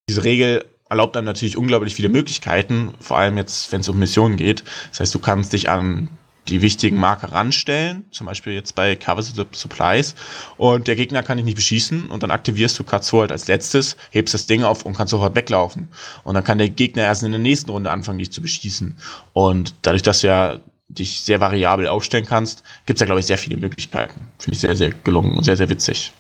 diese 0.10 0.24
Regel 0.24 0.66
erlaubt 0.90 1.18
einem 1.18 1.26
natürlich 1.26 1.58
unglaublich 1.58 1.96
viele 1.96 2.10
Möglichkeiten, 2.10 2.94
vor 3.00 3.18
allem 3.18 3.38
jetzt, 3.38 3.72
wenn 3.72 3.82
es 3.82 3.90
um 3.90 4.00
Missionen 4.00 4.38
geht. 4.38 4.64
Das 4.90 5.00
heißt, 5.00 5.16
du 5.16 5.20
kannst 5.20 5.54
dich 5.54 5.70
an 5.70 6.10
die 6.48 6.62
wichtigen 6.62 6.98
Marker 6.98 7.32
ranstellen, 7.32 8.06
zum 8.12 8.28
Beispiel 8.28 8.54
jetzt 8.54 8.76
bei 8.76 8.96
Cover 8.96 9.24
Supplies, 9.24 10.14
und 10.58 10.88
der 10.88 10.96
Gegner 10.96 11.24
kann 11.24 11.38
dich 11.38 11.46
nicht 11.46 11.56
beschießen 11.56 12.08
und 12.08 12.22
dann 12.22 12.30
aktivierst 12.30 12.78
du 12.78 12.84
K2 12.84 13.22
halt 13.22 13.32
als 13.32 13.48
letztes, 13.48 13.98
hebst 14.12 14.34
das 14.34 14.46
Ding 14.46 14.64
auf 14.64 14.86
und 14.86 14.96
kannst 14.96 15.12
sofort 15.12 15.36
weglaufen. 15.36 15.90
Und 16.24 16.36
dann 16.36 16.44
kann 16.44 16.60
der 16.60 16.70
Gegner 16.70 17.04
erst 17.04 17.24
in 17.24 17.32
der 17.32 17.40
nächsten 17.40 17.72
Runde 17.72 17.90
anfangen, 17.90 18.20
dich 18.20 18.32
zu 18.32 18.42
beschießen. 18.42 18.96
Und 19.34 19.74
dadurch, 19.82 20.04
dass 20.04 20.22
du 20.22 20.28
ja 20.28 20.60
dich 20.88 21.22
sehr 21.22 21.40
variabel 21.40 21.88
aufstellen 21.88 22.26
kannst, 22.26 22.64
gibt 22.86 22.98
es 22.98 23.00
da, 23.00 23.06
glaube 23.06 23.22
ich, 23.22 23.26
sehr 23.26 23.40
viele 23.40 23.58
Möglichkeiten. 23.58 24.28
Finde 24.38 24.56
ich 24.56 24.60
sehr, 24.60 24.76
sehr 24.76 24.92
gelungen 24.92 25.36
und 25.36 25.44
sehr, 25.44 25.58
sehr 25.58 25.70
witzig. 25.70 26.14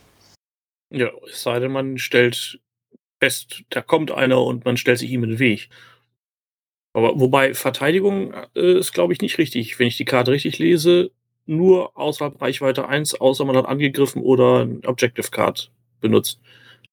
Ja, 0.89 1.09
es 1.29 1.43
sei 1.43 1.59
denn, 1.59 1.71
man 1.71 1.99
stellt 1.99 2.59
fest, 3.25 3.63
da 3.69 3.81
kommt 3.81 4.11
einer 4.11 4.41
und 4.41 4.65
man 4.65 4.77
stellt 4.77 4.99
sich 4.99 5.11
ihm 5.11 5.23
in 5.23 5.31
den 5.31 5.39
Weg. 5.39 5.69
Aber 6.93 7.19
wobei 7.19 7.53
Verteidigung 7.53 8.33
äh, 8.55 8.77
ist, 8.79 8.93
glaube 8.93 9.13
ich, 9.13 9.21
nicht 9.21 9.37
richtig. 9.37 9.79
Wenn 9.79 9.87
ich 9.87 9.97
die 9.97 10.05
Karte 10.05 10.31
richtig 10.31 10.59
lese, 10.59 11.11
nur 11.45 11.97
außerhalb 11.97 12.41
Reichweite 12.41 12.87
1, 12.87 13.15
außer 13.15 13.43
man 13.45 13.57
hat 13.57 13.65
angegriffen 13.65 14.21
oder 14.21 14.63
ein 14.63 14.85
Objective 14.85 15.29
Card 15.29 15.71
benutzt. 16.01 16.39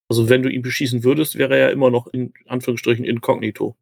Also 0.08 0.28
wenn 0.28 0.42
du 0.42 0.48
ihn 0.48 0.62
beschießen 0.62 1.04
würdest, 1.04 1.36
wäre 1.36 1.54
er 1.56 1.66
ja 1.66 1.72
immer 1.72 1.90
noch 1.90 2.06
in 2.08 2.32
Anführungsstrichen 2.48 3.04
inkognito. 3.04 3.76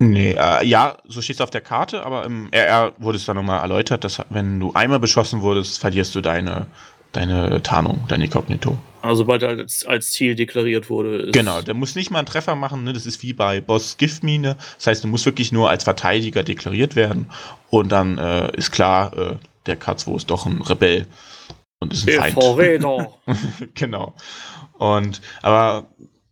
Nee, 0.00 0.36
äh, 0.38 0.64
ja, 0.64 0.98
so 1.06 1.22
steht 1.22 1.36
es 1.36 1.40
auf 1.40 1.50
der 1.50 1.60
Karte, 1.60 2.04
aber 2.04 2.24
im 2.24 2.48
RR 2.52 2.92
wurde 2.98 3.16
es 3.16 3.24
dann 3.24 3.36
nochmal 3.36 3.60
erläutert, 3.60 4.04
dass 4.04 4.22
wenn 4.30 4.60
du 4.60 4.72
einmal 4.74 5.00
beschossen 5.00 5.42
wurdest, 5.42 5.80
verlierst 5.80 6.14
du 6.14 6.20
deine 6.20 6.66
deine 7.12 7.62
Tarnung, 7.62 8.04
dein 8.08 8.20
Inkognito. 8.20 8.78
Also 9.02 9.22
sobald 9.22 9.42
er 9.42 9.50
als, 9.50 9.84
als 9.86 10.12
Ziel 10.12 10.34
deklariert 10.34 10.90
wurde. 10.90 11.30
genau, 11.30 11.62
der 11.62 11.74
muss 11.74 11.94
nicht 11.94 12.10
mal 12.10 12.18
einen 12.18 12.26
Treffer 12.26 12.54
machen, 12.54 12.84
ne? 12.84 12.92
das 12.92 13.06
ist 13.06 13.22
wie 13.22 13.32
bei 13.32 13.60
Boss 13.60 13.96
Giftmine. 13.96 14.56
Das 14.76 14.86
heißt, 14.86 15.04
du 15.04 15.08
musst 15.08 15.26
wirklich 15.26 15.52
nur 15.52 15.70
als 15.70 15.84
Verteidiger 15.84 16.42
deklariert 16.42 16.96
werden 16.96 17.30
und 17.70 17.90
dann 17.90 18.18
äh, 18.18 18.56
ist 18.56 18.72
klar, 18.72 19.16
äh, 19.16 19.36
der 19.66 19.78
K2 19.80 20.16
ist 20.16 20.30
doch 20.30 20.46
ein 20.46 20.62
Rebell 20.62 21.06
und 21.80 21.92
ist 21.92 22.02
ein 22.02 22.06
der 22.06 22.20
Feind. 22.20 22.34
Verräter. 22.34 23.12
genau. 23.74 24.14
Und 24.78 25.20
aber 25.42 25.86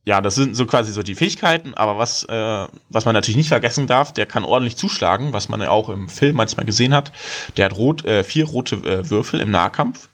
ja, 0.06 0.20
das 0.20 0.36
sind 0.36 0.54
so 0.54 0.66
quasi 0.66 0.92
so 0.92 1.02
die 1.02 1.16
Fähigkeiten, 1.16 1.74
aber 1.74 1.98
was, 1.98 2.22
äh, 2.24 2.66
was 2.90 3.04
man 3.04 3.14
natürlich 3.14 3.36
nicht 3.36 3.48
vergessen 3.48 3.88
darf, 3.88 4.12
der 4.12 4.26
kann 4.26 4.44
ordentlich 4.44 4.76
zuschlagen, 4.76 5.32
was 5.32 5.48
man 5.48 5.60
ja 5.60 5.70
auch 5.70 5.88
im 5.88 6.08
Film 6.08 6.36
manchmal 6.36 6.64
gesehen 6.64 6.94
hat. 6.94 7.10
Der 7.56 7.64
hat 7.64 7.76
rot, 7.76 8.04
äh, 8.04 8.22
vier 8.22 8.46
rote 8.46 8.76
äh, 8.76 9.10
Würfel 9.10 9.40
im 9.40 9.50
Nahkampf 9.50 10.08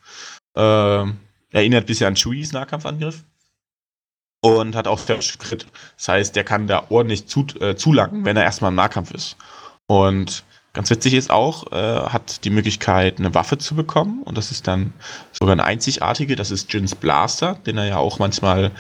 äh, 0.55 1.05
erinnert 1.53 1.85
ein 1.85 1.87
bisschen 1.87 2.09
an 2.09 2.17
Chewies 2.17 2.53
Nahkampfangriff. 2.53 3.25
Und 4.45 4.75
hat 4.75 4.89
auch 4.89 4.99
First 4.99 5.39
Crit. 5.39 5.67
Das 5.97 6.09
heißt, 6.09 6.35
der 6.35 6.43
kann 6.43 6.67
da 6.67 6.87
ordentlich 6.89 7.29
zu, 7.29 7.47
äh, 7.61 7.77
zulangen, 7.77 8.25
wenn 8.25 8.37
er 8.37 8.43
erstmal 8.43 8.71
im 8.71 8.75
Nahkampf 8.75 9.13
ist. 9.13 9.37
Und 9.87 10.45
ganz 10.73 10.91
witzig 10.91 11.15
ist 11.15 11.31
auch, 11.31 11.71
äh, 11.71 12.09
hat 12.09 12.45
die 12.45 12.51
Möglichkeit, 12.51 13.21
eine 13.21 13.35
Waffe 13.35 13.59
zu 13.59 13.77
bekommen. 13.77 14.23
Und 14.25 14.37
das 14.37 14.51
ist 14.51 14.67
dann 14.67 14.95
sogar 15.31 15.53
eine 15.53 15.63
einzigartige. 15.63 16.35
Das 16.35 16.51
ist 16.51 16.73
Jins 16.73 16.97
Blaster, 16.97 17.55
den 17.67 17.79
er 17.79 17.87
ja 17.87 17.97
auch 17.99 18.19
manchmal 18.19 18.73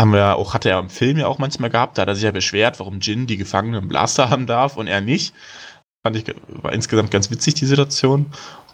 haben 0.00 0.12
wir 0.12 0.36
auch, 0.36 0.54
hat 0.54 0.66
er 0.66 0.78
im 0.78 0.90
Film 0.90 1.18
ja 1.18 1.26
auch 1.28 1.38
manchmal 1.38 1.70
gehabt, 1.70 1.98
da 1.98 2.02
hat 2.02 2.08
er 2.08 2.14
sich 2.14 2.24
ja 2.24 2.32
beschwert, 2.32 2.80
warum 2.80 3.00
Jin 3.00 3.26
die 3.26 3.36
Gefangenen 3.36 3.88
Blaster 3.88 4.28
haben 4.30 4.46
darf 4.46 4.76
und 4.76 4.86
er 4.86 5.00
nicht. 5.00 5.34
Fand 6.02 6.16
ich, 6.16 6.24
war 6.48 6.72
insgesamt 6.72 7.10
ganz 7.10 7.30
witzig, 7.30 7.54
die 7.54 7.66
Situation. 7.66 8.26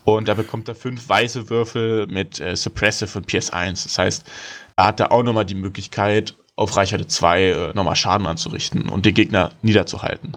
Und 0.05 0.29
da 0.29 0.35
bekommt 0.35 0.69
er 0.69 0.75
fünf 0.75 1.09
weiße 1.09 1.51
Würfel 1.51 2.07
mit 2.07 2.41
äh, 2.41 2.57
Suppressive 2.57 3.19
und 3.19 3.29
PS1. 3.29 3.85
Das 3.85 3.99
heißt, 3.99 4.31
er 4.77 4.87
hat 4.87 5.01
da 5.01 5.07
auch 5.07 5.23
nochmal 5.23 5.45
die 5.45 5.55
Möglichkeit, 5.55 6.37
auf 6.57 6.77
Reichweite 6.77 7.07
2 7.07 7.43
äh, 7.43 7.73
nochmal 7.75 7.97
Schaden 7.97 8.27
anzurichten 8.27 8.89
und 8.89 9.07
den 9.07 9.15
Gegner 9.15 9.53
niederzuhalten. 9.63 10.37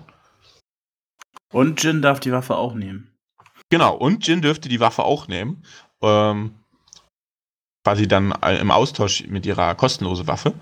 Und 1.52 1.84
Jin 1.84 2.02
darf 2.02 2.20
die 2.20 2.32
Waffe 2.32 2.56
auch 2.56 2.74
nehmen. 2.74 3.12
Genau, 3.70 3.96
und 3.96 4.28
Jin 4.28 4.42
dürfte 4.42 4.70
die 4.70 4.80
Waffe 4.80 5.04
auch 5.04 5.28
nehmen. 5.28 5.64
Ähm, 6.02 6.56
quasi 7.84 8.08
dann 8.08 8.34
äh, 8.42 8.58
im 8.58 8.72
Austausch 8.72 9.26
mit 9.28 9.46
ihrer 9.46 9.76
kostenlosen 9.76 10.28
Waffe. 10.28 10.54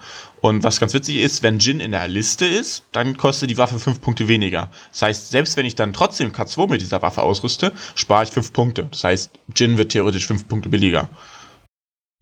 Und 0.41 0.63
was 0.63 0.79
ganz 0.79 0.93
witzig 0.93 1.17
ist, 1.17 1.43
wenn 1.43 1.59
Jin 1.59 1.79
in 1.79 1.91
der 1.91 2.07
Liste 2.07 2.45
ist, 2.45 2.83
dann 2.91 3.15
kostet 3.15 3.49
die 3.49 3.57
Waffe 3.57 3.79
fünf 3.79 4.01
Punkte 4.01 4.27
weniger. 4.27 4.71
Das 4.91 5.03
heißt, 5.03 5.29
selbst 5.29 5.55
wenn 5.55 5.65
ich 5.65 5.75
dann 5.75 5.93
trotzdem 5.93 6.31
K2 6.31 6.69
mit 6.69 6.81
dieser 6.81 7.01
Waffe 7.01 7.21
ausrüste, 7.21 7.73
spare 7.95 8.23
ich 8.23 8.31
fünf 8.31 8.53
Punkte. 8.53 8.87
Das 8.89 9.03
heißt, 9.03 9.31
Jin 9.55 9.77
wird 9.77 9.91
theoretisch 9.91 10.25
fünf 10.25 10.47
Punkte 10.47 10.69
billiger. 10.69 11.09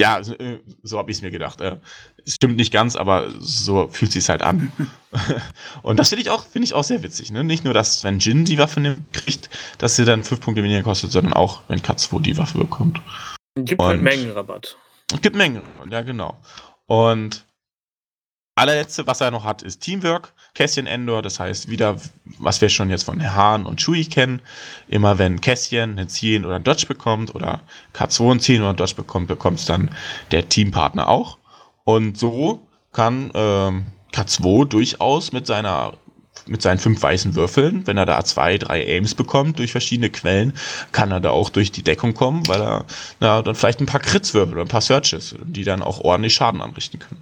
Ja, 0.02 0.24
so, 0.24 0.34
äh, 0.36 0.60
so 0.84 0.98
habe 0.98 1.12
ich 1.12 1.18
es 1.18 1.22
mir 1.22 1.32
gedacht. 1.32 1.62
Äh, 1.62 1.78
stimmt 2.26 2.58
nicht 2.58 2.72
ganz, 2.72 2.96
aber 2.96 3.30
so 3.40 3.88
fühlt 3.90 4.12
sich 4.12 4.28
halt 4.30 4.42
an. 4.42 4.72
Und 5.82 5.98
das 5.98 6.10
finde 6.10 6.24
ich 6.24 6.30
auch, 6.30 6.46
finde 6.46 6.66
ich 6.66 6.74
auch 6.74 6.84
sehr 6.84 7.04
witzig. 7.04 7.32
Ne? 7.32 7.46
Nicht 7.46 7.64
nur, 7.64 7.74
dass 7.74 8.04
wenn 8.04 8.20
Jin 8.20 8.44
die 8.44 8.58
Waffe 8.58 8.82
nimmt, 8.82 9.14
kriegt, 9.14 9.50
dass 9.78 9.96
sie 9.96 10.06
dann 10.06 10.24
fünf 10.24 10.42
Punkte 10.42 10.64
weniger 10.64 10.84
kostet, 10.84 11.12
sondern 11.12 11.34
auch, 11.34 11.62
wenn 11.70 11.80
K2 11.80 12.22
die 12.22 12.38
Waffe 12.38 12.58
bekommt. 12.58 13.02
Gibt 13.56 13.82
halt 13.82 14.02
Mengenrabatt. 14.02 14.78
Es 15.14 15.22
gibt 15.22 15.36
Mengen, 15.36 15.62
ja 15.90 16.02
genau. 16.02 16.38
Und 16.86 17.46
allerletzte, 18.56 19.08
was 19.08 19.22
er 19.22 19.32
noch 19.32 19.44
hat, 19.44 19.62
ist 19.62 19.82
Teamwork, 19.82 20.34
Kässchen 20.54 20.86
Endor, 20.86 21.22
das 21.22 21.40
heißt 21.40 21.70
wieder, 21.70 21.98
was 22.40 22.62
wir 22.62 22.70
schon 22.70 22.90
jetzt 22.90 23.04
von 23.04 23.24
Hahn 23.24 23.66
und 23.66 23.80
Chui 23.80 24.06
kennen. 24.06 24.42
Immer 24.88 25.18
wenn 25.18 25.42
Kässchen 25.42 25.98
einen 25.98 26.10
Ziehen 26.10 26.46
oder 26.46 26.56
einen 26.56 26.64
Dodge 26.64 26.86
bekommt 26.86 27.34
oder 27.34 27.62
K2 27.96 28.32
einen 28.32 28.40
Ziehen 28.40 28.62
oder 28.62 28.70
einen 28.70 28.78
Dodge 28.78 28.96
bekommt, 28.96 29.28
bekommt 29.28 29.60
es 29.60 29.66
dann 29.66 29.90
der 30.32 30.50
Teampartner 30.50 31.08
auch. 31.08 31.38
Und 31.86 32.18
so 32.18 32.68
kann 32.92 33.32
ähm, 33.34 33.86
K2 34.14 34.68
durchaus 34.68 35.32
mit 35.32 35.48
seiner 35.48 35.94
mit 36.48 36.62
seinen 36.62 36.80
fünf 36.80 37.02
weißen 37.02 37.36
Würfeln, 37.36 37.86
wenn 37.88 37.98
er 37.98 38.06
da 38.06 38.24
zwei, 38.24 38.58
drei 38.58 38.86
Aims 38.86 39.16
bekommt 39.16 39.60
durch 39.60 39.72
verschiedene 39.72 40.10
Quellen, 40.10 40.54
kann 40.92 41.12
er 41.12 41.20
da 41.20 41.32
auch 41.32 41.50
durch 41.50 41.72
die 41.72 41.84
Deckung 41.84 42.14
kommen, 42.14 42.48
weil 42.48 42.62
er 42.62 42.86
na, 43.20 43.42
dann 43.42 43.56
vielleicht 43.56 43.80
ein 43.80 43.86
paar 43.86 44.00
Kritzwürfel 44.00 44.54
oder 44.54 44.64
ein 44.64 44.70
paar 44.70 44.82
Searches, 44.82 45.36
die 45.44 45.64
dann 45.64 45.82
auch 45.82 46.00
ordentlich 46.00 46.34
Schaden 46.34 46.62
anrichten 46.62 47.00
können. 47.00 47.22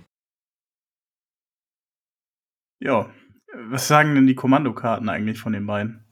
Ja, 2.79 3.09
was 3.69 3.87
sagen 3.87 4.15
denn 4.15 4.27
die 4.27 4.35
Kommandokarten 4.35 5.09
eigentlich 5.09 5.39
von 5.39 5.53
den 5.53 5.65
beiden? 5.65 6.03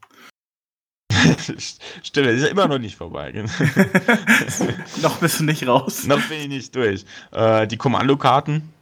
Stimmt, 2.04 2.28
ist 2.28 2.44
ja 2.44 2.48
immer 2.48 2.68
noch 2.68 2.80
nicht 2.80 2.96
vorbei. 2.96 3.32
noch 5.02 5.18
bist 5.20 5.40
du 5.40 5.44
nicht 5.44 5.68
raus. 5.68 6.06
noch 6.06 6.22
bin 6.28 6.42
ich 6.42 6.48
nicht 6.48 6.76
durch. 6.76 7.06
Äh, 7.32 7.68
die 7.68 7.78
Kommandokarten 7.78 8.74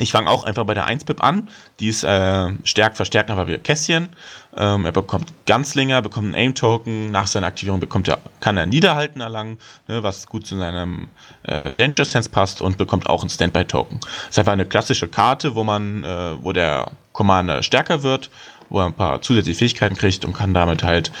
ich 0.00 0.10
fange 0.10 0.28
auch 0.28 0.42
einfach 0.42 0.64
bei 0.64 0.74
der 0.74 0.88
1-Pip 0.88 1.22
an. 1.22 1.48
Die 1.78 1.88
ist 1.88 2.02
äh, 2.02 2.52
stärkt, 2.64 2.96
verstärkt 2.96 3.30
aber 3.30 3.46
wie 3.46 3.56
Kästchen. 3.58 4.08
Ähm, 4.56 4.84
er 4.84 4.92
bekommt 4.92 5.32
Ganzlinger, 5.46 6.02
bekommt 6.02 6.26
einen 6.26 6.34
Aim-Token. 6.34 7.12
Nach 7.12 7.28
seiner 7.28 7.46
Aktivierung 7.46 7.78
bekommt 7.78 8.08
er, 8.08 8.18
kann 8.40 8.56
er 8.56 8.66
Niederhalten 8.66 9.20
erlangen, 9.20 9.58
ne, 9.86 10.02
was 10.02 10.26
gut 10.26 10.46
zu 10.46 10.56
seinem 10.56 11.08
äh, 11.44 11.72
Danger 11.76 12.04
Sense 12.04 12.28
passt 12.28 12.60
und 12.60 12.76
bekommt 12.76 13.08
auch 13.08 13.20
einen 13.20 13.30
Standby-Token. 13.30 14.00
Ist 14.28 14.38
einfach 14.38 14.52
eine 14.52 14.66
klassische 14.66 15.06
Karte, 15.06 15.54
wo 15.54 15.62
man, 15.62 16.02
äh, 16.02 16.42
wo 16.42 16.52
der 16.52 16.90
Commander 17.12 17.62
stärker 17.62 18.02
wird, 18.02 18.30
wo 18.70 18.80
er 18.80 18.86
ein 18.86 18.94
paar 18.94 19.22
zusätzliche 19.22 19.58
Fähigkeiten 19.58 19.96
kriegt 19.96 20.24
und 20.24 20.32
kann 20.32 20.54
damit 20.54 20.82
halt 20.82 21.12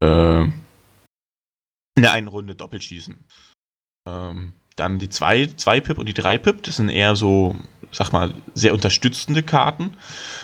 äh, 0.00 0.42
in 0.42 2.02
der 2.02 2.12
einen 2.12 2.28
Runde 2.28 2.54
doppelt 2.54 2.84
schießen. 2.84 3.24
Ähm, 4.08 4.52
dann 4.76 4.98
die 4.98 5.08
2 5.08 5.46
zwei, 5.56 5.80
Pip 5.80 5.98
und 5.98 6.06
die 6.06 6.14
3 6.14 6.38
Pip, 6.38 6.62
das 6.62 6.76
sind 6.76 6.88
eher 6.88 7.14
so, 7.14 7.54
sag 7.92 8.12
mal, 8.12 8.34
sehr 8.54 8.72
unterstützende 8.72 9.42
Karten. 9.42 9.96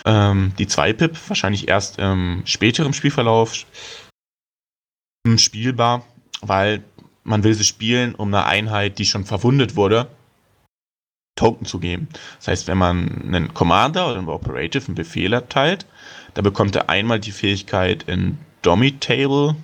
Ähm, 0.05 0.53
die 0.57 0.67
2 0.67 0.93
Pip 0.93 1.17
wahrscheinlich 1.27 1.67
erst 1.67 1.99
im 1.99 2.43
späteren 2.45 2.93
Spielverlauf 2.93 3.65
spielbar, 5.37 6.05
weil 6.41 6.83
man 7.23 7.43
will 7.43 7.53
sie 7.53 7.65
spielen, 7.65 8.15
um 8.15 8.29
einer 8.29 8.45
Einheit, 8.45 8.99
die 8.99 9.05
schon 9.05 9.25
verwundet 9.25 9.75
wurde, 9.75 10.07
Token 11.35 11.65
zu 11.65 11.79
geben. 11.79 12.07
Das 12.37 12.47
heißt, 12.47 12.67
wenn 12.67 12.77
man 12.77 13.21
einen 13.21 13.53
Commander 13.53 14.07
oder 14.07 14.17
einen 14.17 14.29
Operative 14.29 14.87
einen 14.87 14.95
Befehl 14.95 15.33
erteilt, 15.33 15.85
dann 16.33 16.43
bekommt 16.43 16.75
er 16.75 16.89
einmal 16.89 17.19
die 17.19 17.31
Fähigkeit 17.31 18.03
in 18.03 18.37
Domitable 18.61 19.55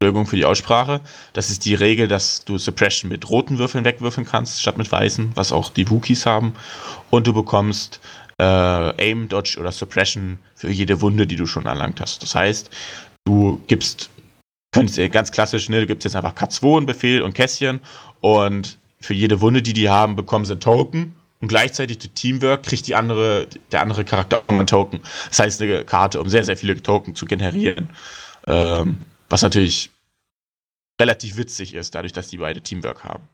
Entschuldigung 0.00 0.26
für 0.26 0.36
die 0.36 0.44
Aussprache. 0.44 1.00
Das 1.32 1.50
ist 1.50 1.64
die 1.64 1.74
Regel, 1.74 2.06
dass 2.06 2.44
du 2.44 2.56
Suppression 2.56 3.10
mit 3.10 3.28
roten 3.28 3.58
Würfeln 3.58 3.84
wegwürfeln 3.84 4.24
kannst, 4.24 4.62
statt 4.62 4.78
mit 4.78 4.92
weißen, 4.92 5.32
was 5.34 5.50
auch 5.50 5.70
die 5.70 5.90
Wookies 5.90 6.24
haben. 6.24 6.54
Und 7.10 7.26
du 7.26 7.32
bekommst 7.32 7.98
äh, 8.38 8.44
Aim, 8.44 9.28
Dodge 9.28 9.58
oder 9.58 9.72
Suppression 9.72 10.38
für 10.54 10.70
jede 10.70 11.00
Wunde, 11.00 11.26
die 11.26 11.34
du 11.34 11.46
schon 11.46 11.66
erlangt 11.66 12.00
hast. 12.00 12.22
Das 12.22 12.36
heißt, 12.36 12.70
du 13.24 13.60
gibst, 13.66 14.08
könntest 14.70 15.00
ganz 15.10 15.32
klassisch, 15.32 15.68
ne, 15.68 15.80
du 15.80 15.86
gibst 15.88 16.04
jetzt 16.04 16.14
einfach 16.14 16.36
K2 16.36 16.76
einen 16.76 16.86
Befehl 16.86 17.20
und 17.20 17.34
Kästchen 17.34 17.80
und 18.20 18.78
für 19.00 19.14
jede 19.14 19.40
Wunde, 19.40 19.62
die 19.62 19.72
die 19.72 19.90
haben, 19.90 20.14
bekommen 20.14 20.44
sie 20.44 20.52
einen 20.52 20.60
Token 20.60 21.16
und 21.40 21.48
gleichzeitig 21.48 21.98
durch 21.98 22.12
Teamwork 22.12 22.62
kriegt 22.62 22.86
die 22.86 22.94
andere, 22.94 23.48
der 23.72 23.82
andere 23.82 24.04
Charakter 24.04 24.44
einen 24.46 24.68
Token. 24.68 25.00
Das 25.28 25.40
heißt, 25.40 25.60
eine 25.60 25.84
Karte, 25.84 26.20
um 26.20 26.28
sehr, 26.28 26.44
sehr 26.44 26.56
viele 26.56 26.80
Token 26.80 27.16
zu 27.16 27.26
generieren. 27.26 27.90
Ähm, 28.46 28.98
was 29.28 29.42
natürlich 29.42 29.90
relativ 31.00 31.36
witzig 31.36 31.74
ist, 31.74 31.94
dadurch, 31.94 32.12
dass 32.12 32.28
die 32.28 32.38
beide 32.38 32.60
Teamwork 32.60 33.04
haben. 33.04 33.28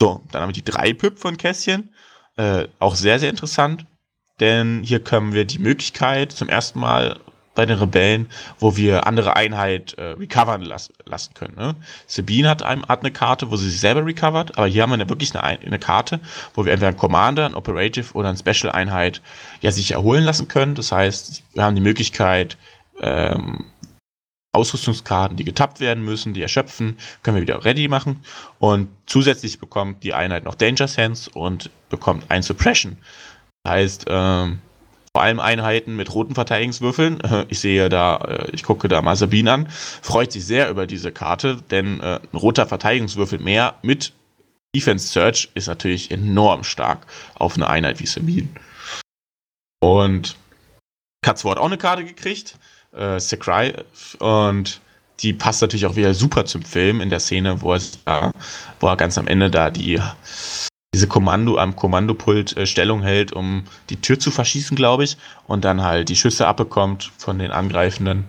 So, 0.00 0.22
dann 0.30 0.42
haben 0.42 0.48
wir 0.50 0.54
die 0.54 0.64
drei 0.64 0.92
Pip 0.92 1.18
von 1.18 1.36
Kässchen. 1.36 1.94
Äh, 2.36 2.68
auch 2.78 2.94
sehr, 2.94 3.18
sehr 3.18 3.30
interessant, 3.30 3.86
denn 4.40 4.82
hier 4.82 5.00
können 5.00 5.32
wir 5.32 5.46
die 5.46 5.58
Möglichkeit 5.58 6.32
zum 6.32 6.48
ersten 6.48 6.78
Mal 6.80 7.18
bei 7.56 7.66
den 7.66 7.78
Rebellen, 7.78 8.28
wo 8.60 8.76
wir 8.76 9.06
andere 9.06 9.34
Einheit 9.34 9.94
äh, 9.94 10.10
recovern 10.10 10.60
las 10.60 10.92
lassen 11.06 11.32
können. 11.32 11.56
Ne? 11.56 11.74
Sabine 12.06 12.50
hat, 12.50 12.62
einem, 12.62 12.86
hat 12.86 13.00
eine 13.00 13.10
Karte, 13.10 13.50
wo 13.50 13.56
sie 13.56 13.70
sich 13.70 13.80
selber 13.80 14.06
recovert, 14.06 14.56
aber 14.58 14.68
hier 14.68 14.82
haben 14.82 14.90
wir 14.90 14.94
eine, 14.94 15.08
wirklich 15.08 15.34
eine, 15.34 15.42
eine 15.42 15.78
Karte, 15.78 16.20
wo 16.54 16.64
wir 16.64 16.72
entweder 16.72 16.88
einen 16.88 16.98
Commander, 16.98 17.46
ein 17.46 17.54
Operative 17.54 18.12
oder 18.12 18.28
eine 18.28 18.38
Special-Einheit 18.38 19.22
ja, 19.62 19.72
sich 19.72 19.92
erholen 19.92 20.22
lassen 20.22 20.46
können. 20.46 20.74
Das 20.74 20.92
heißt, 20.92 21.42
wir 21.54 21.64
haben 21.64 21.74
die 21.74 21.80
Möglichkeit, 21.80 22.58
ähm, 23.00 23.64
Ausrüstungskarten, 24.56 25.36
die 25.36 25.44
getappt 25.44 25.80
werden 25.80 26.04
müssen, 26.04 26.34
die 26.34 26.42
erschöpfen, 26.42 26.96
können 27.22 27.36
wir 27.36 27.42
wieder 27.42 27.64
ready 27.64 27.88
machen. 27.88 28.24
Und 28.58 28.88
zusätzlich 29.06 29.60
bekommt 29.60 30.02
die 30.02 30.14
Einheit 30.14 30.44
noch 30.44 30.54
Danger 30.54 30.88
Sense 30.88 31.30
und 31.30 31.70
bekommt 31.90 32.30
ein 32.30 32.42
Suppression. 32.42 32.96
Das 33.62 33.74
heißt, 33.74 34.04
ähm, 34.08 34.58
vor 35.14 35.22
allem 35.22 35.40
Einheiten 35.40 35.96
mit 35.96 36.12
roten 36.12 36.34
Verteidigungswürfeln. 36.34 37.20
Ich 37.48 37.60
sehe 37.60 37.88
da, 37.88 38.16
äh, 38.16 38.50
ich 38.52 38.62
gucke 38.62 38.86
da 38.88 39.00
mal 39.00 39.16
Sabine 39.16 39.52
an, 39.52 39.68
freut 39.70 40.32
sich 40.32 40.44
sehr 40.44 40.68
über 40.68 40.86
diese 40.86 41.10
Karte, 41.10 41.62
denn 41.70 42.00
äh, 42.00 42.20
ein 42.20 42.36
roter 42.36 42.66
Verteidigungswürfel 42.66 43.38
mehr 43.38 43.76
mit 43.82 44.12
Defense 44.74 45.08
Search 45.08 45.48
ist 45.54 45.68
natürlich 45.68 46.10
enorm 46.10 46.64
stark 46.64 47.06
auf 47.34 47.56
eine 47.56 47.66
Einheit 47.66 47.98
wie 47.98 48.06
Sabine. 48.06 48.48
Und 49.80 50.36
Katzo 51.22 51.50
hat 51.50 51.56
auch 51.56 51.64
eine 51.64 51.78
Karte 51.78 52.04
gekriegt 52.04 52.58
äh, 52.96 53.20
Sakurai 53.20 53.74
und 54.18 54.80
die 55.20 55.32
passt 55.32 55.62
natürlich 55.62 55.86
auch 55.86 55.96
wieder 55.96 56.14
super 56.14 56.44
zum 56.44 56.62
Film 56.62 57.00
in 57.00 57.10
der 57.10 57.20
Szene, 57.20 57.62
wo, 57.62 57.76
da, 58.04 58.32
wo 58.80 58.88
er 58.88 58.96
ganz 58.96 59.16
am 59.16 59.26
Ende 59.26 59.50
da 59.50 59.70
die 59.70 60.00
diese 60.94 61.08
Kommando 61.08 61.58
am 61.58 61.76
Kommandopult 61.76 62.56
äh, 62.56 62.66
Stellung 62.66 63.02
hält, 63.02 63.30
um 63.32 63.64
die 63.90 64.00
Tür 64.00 64.18
zu 64.18 64.30
verschießen, 64.30 64.74
glaube 64.76 65.04
ich, 65.04 65.18
und 65.46 65.62
dann 65.64 65.82
halt 65.82 66.08
die 66.08 66.16
Schüsse 66.16 66.46
abbekommt 66.46 67.12
von 67.18 67.38
den 67.38 67.50
angreifenden 67.50 68.24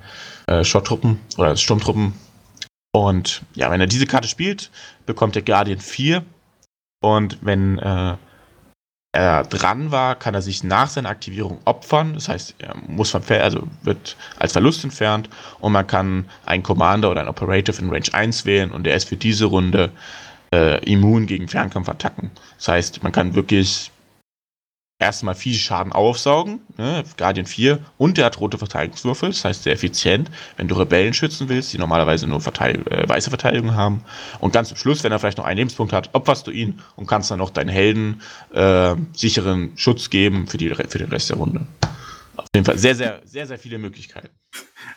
äh, 0.47 0.65
Schotttruppen 0.65 1.19
oder 1.37 1.55
Sturmtruppen. 1.55 2.13
Und 2.91 3.43
ja, 3.55 3.71
wenn 3.71 3.79
er 3.79 3.87
diese 3.87 4.05
Karte 4.05 4.27
spielt, 4.27 4.69
bekommt 5.05 5.35
der 5.35 5.43
Guardian 5.43 5.79
4. 5.79 6.25
Und 7.01 7.37
wenn 7.41 7.79
äh, 7.79 8.17
er 9.11 9.43
dran 9.43 9.91
war, 9.91 10.15
kann 10.15 10.35
er 10.35 10.41
sich 10.41 10.63
nach 10.63 10.89
seiner 10.89 11.09
Aktivierung 11.09 11.59
opfern. 11.65 12.13
Das 12.13 12.29
heißt, 12.29 12.55
er 12.59 12.75
muss 12.87 13.11
vom 13.11 13.23
Feld, 13.23 13.41
also 13.41 13.67
wird 13.83 14.15
als 14.37 14.51
Verlust 14.51 14.83
entfernt 14.83 15.29
und 15.59 15.71
man 15.71 15.87
kann 15.87 16.25
einen 16.45 16.63
Commander 16.63 17.09
oder 17.11 17.21
einen 17.21 17.29
Operative 17.29 17.81
in 17.81 17.89
Range 17.89 18.13
1 18.13 18.45
wählen 18.45 18.71
und 18.71 18.83
der 18.83 18.95
ist 18.95 19.09
für 19.09 19.17
diese 19.17 19.45
Runde 19.45 19.91
äh, 20.53 20.83
immun 20.85 21.25
gegen 21.25 21.47
Fernkampfattacken. 21.47 22.31
Das 22.57 22.67
heißt, 22.67 23.03
man 23.03 23.11
kann 23.11 23.33
wirklich 23.33 23.91
erstmal 24.99 25.35
viel 25.35 25.53
Schaden 25.53 25.91
aufsaugen, 25.91 26.61
ne, 26.77 27.03
Guardian 27.17 27.45
4, 27.45 27.79
und 27.97 28.17
der 28.17 28.25
hat 28.25 28.39
rote 28.39 28.57
Verteidigungswürfel, 28.57 29.29
das 29.29 29.45
heißt 29.45 29.63
sehr 29.63 29.73
effizient, 29.73 30.31
wenn 30.57 30.67
du 30.67 30.75
Rebellen 30.75 31.13
schützen 31.13 31.49
willst, 31.49 31.71
die 31.73 31.77
normalerweise 31.77 32.27
nur 32.27 32.41
Verteid 32.41 32.87
äh, 32.87 33.07
weiße 33.07 33.29
Verteidigung 33.29 33.75
haben. 33.75 34.03
Und 34.39 34.53
ganz 34.53 34.69
zum 34.69 34.77
Schluss, 34.77 35.03
wenn 35.03 35.11
er 35.11 35.19
vielleicht 35.19 35.37
noch 35.37 35.45
einen 35.45 35.57
Lebenspunkt 35.57 35.93
hat, 35.93 36.09
opferst 36.13 36.47
du 36.47 36.51
ihn 36.51 36.81
und 36.95 37.05
kannst 37.05 37.29
dann 37.29 37.39
noch 37.39 37.51
deinen 37.51 37.69
Helden 37.69 38.21
äh, 38.53 38.95
sicheren 39.13 39.77
Schutz 39.77 40.09
geben 40.09 40.47
für, 40.47 40.57
die, 40.57 40.73
für 40.73 40.97
den 40.97 41.09
Rest 41.09 41.29
der 41.29 41.37
Runde. 41.37 41.67
Auf 42.35 42.47
jeden 42.53 42.65
Fall 42.65 42.77
sehr, 42.77 42.95
sehr, 42.95 43.21
sehr, 43.25 43.45
sehr 43.45 43.59
viele 43.59 43.77
Möglichkeiten. 43.77 44.29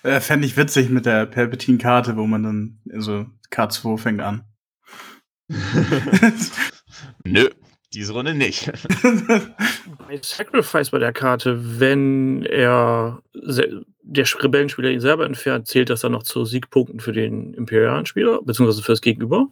Äh, 0.02 0.20
Fände 0.20 0.46
ich 0.46 0.56
witzig 0.56 0.88
mit 0.88 1.04
der 1.04 1.26
Palpatine-Karte, 1.26 2.16
wo 2.16 2.26
man 2.26 2.42
dann, 2.42 2.80
also 2.92 3.26
K2 3.50 3.98
fängt 3.98 4.20
an. 4.22 4.44
Nö, 7.24 7.50
diese 7.92 8.12
Runde 8.12 8.34
nicht. 8.34 8.70
bei 10.08 10.18
Sacrifice 10.22 10.90
bei 10.90 10.98
der 10.98 11.12
Karte, 11.12 11.80
wenn 11.80 12.44
er 12.44 13.20
der 14.02 14.24
Rebellenspieler 14.42 14.90
ihn 14.90 15.00
selber 15.00 15.26
entfernt, 15.26 15.66
zählt 15.66 15.90
das 15.90 16.00
dann 16.00 16.12
noch 16.12 16.22
zu 16.22 16.44
Siegpunkten 16.44 17.00
für 17.00 17.12
den 17.12 17.54
imperialen 17.54 18.06
Spieler, 18.06 18.40
beziehungsweise 18.42 18.82
für 18.82 18.92
das 18.92 19.00
Gegenüber? 19.00 19.48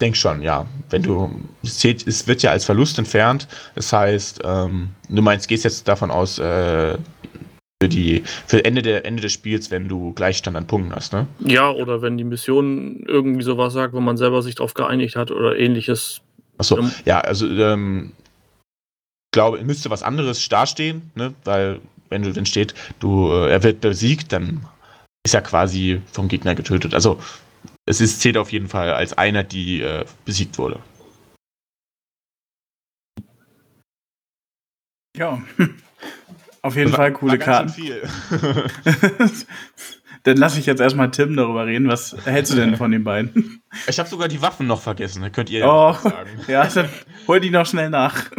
Denk 0.00 0.16
schon, 0.16 0.40
ja. 0.40 0.66
Wenn 0.88 1.02
du, 1.02 1.30
es, 1.62 1.78
zählt, 1.78 2.06
es 2.06 2.26
wird 2.26 2.42
ja 2.42 2.50
als 2.50 2.64
Verlust 2.64 2.98
entfernt. 2.98 3.46
Das 3.74 3.92
heißt, 3.92 4.40
ähm, 4.44 4.90
du 5.08 5.20
meinst, 5.20 5.46
gehst 5.46 5.64
jetzt 5.64 5.86
davon 5.86 6.10
aus, 6.10 6.38
äh, 6.38 6.96
für 7.82 7.88
die 7.88 8.22
für 8.46 8.64
Ende 8.64 8.82
der 8.82 9.06
Ende 9.06 9.22
des 9.22 9.32
Spiels, 9.32 9.70
wenn 9.70 9.88
du 9.88 10.12
Gleichstand 10.12 10.56
an 10.56 10.66
Punkten 10.66 10.94
hast, 10.94 11.12
ne? 11.14 11.26
Ja, 11.40 11.70
oder 11.70 12.02
wenn 12.02 12.18
die 12.18 12.24
Mission 12.24 13.02
irgendwie 13.06 13.42
sowas 13.42 13.72
sagt, 13.72 13.94
wo 13.94 14.00
man 14.00 14.18
selber 14.18 14.42
sich 14.42 14.54
darauf 14.54 14.74
geeinigt 14.74 15.16
hat 15.16 15.30
oder 15.30 15.56
ähnliches. 15.56 16.20
Achso, 16.60 16.78
ähm, 16.78 16.92
ja, 17.06 17.20
also 17.20 17.48
ähm, 17.48 18.12
glaube, 19.32 19.64
müsste 19.64 19.88
was 19.88 20.02
anderes 20.02 20.46
dastehen, 20.46 21.10
ne? 21.14 21.34
Weil 21.44 21.80
wenn 22.10 22.22
du 22.22 22.36
wenn 22.36 22.44
steht, 22.44 22.74
du 22.98 23.32
äh, 23.32 23.50
er 23.50 23.62
wird 23.62 23.80
besiegt, 23.80 24.30
dann 24.32 24.66
ist 25.24 25.34
er 25.34 25.40
quasi 25.40 26.02
vom 26.12 26.28
Gegner 26.28 26.54
getötet. 26.54 26.92
Also 26.92 27.18
es 27.86 28.02
ist, 28.02 28.20
zählt 28.20 28.36
auf 28.36 28.52
jeden 28.52 28.68
Fall 28.68 28.92
als 28.92 29.16
einer, 29.16 29.42
die 29.42 29.80
äh, 29.80 30.04
besiegt 30.26 30.58
wurde. 30.58 30.80
Ja. 35.16 35.42
Auf 36.62 36.76
jeden 36.76 36.92
war, 36.92 36.98
Fall 36.98 37.12
coole 37.14 37.38
Karten. 37.38 37.70
Viel. 37.70 38.02
Dann 40.22 40.36
lasse 40.36 40.58
ich 40.60 40.66
jetzt 40.66 40.80
erstmal 40.80 41.10
Tim 41.10 41.36
darüber 41.36 41.66
reden. 41.66 41.88
Was 41.88 42.14
hältst 42.24 42.52
du 42.52 42.56
denn 42.56 42.76
von 42.76 42.90
den 42.90 43.04
beiden? 43.04 43.62
Ich 43.86 43.98
habe 43.98 44.08
sogar 44.08 44.28
die 44.28 44.42
Waffen 44.42 44.66
noch 44.66 44.80
vergessen. 44.80 45.22
Da 45.22 45.30
könnt 45.30 45.50
ihr 45.50 45.64
oh, 45.64 45.92
ja 45.92 45.94
sagen. 45.94 46.30
Ja, 46.48 46.66
dann 46.66 46.88
hol 47.26 47.40
die 47.40 47.50
noch 47.50 47.66
schnell 47.66 47.90
nach. 47.90 48.30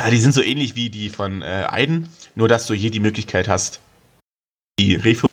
Ja, 0.00 0.10
die 0.10 0.18
sind 0.18 0.32
so 0.32 0.42
ähnlich 0.42 0.74
wie 0.74 0.90
die 0.90 1.10
von 1.10 1.42
äh, 1.42 1.66
Aiden, 1.68 2.08
nur 2.34 2.48
dass 2.48 2.66
du 2.66 2.74
hier 2.74 2.90
die 2.90 3.00
Möglichkeit 3.00 3.48
hast, 3.48 3.80
die 4.78 4.94
Refu 4.94 5.28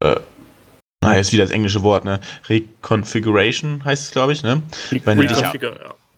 äh, 0.00 0.20
na, 1.02 1.16
jetzt 1.16 1.32
wieder 1.32 1.42
das 1.42 1.50
englische 1.50 1.82
Wort, 1.82 2.04
ne? 2.04 2.20
Reconfiguration 2.48 3.84
heißt 3.84 4.04
es, 4.04 4.10
glaube 4.12 4.32
ich, 4.32 4.44
ne? 4.44 4.62
Wenn 5.04 5.18
du 5.18 5.26
dich, 5.26 5.42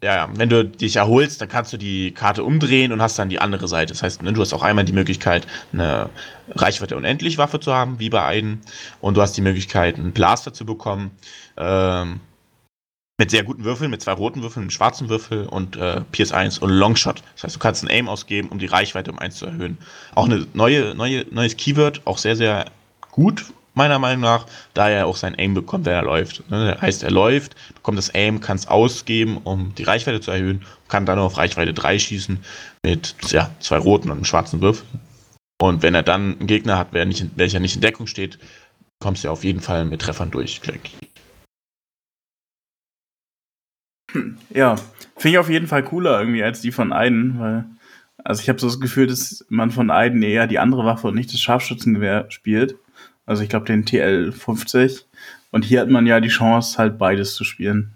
ja, 0.04 0.14
ja, 0.16 0.28
wenn 0.34 0.50
du 0.50 0.66
dich 0.66 0.96
erholst, 0.96 1.40
dann 1.40 1.48
kannst 1.48 1.72
du 1.72 1.78
die 1.78 2.12
Karte 2.12 2.44
umdrehen 2.44 2.92
und 2.92 3.00
hast 3.00 3.18
dann 3.18 3.30
die 3.30 3.40
andere 3.40 3.68
Seite. 3.68 3.94
Das 3.94 4.02
heißt, 4.02 4.22
ne, 4.22 4.34
du 4.34 4.40
hast 4.42 4.52
auch 4.52 4.62
einmal 4.62 4.84
die 4.84 4.92
Möglichkeit, 4.92 5.46
eine 5.72 6.10
Reichweite 6.50 6.94
unendlich 6.94 7.38
Waffe 7.38 7.58
zu 7.58 7.72
haben, 7.72 7.98
wie 8.00 8.10
bei 8.10 8.22
Aiden, 8.22 8.60
und 9.00 9.16
du 9.16 9.22
hast 9.22 9.34
die 9.34 9.40
Möglichkeit, 9.40 9.96
einen 9.96 10.12
Blaster 10.12 10.52
zu 10.52 10.66
bekommen. 10.66 11.10
Ähm, 11.56 12.20
mit 13.16 13.30
sehr 13.30 13.44
guten 13.44 13.64
Würfeln, 13.64 13.90
mit 13.90 14.02
zwei 14.02 14.12
roten 14.12 14.42
Würfeln, 14.42 14.64
einem 14.64 14.70
schwarzen 14.70 15.08
Würfel 15.08 15.46
und 15.46 15.76
äh, 15.76 16.02
PS1 16.12 16.58
und 16.58 16.68
Longshot. 16.68 17.22
Das 17.34 17.44
heißt, 17.44 17.54
du 17.54 17.60
kannst 17.60 17.82
ein 17.82 17.88
Aim 17.88 18.08
ausgeben, 18.08 18.48
um 18.48 18.58
die 18.58 18.66
Reichweite 18.66 19.10
um 19.10 19.18
eins 19.18 19.36
zu 19.36 19.46
erhöhen. 19.46 19.78
Auch 20.14 20.26
eine 20.26 20.46
neue, 20.52 20.94
neue, 20.94 21.24
neues 21.30 21.56
Keyword, 21.56 22.02
auch 22.06 22.18
sehr, 22.18 22.36
sehr 22.36 22.66
gut, 23.10 23.46
meiner 23.74 23.98
Meinung 23.98 24.22
nach, 24.22 24.46
da 24.72 24.88
er 24.88 25.06
auch 25.06 25.16
sein 25.16 25.34
Aim 25.38 25.54
bekommt, 25.54 25.84
wenn 25.84 25.92
er 25.92 26.02
läuft. 26.02 26.48
Ne? 26.50 26.72
Das 26.72 26.82
heißt, 26.82 27.02
er 27.02 27.10
läuft, 27.10 27.56
bekommt 27.74 27.98
das 27.98 28.14
Aim, 28.14 28.40
kann 28.40 28.56
es 28.56 28.66
ausgeben, 28.66 29.38
um 29.38 29.74
die 29.74 29.82
Reichweite 29.82 30.20
zu 30.20 30.30
erhöhen, 30.30 30.64
kann 30.88 31.06
dann 31.06 31.18
auf 31.18 31.36
Reichweite 31.36 31.74
3 31.74 31.98
schießen 31.98 32.38
mit 32.82 33.16
ja, 33.28 33.50
zwei 33.60 33.78
roten 33.78 34.10
und 34.10 34.16
einem 34.16 34.24
schwarzen 34.24 34.60
Würfel. 34.60 34.86
Und 35.60 35.82
wenn 35.82 35.94
er 35.94 36.02
dann 36.02 36.38
einen 36.38 36.46
Gegner 36.46 36.78
hat, 36.78 36.92
nicht, 36.92 37.26
welcher 37.36 37.60
nicht 37.60 37.74
in 37.74 37.80
Deckung 37.80 38.06
steht, 38.06 38.38
kommst 39.00 39.24
du 39.24 39.30
auf 39.30 39.44
jeden 39.44 39.60
Fall 39.60 39.84
mit 39.84 40.02
Treffern 40.02 40.30
durch. 40.30 40.60
Ja, 44.50 44.76
finde 45.16 45.28
ich 45.28 45.38
auf 45.38 45.50
jeden 45.50 45.66
Fall 45.66 45.82
cooler 45.82 46.20
irgendwie 46.20 46.44
als 46.44 46.60
die 46.60 46.70
von 46.70 46.92
Aiden, 46.92 47.40
weil 47.40 47.64
also 48.22 48.40
ich 48.40 48.48
habe 48.48 48.60
so 48.60 48.68
das 48.68 48.80
Gefühl, 48.80 49.06
dass 49.06 49.44
man 49.48 49.70
von 49.70 49.90
Aiden 49.90 50.22
eher 50.22 50.46
die 50.46 50.58
andere 50.58 50.84
Waffe 50.84 51.08
und 51.08 51.14
nicht 51.14 51.32
das 51.32 51.40
Scharfschützengewehr 51.40 52.26
spielt. 52.30 52.76
Also 53.26 53.42
ich 53.42 53.48
glaube 53.48 53.66
den 53.66 53.84
TL50. 53.84 55.04
Und 55.50 55.64
hier 55.64 55.80
hat 55.80 55.88
man 55.88 56.06
ja 56.06 56.20
die 56.20 56.28
Chance, 56.28 56.78
halt 56.78 56.98
beides 56.98 57.34
zu 57.34 57.44
spielen. 57.44 57.94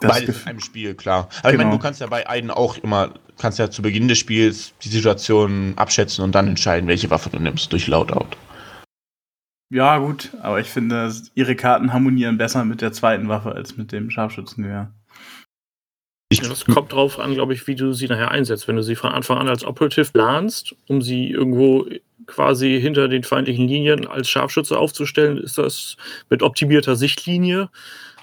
Das 0.00 0.10
beides 0.10 0.42
in 0.42 0.48
einem 0.48 0.60
Spiel, 0.60 0.94
klar. 0.94 1.28
Aber 1.42 1.50
genau. 1.50 1.52
ich 1.52 1.58
meine, 1.58 1.70
du 1.70 1.78
kannst 1.78 2.00
ja 2.00 2.06
bei 2.06 2.28
Aiden 2.28 2.50
auch 2.50 2.78
immer, 2.78 3.14
kannst 3.38 3.58
ja 3.58 3.70
zu 3.70 3.82
Beginn 3.82 4.08
des 4.08 4.18
Spiels 4.18 4.74
die 4.82 4.88
Situation 4.88 5.74
abschätzen 5.76 6.24
und 6.24 6.34
dann 6.34 6.48
entscheiden, 6.48 6.88
welche 6.88 7.10
Waffe 7.10 7.30
du 7.30 7.38
nimmst 7.38 7.72
durch 7.72 7.86
Loadout. 7.86 8.36
Ja, 9.70 9.98
gut, 9.98 10.30
aber 10.40 10.60
ich 10.60 10.68
finde, 10.68 11.12
ihre 11.34 11.56
Karten 11.56 11.92
harmonieren 11.92 12.38
besser 12.38 12.64
mit 12.64 12.80
der 12.80 12.92
zweiten 12.92 13.28
Waffe 13.28 13.52
als 13.52 13.76
mit 13.76 13.92
dem 13.92 14.10
Scharfschützengewehr. 14.10 14.92
Ja, 16.42 16.48
das 16.48 16.64
kommt 16.64 16.92
drauf 16.92 17.18
an, 17.18 17.34
glaube 17.34 17.54
ich, 17.54 17.66
wie 17.66 17.74
du 17.74 17.92
sie 17.92 18.06
nachher 18.06 18.30
einsetzt. 18.30 18.68
Wenn 18.68 18.76
du 18.76 18.82
sie 18.82 18.96
von 18.96 19.10
Anfang 19.10 19.38
an 19.38 19.48
als 19.48 19.64
Operative 19.64 20.10
planst, 20.12 20.74
um 20.88 21.02
sie 21.02 21.30
irgendwo 21.30 21.86
quasi 22.26 22.80
hinter 22.80 23.08
den 23.08 23.22
feindlichen 23.22 23.68
Linien 23.68 24.06
als 24.06 24.28
Scharfschütze 24.28 24.78
aufzustellen, 24.78 25.38
ist 25.38 25.58
das 25.58 25.96
mit 26.30 26.42
optimierter 26.42 26.96
Sichtlinie 26.96 27.68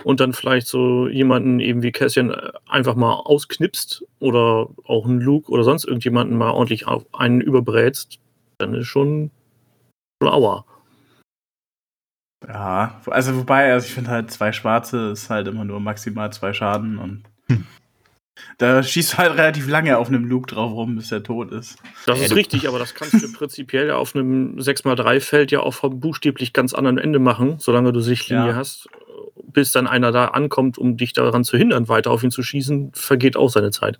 und 0.04 0.20
dann 0.20 0.34
vielleicht 0.34 0.68
so 0.68 1.08
jemanden 1.08 1.60
eben 1.60 1.84
wie 1.84 1.92
Cassian 1.92 2.32
äh, 2.32 2.52
einfach 2.68 2.96
mal 2.96 3.14
ausknipst 3.14 4.04
oder 4.20 4.70
auch 4.86 5.06
einen 5.06 5.20
Luke 5.20 5.52
oder 5.52 5.64
sonst 5.64 5.86
irgendjemanden 5.86 6.38
mal 6.38 6.52
ordentlich 6.52 6.88
auf 6.88 7.06
einen 7.14 7.42
überbrätst, 7.42 8.20
dann 8.58 8.74
ist 8.74 8.88
schon 8.88 9.32
Aua. 10.24 10.66
Ja, 12.48 13.02
also 13.08 13.38
wobei, 13.38 13.72
also 13.72 13.86
ich 13.86 13.94
finde 13.94 14.10
halt 14.10 14.32
zwei 14.32 14.52
Schwarze 14.52 15.12
ist 15.12 15.30
halt 15.30 15.48
immer 15.48 15.64
nur 15.64 15.80
maximal 15.80 16.32
zwei 16.34 16.54
Schaden 16.54 16.98
und 16.98 17.24
hm. 17.48 17.66
Da 18.58 18.82
schießt 18.82 19.14
du 19.14 19.18
halt 19.18 19.34
relativ 19.34 19.68
lange 19.68 19.98
auf 19.98 20.08
einem 20.08 20.26
Luke 20.26 20.54
drauf 20.54 20.72
rum, 20.72 20.96
bis 20.96 21.12
er 21.12 21.24
tot 21.24 21.52
ist. 21.52 21.78
Das 22.06 22.20
ist 22.20 22.36
richtig, 22.36 22.68
aber 22.68 22.80
das 22.80 22.94
kannst 22.96 23.22
du 23.22 23.32
prinzipiell 23.38 23.88
ja 23.88 23.96
auf 23.96 24.16
einem 24.16 24.58
6x3-Feld 24.58 25.52
ja 25.52 25.60
auch 25.62 25.74
vom 25.74 26.00
buchstäblich 26.00 26.54
ganz 26.54 26.74
anderen 26.74 26.98
Ende 26.98 27.20
machen, 27.20 27.56
solange 27.60 27.92
du 27.92 28.00
Sichtlinie 28.00 28.50
ja. 28.50 28.56
hast. 28.56 28.88
Bis 29.44 29.72
dann 29.72 29.88
einer 29.88 30.12
da 30.12 30.26
ankommt, 30.26 30.78
um 30.78 30.98
dich 30.98 31.14
daran 31.14 31.44
zu 31.44 31.58
hindern, 31.58 31.90
weiter 31.90 32.12
auf 32.12 32.24
ihn 32.24 32.32
zu 32.32 32.42
schießen, 32.42 32.92
vergeht 32.94 33.36
auch 33.36 33.50
seine 33.50 33.72
Zeit. 33.72 34.00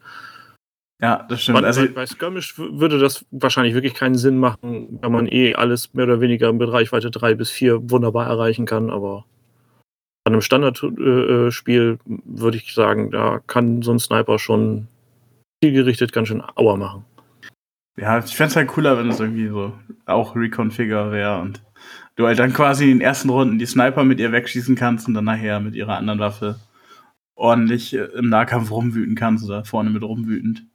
Ja, 1.02 1.26
das 1.28 1.42
stimmt. 1.42 1.56
Man, 1.56 1.66
also, 1.66 1.86
bei 1.94 2.06
Skirmish 2.06 2.58
würde 2.58 3.00
das 3.00 3.26
wahrscheinlich 3.32 3.74
wirklich 3.74 3.96
keinen 3.96 4.16
Sinn 4.16 4.38
machen, 4.38 5.00
wenn 5.02 5.12
man 5.12 5.28
eh 5.28 5.56
alles 5.56 5.94
mehr 5.94 6.06
oder 6.06 6.22
weniger 6.22 6.54
mit 6.54 6.72
Reichweite 6.72 7.10
3 7.10 7.34
bis 7.36 7.50
4 7.50 7.90
wunderbar 7.90 8.28
erreichen 8.28 8.66
kann, 8.66 8.92
aber 8.92 9.26
bei 10.32 10.34
einem 10.34 10.42
Standardspiel 10.42 12.00
äh, 12.00 12.12
würde 12.26 12.58
ich 12.58 12.74
sagen, 12.74 13.12
da 13.12 13.40
kann 13.48 13.82
so 13.82 13.92
ein 13.92 14.00
Sniper 14.00 14.40
schon 14.40 14.88
zielgerichtet 15.64 16.14
ganz 16.14 16.30
schön 16.30 16.44
Aua 16.56 16.78
machen. 16.78 17.06
Ja, 17.98 18.20
ich 18.20 18.36
fände 18.36 18.52
es 18.52 18.56
halt 18.56 18.70
cooler, 18.70 18.98
wenn 18.98 19.10
es 19.10 19.20
irgendwie 19.20 19.50
so 19.50 19.74
auch 20.06 20.36
Reconfigure 20.36 21.12
wäre 21.12 21.42
und 21.42 21.62
du 22.16 22.26
halt 22.26 22.40
dann 22.40 22.54
quasi 22.54 22.86
in 22.86 23.00
den 23.00 23.02
ersten 23.02 23.30
Runden 23.30 23.60
die 23.60 23.66
Sniper 23.66 24.04
mit 24.04 24.20
ihr 24.20 24.32
wegschießen 24.32 24.76
kannst 24.76 25.08
und 25.08 25.14
dann 25.14 25.26
nachher 25.26 25.60
mit 25.60 25.76
ihrer 25.76 25.98
anderen 25.98 26.20
Waffe 26.20 26.60
ordentlich 27.36 27.94
im 27.94 28.30
Nahkampf 28.30 28.72
rumwüten 28.72 29.16
kannst 29.16 29.46
oder 29.46 29.66
vorne 29.66 29.90
mit 29.90 30.04
rumwütend. 30.04 30.66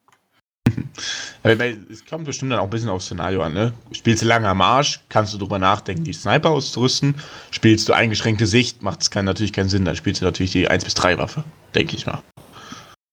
Es 1.42 2.04
kommt 2.04 2.24
bestimmt 2.24 2.52
dann 2.52 2.60
auch 2.60 2.64
ein 2.64 2.70
bisschen 2.70 2.88
aufs 2.88 3.06
Szenario 3.06 3.42
an, 3.42 3.52
ne? 3.52 3.72
Spielst 3.92 4.22
du 4.22 4.26
lange 4.26 4.48
am 4.48 4.60
Arsch, 4.60 5.00
kannst 5.08 5.34
du 5.34 5.38
drüber 5.38 5.58
nachdenken, 5.58 6.04
die 6.04 6.12
Sniper 6.12 6.50
auszurüsten. 6.50 7.14
Spielst 7.50 7.88
du 7.88 7.92
eingeschränkte 7.92 8.46
Sicht, 8.46 8.82
macht 8.82 9.02
es 9.02 9.10
kein, 9.10 9.24
natürlich 9.24 9.52
keinen 9.52 9.68
Sinn, 9.68 9.84
dann 9.84 9.96
spielst 9.96 10.20
du 10.20 10.24
natürlich 10.24 10.52
die 10.52 10.68
1 10.68 10.84
bis 10.84 10.94
3 10.94 11.18
Waffe, 11.18 11.44
denke 11.74 11.96
ich 11.96 12.06
mal. 12.06 12.22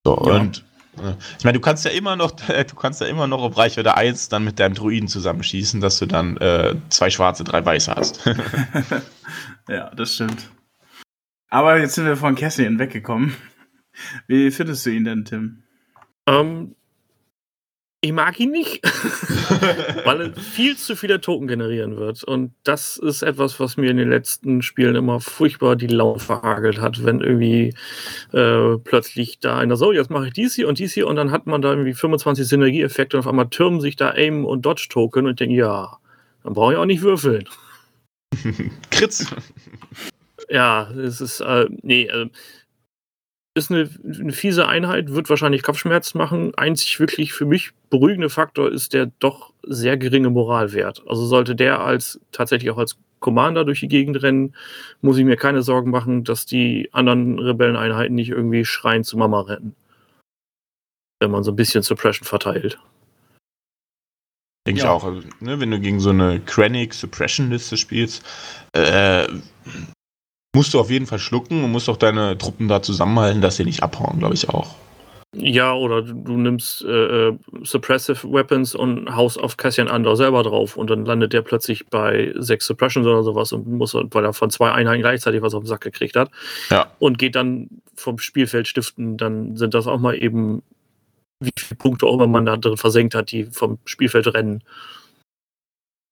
So, 0.06 0.22
ja. 0.28 0.36
und 0.36 0.64
äh, 0.98 1.14
ich 1.38 1.44
meine, 1.44 1.58
du 1.58 1.62
kannst 1.62 1.86
ja 1.86 1.92
immer 1.92 2.16
noch, 2.16 2.32
du 2.32 2.76
kannst 2.76 3.02
ja 3.02 3.08
immer 3.08 3.28
noch 3.28 3.42
auf 3.42 3.58
Reichweite 3.58 3.96
1 3.96 4.30
dann 4.30 4.44
mit 4.44 4.60
deinem 4.60 4.76
Druiden 4.76 5.08
zusammenschießen, 5.08 5.82
dass 5.82 6.00
du 6.00 6.06
dann 6.06 6.38
äh, 6.38 6.76
zwei 6.90 7.10
schwarze, 7.10 7.44
drei 7.44 7.66
weiße 7.66 7.94
hast. 7.96 8.26
ja, 9.68 9.90
das 9.96 10.16
stimmt. 10.16 10.50
Aber 11.50 11.80
jetzt 11.80 11.96
sind 11.96 12.06
wir 12.06 12.18
von 12.18 12.36
Cassian 12.36 12.80
weggekommen. 12.80 13.36
Wie 14.28 14.50
findest 14.50 14.86
du 14.86 14.90
ihn 14.90 15.04
denn, 15.04 15.24
Tim? 15.24 15.64
Ähm, 16.26 16.76
ich 18.04 18.12
mag 18.12 18.38
ihn 18.38 18.52
nicht, 18.52 18.84
weil 20.06 20.20
er 20.20 20.36
viel 20.36 20.76
zu 20.76 20.98
viele 20.98 21.22
Token 21.22 21.48
generieren 21.48 21.96
wird. 21.96 22.22
Und 22.26 22.54
das 22.66 22.98
ist 22.98 23.22
etwas, 23.22 23.62
was 23.62 23.78
mir 23.78 23.92
in 23.92 23.96
den 23.96 24.10
letzten 24.10 24.62
Spielen 24.62 24.96
immer 24.96 25.22
furchtbar 25.22 25.78
die 25.78 25.88
Laune 25.88 26.20
verhagelt 26.20 26.82
hat, 26.82 27.06
wenn 27.06 27.22
irgendwie 27.22 27.74
äh, 28.34 28.78
plötzlich 28.84 29.40
da 29.40 29.58
einer 29.58 29.78
so, 29.78 29.94
jetzt 29.94 30.10
mache 30.10 30.28
ich 30.28 30.34
dies 30.34 30.54
hier 30.54 30.68
und 30.68 30.80
dies 30.80 30.92
hier 30.94 31.08
und 31.08 31.16
dann 31.16 31.32
hat 31.32 31.48
man 31.48 31.62
da 31.62 31.70
irgendwie 31.70 31.94
25 31.94 32.46
Synergieeffekte 32.46 33.16
und 33.16 33.22
auf 33.22 33.28
einmal 33.28 33.48
türmen 33.48 33.80
sich 33.80 33.96
da 33.96 34.12
Aim 34.12 34.44
und 34.44 34.66
Dodge 34.66 34.88
Token 34.90 35.24
und 35.26 35.32
ich 35.32 35.38
denke, 35.38 35.56
ja, 35.56 35.98
dann 36.44 36.54
brauche 36.56 36.74
ich 36.74 36.80
auch 36.80 36.86
nicht 36.86 37.04
würfeln. 37.04 37.48
Kritz. 38.92 39.34
Ja, 40.50 40.92
es 40.92 41.22
ist, 41.22 41.40
äh, 41.40 41.68
nee, 41.84 42.08
äh, 42.08 42.30
ist 43.56 43.72
eine, 43.72 43.90
eine, 44.04 44.32
fiese 44.32 44.68
Einheit, 44.68 45.12
wird 45.12 45.30
wahrscheinlich 45.30 45.64
Kopfschmerz 45.64 46.16
machen. 46.16 46.56
Einzig 46.56 47.00
wirklich 47.00 47.34
für 47.34 47.46
mich 47.46 47.72
beruhigende 47.90 48.30
Faktor 48.30 48.72
ist 48.72 48.94
der 48.94 49.12
doch 49.20 49.54
sehr 49.64 49.98
geringe 49.98 50.30
Moralwert. 50.30 51.04
Also 51.08 51.26
sollte 51.26 51.56
der 51.56 51.80
als 51.82 52.20
tatsächlich 52.32 52.72
auch 52.72 52.78
als 52.78 52.98
Commander 53.20 53.64
durch 53.64 53.80
die 53.80 53.88
Gegend 53.88 54.22
rennen, 54.22 54.56
muss 55.02 55.18
ich 55.18 55.24
mir 55.24 55.38
keine 55.38 55.62
Sorgen 55.62 55.92
machen, 55.92 56.24
dass 56.24 56.46
die 56.46 56.90
anderen 56.92 57.40
Rebelleneinheiten 57.40 58.16
nicht 58.16 58.30
irgendwie 58.30 58.66
schreien 58.66 59.04
zu 59.04 59.18
Mama 59.18 59.42
rennen. 59.42 59.76
Wenn 61.22 61.32
man 61.32 61.44
so 61.44 61.52
ein 61.52 61.56
bisschen 61.56 61.84
Suppression 61.84 62.28
verteilt. 62.28 62.80
Denke 64.68 64.82
ja. 64.82 64.86
ich 64.86 64.92
auch. 64.92 65.04
Also, 65.04 65.22
ne, 65.40 65.60
wenn 65.60 65.72
du 65.72 65.80
gegen 65.80 66.00
so 66.00 66.10
eine 66.10 66.42
Krennic 66.42 66.94
Suppression 66.94 67.50
Liste 67.50 67.78
spielst, 67.78 68.26
äh, 68.74 69.28
musst 70.56 70.74
du 70.74 70.80
auf 70.80 70.90
jeden 70.90 71.08
Fall 71.08 71.20
schlucken 71.20 71.64
und 71.64 71.72
musst 71.72 71.90
auch 71.90 71.98
deine 71.98 72.38
Truppen 72.38 72.68
da 72.68 72.82
zusammenhalten, 72.82 73.42
dass 73.42 73.58
sie 73.58 73.66
nicht 73.66 73.84
abhauen, 73.84 74.20
glaube 74.20 74.36
ich 74.36 74.50
auch. 74.50 74.76
Ja, 75.36 75.74
oder 75.74 76.04
du 76.04 76.38
nimmst 76.38 76.84
äh, 76.84 77.30
äh, 77.30 77.38
Suppressive 77.64 78.32
Weapons 78.32 78.76
und 78.76 79.16
haust 79.16 79.40
auf 79.40 79.58
Cassian 79.58 79.88
Andor 79.88 80.16
selber 80.16 80.44
drauf 80.44 80.78
und 80.78 80.92
dann 80.92 81.06
landet 81.06 81.34
der 81.34 81.42
plötzlich 81.42 81.88
bei 81.88 82.32
sechs 82.38 82.68
Suppressions 82.68 83.08
oder 83.08 83.24
sowas 83.24 83.52
und 83.52 83.68
muss, 83.68 83.96
weil 83.96 84.26
er 84.26 84.34
von 84.34 84.52
zwei 84.52 84.72
Einheiten 84.72 85.02
gleichzeitig 85.02 85.42
was 85.42 85.56
auf 85.56 85.64
den 85.64 85.68
Sack 85.68 85.82
gekriegt 85.82 86.16
hat. 86.16 86.30
Ja. 86.70 86.92
Und 87.00 87.18
geht 87.18 87.36
dann 87.36 87.68
vom 87.96 88.20
Spielfeld 88.20 88.68
stiften, 88.68 89.18
dann 89.18 89.58
sind 89.58 89.74
das 89.74 89.88
auch 89.88 90.00
mal 90.00 90.16
eben, 90.16 90.62
wie 91.40 91.52
viele 91.58 91.78
Punkte 91.80 92.06
auch 92.06 92.14
immer 92.14 92.28
man 92.28 92.46
da 92.46 92.56
drin 92.56 92.78
versenkt 92.78 93.16
hat, 93.16 93.32
die 93.32 93.46
vom 93.46 93.80
Spielfeld 93.86 94.32
rennen. 94.36 94.64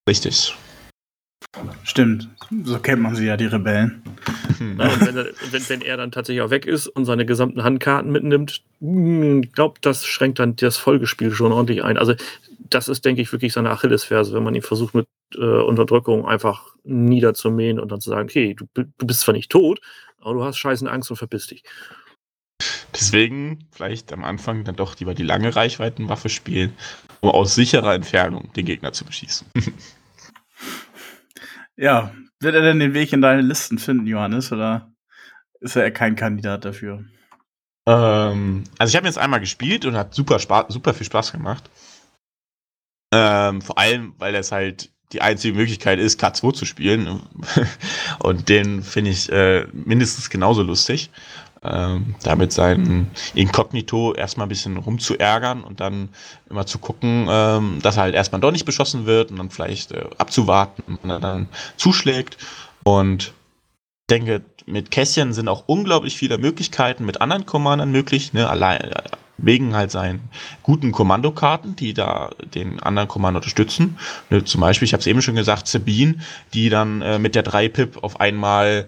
Richtig. 0.10 0.56
Stimmt, 1.84 2.30
so 2.64 2.80
kennt 2.80 3.02
man 3.02 3.16
sie 3.16 3.26
ja, 3.26 3.36
die 3.36 3.46
Rebellen. 3.46 4.02
Ja, 4.60 4.94
und 4.94 5.06
wenn 5.06 5.18
er, 5.18 5.26
wenn, 5.52 5.70
wenn 5.70 5.82
er, 5.82 5.98
dann 5.98 6.12
tatsächlich 6.12 6.42
auch 6.42 6.50
weg 6.50 6.66
ist 6.66 6.88
und 6.88 7.06
seine 7.06 7.26
gesamten 7.26 7.64
Handkarten 7.64 8.12
mitnimmt, 8.12 8.62
hm, 8.80 9.44
ich 9.44 9.52
glaube, 9.52 9.80
das 9.82 10.06
schränkt 10.06 10.40
dann 10.40 10.56
das 10.56 10.78
Folgespiel 10.78 11.32
schon 11.32 11.52
ordentlich 11.52 11.84
ein. 11.84 11.98
Also, 11.98 12.14
das 12.70 12.88
ist, 12.88 13.04
denke 13.04 13.22
ich, 13.22 13.32
wirklich 13.32 13.54
seine 13.54 13.72
Achillesferse, 13.72 14.34
wenn 14.34 14.44
man 14.44 14.56
ihn 14.56 14.62
versucht, 14.62 14.94
mit 14.94 15.08
äh, 15.36 15.42
Unterdrückung 15.42 16.26
einfach 16.26 16.76
niederzumähen 16.84 17.80
und 17.80 17.92
dann 17.92 18.00
zu 18.00 18.12
sagen: 18.12 18.30
Okay, 18.30 18.54
du, 18.54 18.66
du 18.74 19.06
bist 19.06 19.22
zwar 19.22 19.34
nicht 19.34 19.52
tot, 19.52 19.82
aber 20.22 20.36
du 20.36 20.44
hast 20.44 20.58
scheißen 20.58 20.88
Angst 20.88 21.10
und 21.10 21.18
verpiss 21.18 21.48
dich. 21.48 21.64
Deswegen 22.94 23.68
vielleicht 23.72 24.14
am 24.14 24.24
Anfang 24.24 24.64
dann 24.64 24.76
doch 24.76 24.98
lieber 25.00 25.16
die 25.16 25.24
lange 25.24 25.56
Reichweitenwaffe 25.56 26.30
spielen, 26.30 26.74
um 27.22 27.30
aus 27.30 27.56
sicherer 27.56 27.96
Entfernung 27.96 28.54
den 28.54 28.66
Gegner 28.66 28.94
zu 28.94 29.06
beschießen. 29.06 29.48
Ja, 31.82 32.14
wird 32.40 32.54
er 32.54 32.62
denn 32.62 32.78
den 32.78 32.94
Weg 32.94 33.12
in 33.12 33.24
deine 33.24 33.42
Listen 33.42 33.80
finden, 33.80 34.06
Johannes, 34.06 34.52
oder 34.52 34.94
ist 35.62 35.76
er 35.76 35.90
kein 35.90 36.16
Kandidat 36.16 36.64
dafür? 36.64 37.04
Ähm, 37.88 38.66
also 38.78 38.92
ich 38.92 38.96
habe 38.96 39.08
jetzt 39.08 39.18
einmal 39.18 39.40
gespielt 39.40 39.86
und 39.86 39.96
hat 39.96 40.14
super, 40.14 40.38
super 40.70 40.94
viel 40.94 41.08
Spaß 41.08 41.32
gemacht. 41.32 41.72
Ähm, 43.12 43.64
vor 43.64 43.80
allem, 43.80 44.14
weil 44.20 44.32
das 44.32 44.52
halt 44.52 44.92
die 45.12 45.24
einzige 45.24 45.58
Möglichkeit 45.58 45.98
ist, 45.98 46.24
K2 46.24 46.54
zu 46.54 46.66
spielen. 46.66 47.20
und 48.20 48.48
den 48.48 48.84
finde 48.84 49.10
ich 49.10 49.32
äh, 49.32 49.66
mindestens 49.74 50.30
genauso 50.30 50.62
lustig 50.62 51.10
ähm, 51.64 52.16
damit 52.24 52.52
sein 52.52 53.12
Inkognito 53.36 54.14
erstmal 54.14 54.48
ein 54.48 54.50
bisschen 54.50 54.78
rumzuärgern 54.78 55.64
und 55.64 55.80
dann 55.80 56.10
immer 56.50 56.66
zu 56.66 56.80
gucken, 56.80 57.28
ähm, 57.30 57.80
dass 57.82 57.98
er 57.98 58.04
halt 58.04 58.16
erstmal 58.16 58.42
doch 58.42 58.52
nicht 58.52 58.66
beschossen 58.66 59.06
wird 59.06 59.32
und 59.32 59.38
dann 59.38 59.52
vielleicht 59.52 59.92
äh, 59.92 60.06
abzuwarten 60.18 60.98
und 61.02 61.10
er 61.10 61.20
dann 61.20 61.50
zuschlägt. 61.78 62.38
Und 62.84 63.26
ich 63.26 63.34
denke, 64.10 64.42
mit 64.66 64.92
Kässchen 64.92 65.34
sind 65.34 65.48
auch 65.48 65.64
unglaublich 65.68 66.18
viele 66.18 66.38
Möglichkeiten 66.38 67.06
mit 67.06 67.22
anderen 67.22 67.46
Commandern 67.46 67.92
möglich, 67.92 68.34
ne? 68.34 68.50
allein 68.50 68.82
äh, 68.82 69.04
wegen 69.38 69.76
halt 69.76 69.92
seinen 69.92 70.30
guten 70.64 70.92
Kommandokarten, 70.92 71.76
die 71.76 71.94
da 71.94 72.32
den 72.56 72.80
anderen 72.80 73.08
Kommando 73.08 73.38
unterstützen. 73.38 73.98
Ne? 74.30 74.44
Zum 74.44 74.62
Beispiel, 74.62 74.86
ich 74.86 74.94
habe 74.94 75.02
es 75.02 75.08
eben 75.08 75.22
schon 75.22 75.36
gesagt, 75.36 75.68
Sabine, 75.68 76.16
die 76.54 76.70
dann 76.70 77.02
äh, 77.02 77.20
mit 77.20 77.36
der 77.36 77.46
3-Pip 77.46 78.04
auf 78.04 78.20
einmal 78.20 78.88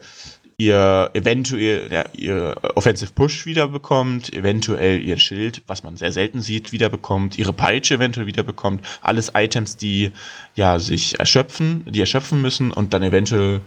ihr 0.57 1.09
eventuell 1.13 1.91
ja, 1.91 2.05
ihr 2.13 2.55
Offensive 2.75 3.11
Push 3.13 3.45
wiederbekommt, 3.45 4.33
eventuell 4.33 5.01
ihr 5.01 5.17
Schild, 5.17 5.61
was 5.67 5.83
man 5.83 5.97
sehr 5.97 6.11
selten 6.11 6.41
sieht, 6.41 6.71
wiederbekommt, 6.71 7.37
ihre 7.37 7.53
Peitsche 7.53 7.95
eventuell 7.95 8.27
wiederbekommt, 8.27 8.85
alles 9.01 9.31
Items, 9.35 9.77
die 9.77 10.11
ja 10.55 10.79
sich 10.79 11.19
erschöpfen, 11.19 11.85
die 11.89 11.99
erschöpfen 11.99 12.41
müssen 12.41 12.71
und 12.71 12.93
dann 12.93 13.03
eventuell 13.03 13.61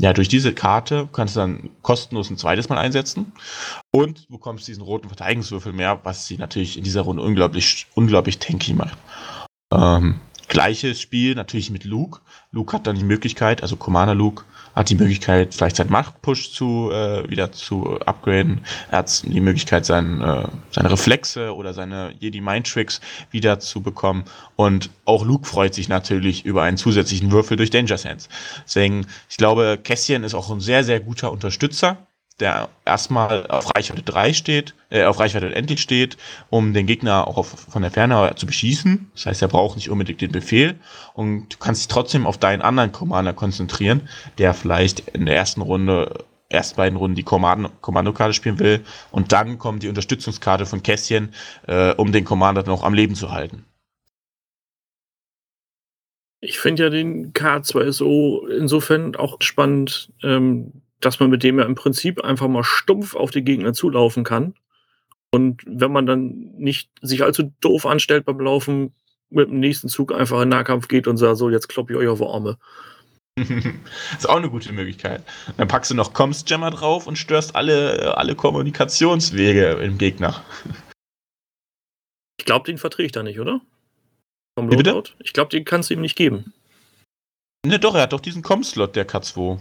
ja, 0.00 0.14
durch 0.14 0.28
diese 0.28 0.54
Karte 0.54 1.10
kannst 1.12 1.36
du 1.36 1.40
dann 1.40 1.70
kostenlos 1.82 2.30
ein 2.30 2.38
zweites 2.38 2.70
Mal 2.70 2.78
einsetzen 2.78 3.32
und 3.90 4.28
bekommst 4.30 4.66
diesen 4.66 4.82
roten 4.82 5.08
Verteidigungswürfel 5.08 5.74
mehr, 5.74 6.00
was 6.04 6.26
sie 6.26 6.38
natürlich 6.38 6.78
in 6.78 6.84
dieser 6.84 7.02
Runde 7.02 7.22
unglaublich, 7.22 7.86
unglaublich 7.94 8.38
tanky 8.38 8.72
macht. 8.72 8.96
Ähm, 9.70 10.18
gleiches 10.48 11.02
Spiel 11.02 11.34
natürlich 11.34 11.70
mit 11.70 11.84
Luke. 11.84 12.20
Luke 12.50 12.72
hat 12.72 12.86
dann 12.86 12.96
die 12.96 13.04
Möglichkeit, 13.04 13.62
also 13.62 13.76
Commander 13.76 14.14
Luke, 14.14 14.44
hat 14.74 14.90
die 14.90 14.94
Möglichkeit, 14.94 15.54
vielleicht 15.54 15.76
seinen 15.76 15.90
Machtpush 15.90 16.52
zu 16.52 16.90
äh, 16.92 17.28
wieder 17.28 17.52
zu 17.52 17.98
upgraden. 18.00 18.60
Er 18.90 18.98
hat 18.98 19.22
die 19.24 19.40
Möglichkeit, 19.40 19.86
sein, 19.86 20.20
äh, 20.20 20.48
seine 20.70 20.90
Reflexe 20.90 21.54
oder 21.54 21.74
seine 21.74 22.14
Jedi 22.18 22.40
Mind 22.40 22.66
Tricks 22.66 23.00
wieder 23.30 23.58
zu 23.60 23.82
bekommen. 23.82 24.24
Und 24.56 24.90
auch 25.04 25.24
Luke 25.24 25.46
freut 25.46 25.74
sich 25.74 25.88
natürlich 25.88 26.44
über 26.44 26.62
einen 26.62 26.76
zusätzlichen 26.76 27.32
Würfel 27.32 27.56
durch 27.56 27.70
Danger 27.70 27.98
Sense. 27.98 28.28
Deswegen, 28.64 29.06
ich 29.28 29.36
glaube, 29.36 29.78
Cassian 29.82 30.24
ist 30.24 30.34
auch 30.34 30.50
ein 30.50 30.60
sehr, 30.60 30.84
sehr 30.84 31.00
guter 31.00 31.32
Unterstützer 31.32 31.98
der 32.40 32.68
erstmal 32.84 33.46
auf 33.48 33.74
Reichweite 33.74 34.02
3 34.02 34.32
steht, 34.32 34.74
äh, 34.90 35.04
auf 35.04 35.20
Reichweite 35.20 35.54
endlich 35.54 35.80
steht, 35.80 36.16
um 36.48 36.72
den 36.72 36.86
Gegner 36.86 37.28
auch 37.28 37.36
auf, 37.36 37.48
von 37.48 37.82
der 37.82 37.90
Ferne 37.90 38.32
zu 38.36 38.46
beschießen. 38.46 39.10
Das 39.14 39.26
heißt, 39.26 39.42
er 39.42 39.48
braucht 39.48 39.76
nicht 39.76 39.90
unbedingt 39.90 40.20
den 40.20 40.32
Befehl 40.32 40.76
und 41.14 41.54
du 41.54 41.56
kannst 41.58 41.82
dich 41.82 41.88
trotzdem 41.88 42.26
auf 42.26 42.38
deinen 42.38 42.62
anderen 42.62 42.92
Commander 42.92 43.32
konzentrieren, 43.32 44.08
der 44.38 44.54
vielleicht 44.54 45.00
in 45.10 45.26
der 45.26 45.36
ersten 45.36 45.60
Runde 45.60 46.24
ersten 46.50 46.76
beiden 46.76 46.98
Runden 46.98 47.14
die 47.14 47.22
Kommando 47.22 47.70
Kommandokarte 47.80 48.34
spielen 48.34 48.58
will 48.58 48.84
und 49.12 49.32
dann 49.32 49.58
kommt 49.58 49.82
die 49.82 49.88
Unterstützungskarte 49.88 50.66
von 50.66 50.82
Kässchen, 50.82 51.32
äh, 51.66 51.94
um 51.94 52.12
den 52.12 52.24
Commander 52.24 52.64
noch 52.64 52.82
am 52.82 52.92
Leben 52.92 53.14
zu 53.14 53.30
halten. 53.30 53.64
Ich 56.40 56.58
finde 56.58 56.84
ja 56.84 56.90
den 56.90 57.32
K2SO 57.32 58.48
insofern 58.48 59.14
auch 59.14 59.36
spannend, 59.40 60.10
ähm, 60.22 60.82
dass 61.00 61.20
man 61.20 61.30
mit 61.30 61.42
dem 61.42 61.58
ja 61.58 61.64
im 61.64 61.74
Prinzip 61.74 62.22
einfach 62.22 62.48
mal 62.48 62.64
stumpf 62.64 63.14
auf 63.14 63.30
die 63.30 63.42
Gegner 63.42 63.72
zulaufen 63.72 64.24
kann. 64.24 64.54
Und 65.32 65.62
wenn 65.66 65.92
man 65.92 66.06
dann 66.06 66.52
nicht 66.56 66.90
sich 67.02 67.22
allzu 67.22 67.52
doof 67.60 67.86
anstellt 67.86 68.24
beim 68.24 68.40
Laufen, 68.40 68.92
mit 69.30 69.48
dem 69.48 69.60
nächsten 69.60 69.88
Zug 69.88 70.12
einfach 70.12 70.42
in 70.42 70.48
Nahkampf 70.48 70.88
geht 70.88 71.06
und 71.06 71.16
sagt, 71.16 71.38
so, 71.38 71.50
jetzt 71.50 71.68
klopp 71.68 71.90
ich 71.90 71.96
euch 71.96 72.08
auf 72.08 72.18
die 72.18 72.26
Arme. 72.26 72.58
ist 74.18 74.28
auch 74.28 74.36
eine 74.36 74.50
gute 74.50 74.72
Möglichkeit. 74.72 75.22
Dann 75.56 75.68
packst 75.68 75.90
du 75.90 75.94
noch 75.94 76.12
Comms-Jammer 76.12 76.70
drauf 76.70 77.06
und 77.06 77.16
störst 77.16 77.54
alle, 77.54 78.16
alle 78.18 78.34
Kommunikationswege 78.34 79.70
im 79.82 79.98
Gegner. 79.98 80.44
Ich 82.38 82.44
glaube, 82.44 82.66
den 82.66 82.78
verträge 82.78 83.06
ich 83.06 83.12
da 83.12 83.22
nicht, 83.22 83.38
oder? 83.38 83.60
Vom 84.58 84.68
Loadout? 84.68 85.14
Ich 85.20 85.32
glaube, 85.32 85.50
den 85.50 85.64
kannst 85.64 85.90
du 85.90 85.94
ihm 85.94 86.00
nicht 86.00 86.16
geben. 86.16 86.52
Ne, 87.64 87.78
doch, 87.78 87.94
er 87.94 88.02
hat 88.02 88.12
doch 88.12 88.20
diesen 88.20 88.42
Com-Slot, 88.42 88.96
der 88.96 89.06
K2. 89.06 89.60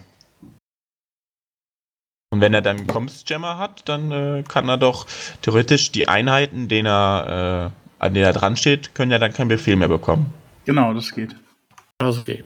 Und 2.32 2.42
wenn 2.42 2.54
er 2.54 2.62
dann 2.62 2.86
Comms-Jammer 2.86 3.58
hat, 3.58 3.90
dann 3.90 4.12
äh, 4.12 4.44
kann 4.48 4.70
er 4.70 4.78
doch 4.78 5.08
theoretisch 5.42 5.92
die 5.92 6.08
Einheiten, 6.08 6.68
denen 6.68 6.86
er, 6.86 7.72
äh, 8.00 8.04
an 8.04 8.14
denen 8.14 8.26
er 8.26 8.34
dran 8.34 8.56
steht, 8.56 8.94
können 8.94 9.12
ja 9.12 9.18
dann 9.18 9.34
keinen 9.34 9.48
Befehl 9.48 9.76
mehr 9.76 9.88
bekommen. 9.88 10.32
Genau, 10.66 10.94
das 10.94 11.12
geht. 11.12 11.36
Also 11.98 12.22
okay. 12.22 12.44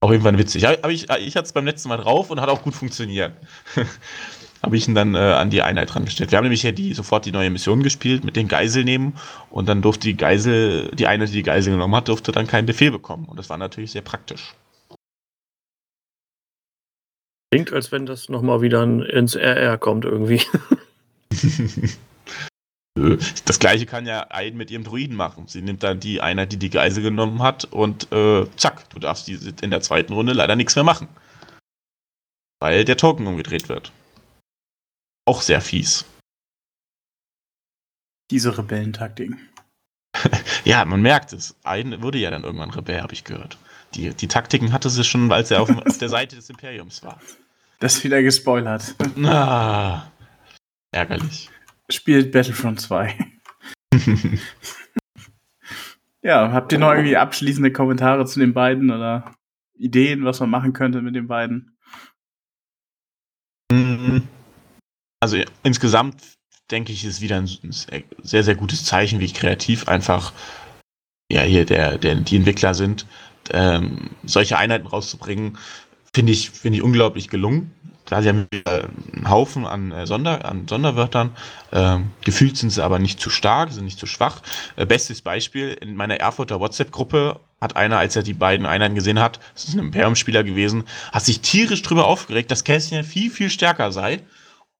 Auch 0.00 0.10
irgendwann 0.10 0.36
witzig. 0.36 0.66
Aber 0.66 0.90
ich, 0.90 1.08
ich 1.08 1.36
hatte 1.36 1.46
es 1.46 1.52
beim 1.52 1.64
letzten 1.64 1.88
Mal 1.88 1.96
drauf 1.96 2.30
und 2.30 2.40
hat 2.40 2.48
auch 2.48 2.62
gut 2.62 2.74
funktioniert. 2.74 3.32
habe 4.64 4.76
ich 4.76 4.88
ihn 4.88 4.94
dann 4.94 5.14
äh, 5.14 5.18
an 5.18 5.50
die 5.50 5.62
Einheit 5.62 5.94
dran 5.94 6.04
gestellt. 6.04 6.32
Wir 6.32 6.38
haben 6.38 6.44
nämlich 6.44 6.62
ja 6.62 6.72
die, 6.72 6.94
sofort 6.94 7.26
die 7.26 7.32
neue 7.32 7.50
Mission 7.50 7.82
gespielt 7.82 8.24
mit 8.24 8.34
den 8.34 8.48
Geisel 8.48 8.82
nehmen 8.82 9.14
und 9.50 9.68
dann 9.68 9.82
durfte 9.82 10.08
die 10.08 10.16
Geisel, 10.16 10.90
die 10.94 11.06
Einheit, 11.06 11.28
die 11.28 11.34
die 11.34 11.42
Geisel 11.42 11.72
genommen 11.72 11.94
hat, 11.94 12.08
durfte 12.08 12.32
dann 12.32 12.46
keinen 12.46 12.66
Befehl 12.66 12.90
bekommen. 12.90 13.26
Und 13.26 13.38
das 13.38 13.50
war 13.50 13.58
natürlich 13.58 13.92
sehr 13.92 14.02
praktisch. 14.02 14.54
Klingt, 17.54 17.72
als 17.72 17.92
wenn 17.92 18.04
das 18.04 18.28
nochmal 18.28 18.62
wieder 18.62 18.82
ins 18.82 19.36
RR 19.36 19.78
kommt 19.78 20.04
irgendwie. 20.04 20.42
Das 23.44 23.58
gleiche 23.58 23.86
kann 23.86 24.06
ja 24.06 24.30
Aiden 24.30 24.56
mit 24.56 24.70
ihrem 24.70 24.84
Druiden 24.84 25.16
machen. 25.16 25.48
Sie 25.48 25.62
nimmt 25.62 25.82
dann 25.82 25.98
die 25.98 26.20
Einheit, 26.20 26.52
die 26.52 26.58
die 26.58 26.70
Geisel 26.70 27.02
genommen 27.02 27.42
hat 27.42 27.64
und 27.64 28.10
äh, 28.12 28.46
zack, 28.56 28.88
du 28.90 29.00
darfst 29.00 29.28
in 29.28 29.70
der 29.70 29.80
zweiten 29.80 30.12
Runde 30.12 30.32
leider 30.32 30.54
nichts 30.54 30.76
mehr 30.76 30.84
machen. 30.84 31.08
Weil 32.60 32.84
der 32.84 32.96
Token 32.96 33.26
umgedreht 33.26 33.68
wird. 33.68 33.90
Auch 35.26 35.42
sehr 35.42 35.60
fies. 35.60 36.04
Diese 38.30 38.56
Rebellentaktiken. 38.56 39.40
ja, 40.64 40.84
man 40.84 41.02
merkt 41.02 41.32
es. 41.32 41.56
Aiden 41.64 42.00
wurde 42.00 42.18
ja 42.18 42.30
dann 42.30 42.44
irgendwann 42.44 42.70
Rebell, 42.70 43.02
habe 43.02 43.12
ich 43.12 43.24
gehört. 43.24 43.58
Die, 43.94 44.14
die 44.14 44.28
Taktiken 44.28 44.72
hatte 44.72 44.88
sie 44.88 45.02
schon, 45.02 45.30
als 45.32 45.50
er 45.50 45.62
auf, 45.62 45.70
auf 45.70 45.98
der 45.98 46.08
Seite 46.08 46.36
des 46.36 46.48
Imperiums 46.48 47.02
war. 47.02 47.20
Das 47.80 48.02
wieder 48.04 48.22
gespoilert. 48.22 48.94
Ah, 49.24 50.10
ärgerlich 50.92 51.50
spielt 51.90 52.32
Battlefront 52.32 52.80
2. 52.80 53.16
ja, 56.22 56.52
habt 56.52 56.72
ihr 56.72 56.78
noch 56.78 56.92
irgendwie 56.92 57.16
abschließende 57.16 57.72
Kommentare 57.72 58.26
zu 58.26 58.40
den 58.40 58.54
beiden 58.54 58.90
oder 58.90 59.34
Ideen, 59.74 60.24
was 60.24 60.40
man 60.40 60.50
machen 60.50 60.72
könnte 60.72 61.02
mit 61.02 61.14
den 61.14 61.26
beiden? 61.26 61.76
Mhm. 63.70 64.28
Also 65.20 65.38
insgesamt 65.62 66.16
denke 66.70 66.92
ich, 66.92 67.04
ist 67.04 67.20
wieder 67.20 67.36
ein 67.36 67.48
sehr, 68.22 68.44
sehr 68.44 68.54
gutes 68.54 68.84
Zeichen, 68.84 69.20
wie 69.20 69.32
kreativ 69.32 69.88
einfach 69.88 70.32
ja 71.30 71.42
hier 71.42 71.64
der, 71.64 71.98
der 71.98 72.14
die 72.16 72.36
Entwickler 72.36 72.74
sind, 72.74 73.06
ähm, 73.50 74.10
solche 74.24 74.56
Einheiten 74.56 74.86
rauszubringen, 74.86 75.58
finde 76.14 76.32
ich, 76.32 76.50
finde 76.50 76.78
ich 76.78 76.84
unglaublich 76.84 77.28
gelungen. 77.28 77.72
Klar, 78.06 78.22
sie 78.22 78.28
haben 78.28 78.46
einen 78.66 79.30
Haufen 79.30 79.66
an, 79.66 79.90
äh, 79.90 80.06
Sonder, 80.06 80.44
an 80.44 80.68
Sonderwörtern. 80.68 81.30
Ähm, 81.72 82.10
gefühlt 82.22 82.56
sind 82.56 82.70
sie 82.70 82.84
aber 82.84 82.98
nicht 82.98 83.18
zu 83.18 83.30
stark, 83.30 83.72
sind 83.72 83.84
nicht 83.84 83.98
zu 83.98 84.06
schwach. 84.06 84.42
Äh, 84.76 84.84
bestes 84.84 85.22
Beispiel, 85.22 85.70
in 85.80 85.96
meiner 85.96 86.20
Erfurter 86.20 86.60
WhatsApp-Gruppe 86.60 87.40
hat 87.62 87.76
einer, 87.76 87.98
als 87.98 88.14
er 88.14 88.22
die 88.22 88.34
beiden 88.34 88.66
Einheiten 88.66 88.94
gesehen 88.94 89.18
hat, 89.18 89.40
das 89.54 89.64
ist 89.64 89.74
ein 89.74 89.80
Imperium-Spieler 89.80 90.44
gewesen, 90.44 90.84
hat 91.12 91.24
sich 91.24 91.40
tierisch 91.40 91.80
drüber 91.80 92.06
aufgeregt, 92.06 92.50
dass 92.50 92.64
Kästchen 92.64 93.04
viel, 93.04 93.30
viel 93.30 93.48
stärker 93.48 93.90
sei. 93.90 94.20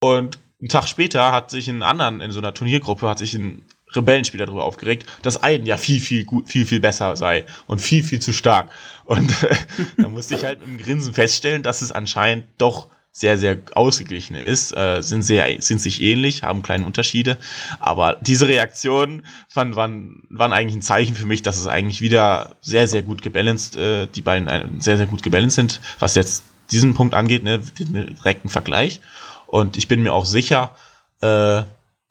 Und 0.00 0.38
einen 0.60 0.68
Tag 0.68 0.86
später 0.86 1.32
hat 1.32 1.50
sich 1.50 1.68
ein 1.68 1.82
anderen 1.82 2.20
in 2.20 2.30
so 2.30 2.40
einer 2.40 2.52
Turniergruppe, 2.52 3.08
hat 3.08 3.18
sich 3.18 3.34
ein 3.34 3.64
Rebellenspieler 3.96 4.46
darüber 4.46 4.64
aufgeregt, 4.64 5.06
dass 5.22 5.42
Aiden 5.42 5.66
ja 5.66 5.76
viel, 5.76 6.00
viel 6.00 6.24
gut, 6.24 6.48
viel, 6.48 6.66
viel 6.66 6.80
besser 6.80 7.16
sei 7.16 7.44
und 7.66 7.80
viel, 7.80 8.02
viel 8.02 8.20
zu 8.20 8.32
stark. 8.32 8.70
Und 9.04 9.30
äh, 9.42 9.54
da 9.98 10.08
musste 10.08 10.34
ich 10.34 10.44
halt 10.44 10.62
dem 10.62 10.78
Grinsen 10.78 11.14
feststellen, 11.14 11.62
dass 11.62 11.82
es 11.82 11.92
anscheinend 11.92 12.46
doch 12.58 12.88
sehr, 13.16 13.38
sehr 13.38 13.58
ausgeglichen 13.74 14.34
ist, 14.34 14.76
äh, 14.76 15.00
sind 15.00 15.22
sehr, 15.22 15.46
sind 15.62 15.80
sich 15.80 16.02
ähnlich, 16.02 16.42
haben 16.42 16.62
kleine 16.62 16.84
Unterschiede. 16.84 17.38
Aber 17.78 18.16
diese 18.20 18.48
Reaktionen 18.48 19.24
waren, 19.54 19.76
waren, 19.76 20.24
waren 20.30 20.52
eigentlich 20.52 20.74
ein 20.74 20.82
Zeichen 20.82 21.14
für 21.14 21.24
mich, 21.24 21.42
dass 21.42 21.56
es 21.56 21.68
eigentlich 21.68 22.00
wieder 22.00 22.56
sehr, 22.60 22.88
sehr 22.88 23.02
gut 23.02 23.22
gebalanced, 23.22 23.76
äh, 23.76 24.08
die 24.08 24.20
beiden 24.20 24.48
äh, 24.48 24.66
sehr, 24.80 24.96
sehr 24.96 25.06
gut 25.06 25.22
gebalanced 25.22 25.54
sind, 25.54 25.80
was 26.00 26.16
jetzt 26.16 26.42
diesen 26.72 26.94
Punkt 26.94 27.14
angeht, 27.14 27.44
ne, 27.44 27.60
den 27.78 28.16
direkten 28.16 28.48
Vergleich. 28.48 29.00
Und 29.46 29.76
ich 29.76 29.86
bin 29.86 30.02
mir 30.02 30.12
auch 30.12 30.26
sicher, 30.26 30.74
äh, 31.20 31.62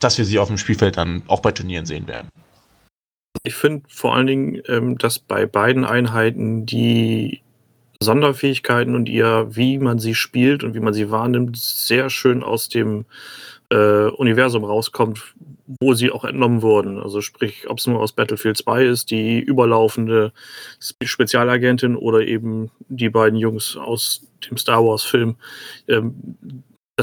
dass 0.03 0.17
wir 0.17 0.25
sie 0.25 0.39
auf 0.39 0.47
dem 0.47 0.57
Spielfeld 0.57 0.97
dann 0.97 1.23
auch 1.27 1.41
bei 1.41 1.51
Turnieren 1.51 1.85
sehen 1.85 2.07
werden. 2.07 2.29
Ich 3.43 3.55
finde 3.55 3.83
vor 3.89 4.15
allen 4.15 4.27
Dingen, 4.27 4.61
ähm, 4.67 4.97
dass 4.97 5.19
bei 5.19 5.45
beiden 5.45 5.85
Einheiten 5.85 6.65
die 6.65 7.41
Sonderfähigkeiten 7.99 8.95
und 8.95 9.09
ihr, 9.09 9.47
wie 9.49 9.79
man 9.79 9.99
sie 9.99 10.15
spielt 10.15 10.63
und 10.63 10.75
wie 10.75 10.79
man 10.79 10.93
sie 10.93 11.09
wahrnimmt, 11.09 11.57
sehr 11.57 12.09
schön 12.09 12.43
aus 12.43 12.69
dem 12.69 13.05
äh, 13.69 14.07
Universum 14.09 14.63
rauskommt, 14.63 15.33
wo 15.79 15.93
sie 15.93 16.11
auch 16.11 16.25
entnommen 16.25 16.61
wurden. 16.61 16.99
Also 16.99 17.21
sprich, 17.21 17.69
ob 17.69 17.79
es 17.79 17.87
nur 17.87 17.99
aus 18.01 18.11
Battlefield 18.11 18.57
2 18.57 18.85
ist, 18.85 19.09
die 19.11 19.39
überlaufende 19.39 20.31
Spezialagentin 20.79 21.95
oder 21.95 22.21
eben 22.21 22.71
die 22.89 23.09
beiden 23.09 23.39
Jungs 23.39 23.77
aus 23.77 24.25
dem 24.49 24.57
Star 24.57 24.83
Wars-Film. 24.85 25.35
Ähm, 25.87 26.35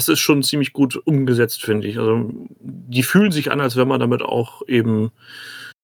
das 0.00 0.08
ist 0.08 0.20
schon 0.20 0.42
ziemlich 0.42 0.72
gut 0.72 0.96
umgesetzt, 1.04 1.62
finde 1.62 1.86
ich. 1.86 1.98
Also 1.98 2.30
die 2.58 3.02
fühlen 3.02 3.32
sich 3.32 3.52
an, 3.52 3.60
als 3.60 3.76
wenn 3.76 3.86
man 3.86 4.00
damit 4.00 4.22
auch 4.22 4.62
eben 4.66 5.12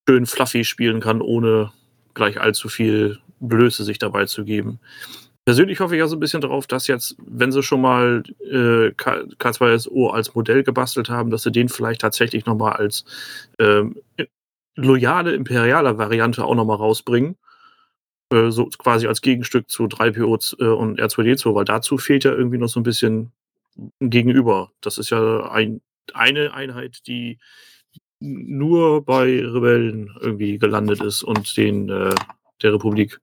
schön 0.09 0.25
fluffy 0.25 0.65
spielen 0.65 1.01
kann, 1.01 1.21
ohne 1.21 1.71
gleich 2.15 2.41
allzu 2.41 2.71
viel 2.71 3.19
Blöße 3.41 3.85
sich 3.85 3.99
dabei 3.99 4.25
zu 4.25 4.47
geben. 4.47 4.81
Persönlich 5.45 5.81
hoffe 5.81 5.97
ich 5.97 5.99
ja 5.99 6.07
so 6.07 6.17
ein 6.17 6.21
bisschen 6.21 6.41
darauf, 6.41 6.67
dass 6.67 6.87
jetzt, 6.87 7.17
wenn 7.27 7.53
sie 7.53 7.63
schon 7.63 7.83
mal 7.83 8.23
äh, 8.41 8.89
K2SO 8.97 10.09
als 10.09 10.35
Modell 10.35 10.63
gebastelt 10.63 11.11
haben, 11.11 11.31
dass 11.31 11.43
sie 11.43 11.53
den 11.53 11.69
vielleicht 11.69 12.01
tatsächlich 12.01 12.47
nochmal 12.47 12.73
als 12.73 13.05
ähm, 13.59 13.97
loyale 14.77 15.35
imperiale 15.35 15.99
Variante 15.99 16.43
auch 16.43 16.55
nochmal 16.55 16.79
rausbringen. 16.79 17.37
Äh, 18.33 18.51
so 18.51 18.65
quasi 18.79 19.09
als 19.09 19.21
Gegenstück 19.21 19.69
zu 19.69 19.85
3PO 19.85 20.59
äh, 20.59 20.65
und 20.65 20.99
R2D2, 20.99 21.55
weil 21.55 21.67
dazu 21.67 21.99
fehlt 21.99 22.25
ja 22.25 22.33
irgendwie 22.33 22.59
noch 22.59 22.69
so 22.69 22.81
ein 22.81 22.83
bisschen 22.83 23.31
Gegenüber. 24.01 24.71
Das 24.81 24.99
ist 24.99 25.11
ja 25.11 25.51
ein, 25.51 25.81
eine 26.15 26.53
Einheit, 26.55 27.07
die 27.07 27.39
nur 28.21 29.05
bei 29.05 29.25
Rebellen 29.45 30.17
irgendwie 30.21 30.59
gelandet 30.59 31.03
ist 31.03 31.23
und 31.23 31.57
den 31.57 31.89
äh, 31.89 32.15
der 32.63 32.73
Republik. 32.73 33.21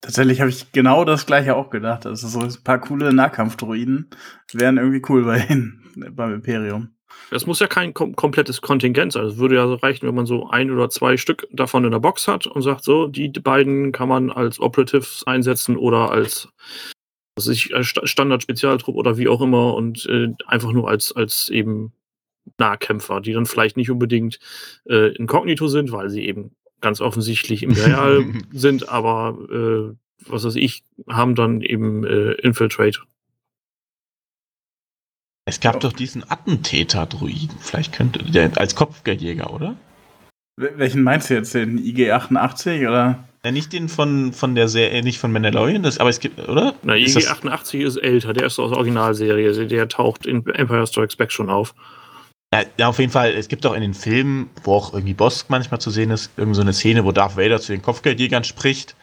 Tatsächlich 0.00 0.40
habe 0.40 0.50
ich 0.50 0.70
genau 0.72 1.04
das 1.04 1.26
gleiche 1.26 1.56
auch 1.56 1.70
gedacht. 1.70 2.06
Also 2.06 2.28
so 2.28 2.40
ein 2.40 2.62
paar 2.62 2.80
coole 2.80 3.12
Nahkampfdroiden 3.12 4.10
wären 4.52 4.78
irgendwie 4.78 5.02
cool 5.08 5.24
bei 5.24 5.40
den, 5.40 5.82
beim 6.12 6.34
Imperium. 6.34 6.94
Das 7.30 7.46
muss 7.46 7.60
ja 7.60 7.66
kein 7.66 7.94
kom 7.94 8.14
komplettes 8.14 8.60
Kontingent 8.60 9.12
sein. 9.12 9.26
Es 9.26 9.38
würde 9.38 9.56
ja 9.56 9.66
so 9.66 9.74
reichen, 9.74 10.06
wenn 10.06 10.14
man 10.14 10.26
so 10.26 10.48
ein 10.48 10.70
oder 10.70 10.88
zwei 10.88 11.16
Stück 11.16 11.46
davon 11.52 11.84
in 11.84 11.90
der 11.90 11.98
Box 11.98 12.28
hat 12.28 12.46
und 12.46 12.62
sagt, 12.62 12.84
so, 12.84 13.06
die 13.08 13.28
beiden 13.28 13.92
kann 13.92 14.08
man 14.08 14.30
als 14.30 14.60
Operatives 14.60 15.24
einsetzen 15.26 15.76
oder 15.76 16.10
als 16.10 16.48
was 17.38 17.48
ich, 17.48 17.72
Standard-Spezialtrupp 17.80 18.96
oder 18.96 19.16
wie 19.16 19.28
auch 19.28 19.40
immer 19.40 19.74
und 19.74 20.06
äh, 20.06 20.28
einfach 20.46 20.72
nur 20.72 20.88
als, 20.88 21.14
als 21.14 21.48
eben 21.48 21.92
Nahkämpfer, 22.58 23.20
die 23.20 23.32
dann 23.32 23.46
vielleicht 23.46 23.76
nicht 23.76 23.90
unbedingt 23.90 24.38
äh, 24.88 25.14
inkognito 25.14 25.68
sind, 25.68 25.92
weil 25.92 26.10
sie 26.10 26.26
eben 26.26 26.52
ganz 26.80 27.00
offensichtlich 27.00 27.62
imperial 27.62 28.24
sind, 28.52 28.88
aber 28.88 29.38
äh, 29.50 29.94
was 30.30 30.44
weiß 30.44 30.56
ich, 30.56 30.82
haben 31.08 31.34
dann 31.34 31.60
eben 31.60 32.04
äh, 32.04 32.32
Infiltrate. 32.32 33.00
Es 35.44 35.60
gab 35.60 35.76
oh. 35.76 35.78
doch 35.78 35.92
diesen 35.92 36.28
Attentäter-Druiden. 36.28 37.56
Vielleicht 37.60 37.94
könnte 37.94 38.22
der 38.24 38.58
als 38.58 38.74
Kopfgeldjäger, 38.74 39.52
oder? 39.52 39.76
Welchen 40.56 41.02
meinst 41.02 41.30
du 41.30 41.34
jetzt? 41.34 41.54
Den 41.54 41.78
IG-88 41.78 42.88
oder? 42.88 43.27
Ja, 43.44 43.52
nicht 43.52 43.72
den 43.72 43.88
von, 43.88 44.32
von 44.32 44.54
der 44.54 44.68
Serie, 44.68 45.02
nicht 45.02 45.18
von 45.18 45.30
Mandalorian, 45.32 45.82
das, 45.82 45.98
aber 45.98 46.10
es 46.10 46.18
gibt, 46.18 46.48
oder? 46.48 46.74
Na, 46.82 46.96
Ist 46.96 47.14
das- 47.16 47.24
IG-88 47.24 47.78
ist 47.86 47.96
älter, 47.96 48.32
der 48.32 48.46
ist 48.46 48.58
aus 48.58 48.70
der 48.70 48.76
Originalserie. 48.78 49.46
Also 49.48 49.64
Der 49.64 49.88
taucht 49.88 50.26
in 50.26 50.44
Empire 50.46 50.86
Strikes 50.86 51.14
Back 51.16 51.30
schon 51.30 51.48
auf. 51.48 51.74
Ja, 52.52 52.62
ja, 52.78 52.88
auf 52.88 52.98
jeden 52.98 53.12
Fall. 53.12 53.32
Es 53.34 53.48
gibt 53.48 53.64
auch 53.66 53.74
in 53.74 53.82
den 53.82 53.94
Filmen, 53.94 54.50
wo 54.64 54.74
auch 54.74 54.92
irgendwie 54.94 55.14
Bosk 55.14 55.50
manchmal 55.50 55.80
zu 55.80 55.90
sehen 55.90 56.10
ist, 56.10 56.30
irgend 56.36 56.56
so 56.56 56.62
eine 56.62 56.72
Szene, 56.72 57.04
wo 57.04 57.12
Darth 57.12 57.36
Vader 57.36 57.60
zu 57.60 57.72
den 57.72 57.82
Kopfgeldjägern 57.82 58.42
spricht. 58.44 58.96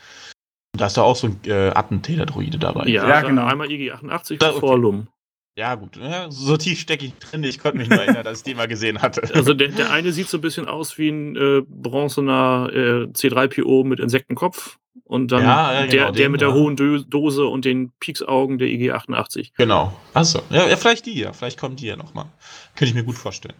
Und 0.74 0.82
da 0.82 0.88
ist 0.88 0.98
doch 0.98 1.04
auch 1.04 1.16
so 1.16 1.28
ein 1.28 1.40
äh, 1.46 1.70
Attentäter-Droide 1.70 2.58
dabei. 2.58 2.88
Ja, 2.88 3.08
Ja, 3.08 3.22
genau. 3.22 3.46
Einmal 3.46 3.68
IG-88 3.70 4.38
Da- 4.40 4.52
vor 4.54 4.78
Lum. 4.78 5.08
Ja, 5.58 5.76
gut. 5.76 5.96
Ja, 5.96 6.30
so 6.30 6.58
tief 6.58 6.80
stecke 6.80 7.06
ich 7.06 7.14
drin. 7.14 7.44
Ich 7.46 7.60
konnte 7.60 7.78
mich 7.78 7.90
nur 7.90 8.00
erinnern, 8.00 8.26
dass 8.26 8.40
ich 8.40 8.44
den 8.44 8.58
mal 8.58 8.68
gesehen 8.68 9.02
hatte. 9.02 9.22
Also 9.34 9.54
der, 9.54 9.70
der 9.70 9.92
eine 9.92 10.12
sieht 10.12 10.28
so 10.28 10.38
ein 10.38 10.42
bisschen 10.42 10.68
aus 10.68 10.98
wie 10.98 11.10
ein 11.10 11.36
äh, 11.36 11.62
bronzener 11.68 12.70
äh, 12.74 13.06
C3PO 13.08 13.86
mit 13.86 14.00
Insektenkopf. 14.00 14.78
Und 15.06 15.32
dann 15.32 15.44
Ja, 15.44 15.74
ja, 15.74 15.80
genau, 15.82 15.92
der, 15.92 16.06
der 16.06 16.12
den, 16.12 16.32
mit 16.32 16.42
der 16.42 16.50
ja. 16.50 16.54
hohen 16.56 16.76
Dö 16.76 17.04
Dose 17.04 17.46
und 17.46 17.64
den 17.64 17.92
Pieksaugen 18.00 18.58
der 18.58 18.68
IG-88. 18.68 19.52
genau. 19.56 19.94
Achso. 20.14 20.42
Ja, 20.50 20.68
ja, 20.68 20.76
vielleicht 20.78 21.06
die 21.06 21.20
ja. 21.20 21.32
Vielleicht 21.32 21.60
kommen 21.60 21.76
die 21.76 21.86
ja 21.86 21.96
nochmal. 21.96 22.26
Könnte 22.76 22.90
ich 22.90 22.96
mir 22.96 23.04
gut 23.04 23.16
vorstellen. 23.16 23.56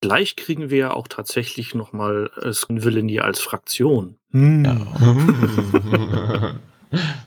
Gleich 0.00 0.36
kriegen 0.36 0.70
wir 0.70 0.78
ja 0.78 0.90
auch 0.92 1.08
tatsächlich 1.08 1.74
nochmal 1.74 2.30
äh, 2.42 2.52
Villainy 2.68 3.20
als 3.20 3.40
Fraktion. 3.40 4.18
Ja. 4.32 4.76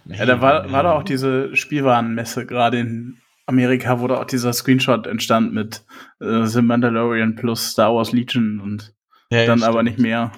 Ja, 0.05 0.26
da 0.26 0.39
war, 0.39 0.72
war 0.72 0.84
da 0.84 0.93
auch 0.93 1.03
diese 1.03 1.53
Spielwarenmesse 1.53 2.45
gerade 2.45 2.80
in 2.80 3.18
Amerika, 3.48 4.00
wo 4.00 4.08
da 4.08 4.22
auch 4.22 4.26
dieser 4.26 4.54
Screenshot 4.54 5.08
entstand 5.08 5.54
mit 5.54 5.84
äh, 6.20 6.45
The 6.45 6.62
Mandalorian 6.62 7.36
plus 7.36 7.72
Star 7.72 7.95
Wars 7.95 8.12
Legion 8.12 8.60
und 8.60 8.93
Ja, 9.32 9.45
dann 9.45 9.60
stimmt. 9.60 9.70
aber 9.70 9.84
nicht 9.84 10.00
mehr. 10.00 10.32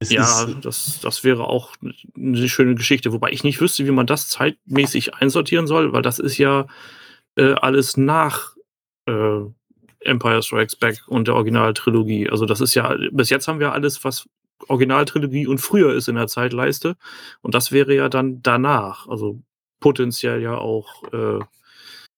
Es 0.00 0.10
Ja, 0.10 0.46
das, 0.46 1.00
das 1.00 1.24
wäre 1.24 1.44
auch 1.44 1.74
eine 2.16 2.48
schöne 2.48 2.74
Geschichte, 2.74 3.12
wobei 3.12 3.30
ich 3.30 3.44
nicht 3.44 3.60
wüsste, 3.60 3.86
wie 3.86 3.92
man 3.92 4.06
das 4.06 4.28
zeitmäßig 4.28 5.14
einsortieren 5.14 5.66
soll, 5.66 5.92
weil 5.92 6.02
das 6.02 6.18
ist 6.18 6.38
ja 6.38 6.66
äh, 7.36 7.52
alles 7.52 7.96
nach 7.96 8.54
äh, 9.06 9.40
Empire 10.00 10.42
Strikes 10.42 10.76
Back 10.76 11.02
und 11.06 11.28
der 11.28 11.34
Originaltrilogie. 11.34 12.28
Also 12.28 12.46
das 12.46 12.60
ist 12.60 12.74
ja, 12.74 12.96
bis 13.12 13.30
jetzt 13.30 13.46
haben 13.48 13.60
wir 13.60 13.72
alles, 13.72 14.04
was 14.04 14.28
Originaltrilogie 14.68 15.46
und 15.46 15.58
früher 15.58 15.94
ist 15.94 16.08
in 16.08 16.16
der 16.16 16.28
Zeitleiste. 16.28 16.96
Und 17.42 17.54
das 17.54 17.72
wäre 17.72 17.94
ja 17.94 18.08
dann 18.08 18.40
danach. 18.42 19.08
Also 19.08 19.42
potenziell 19.80 20.40
ja 20.40 20.56
auch 20.56 21.02
äh, 21.12 21.40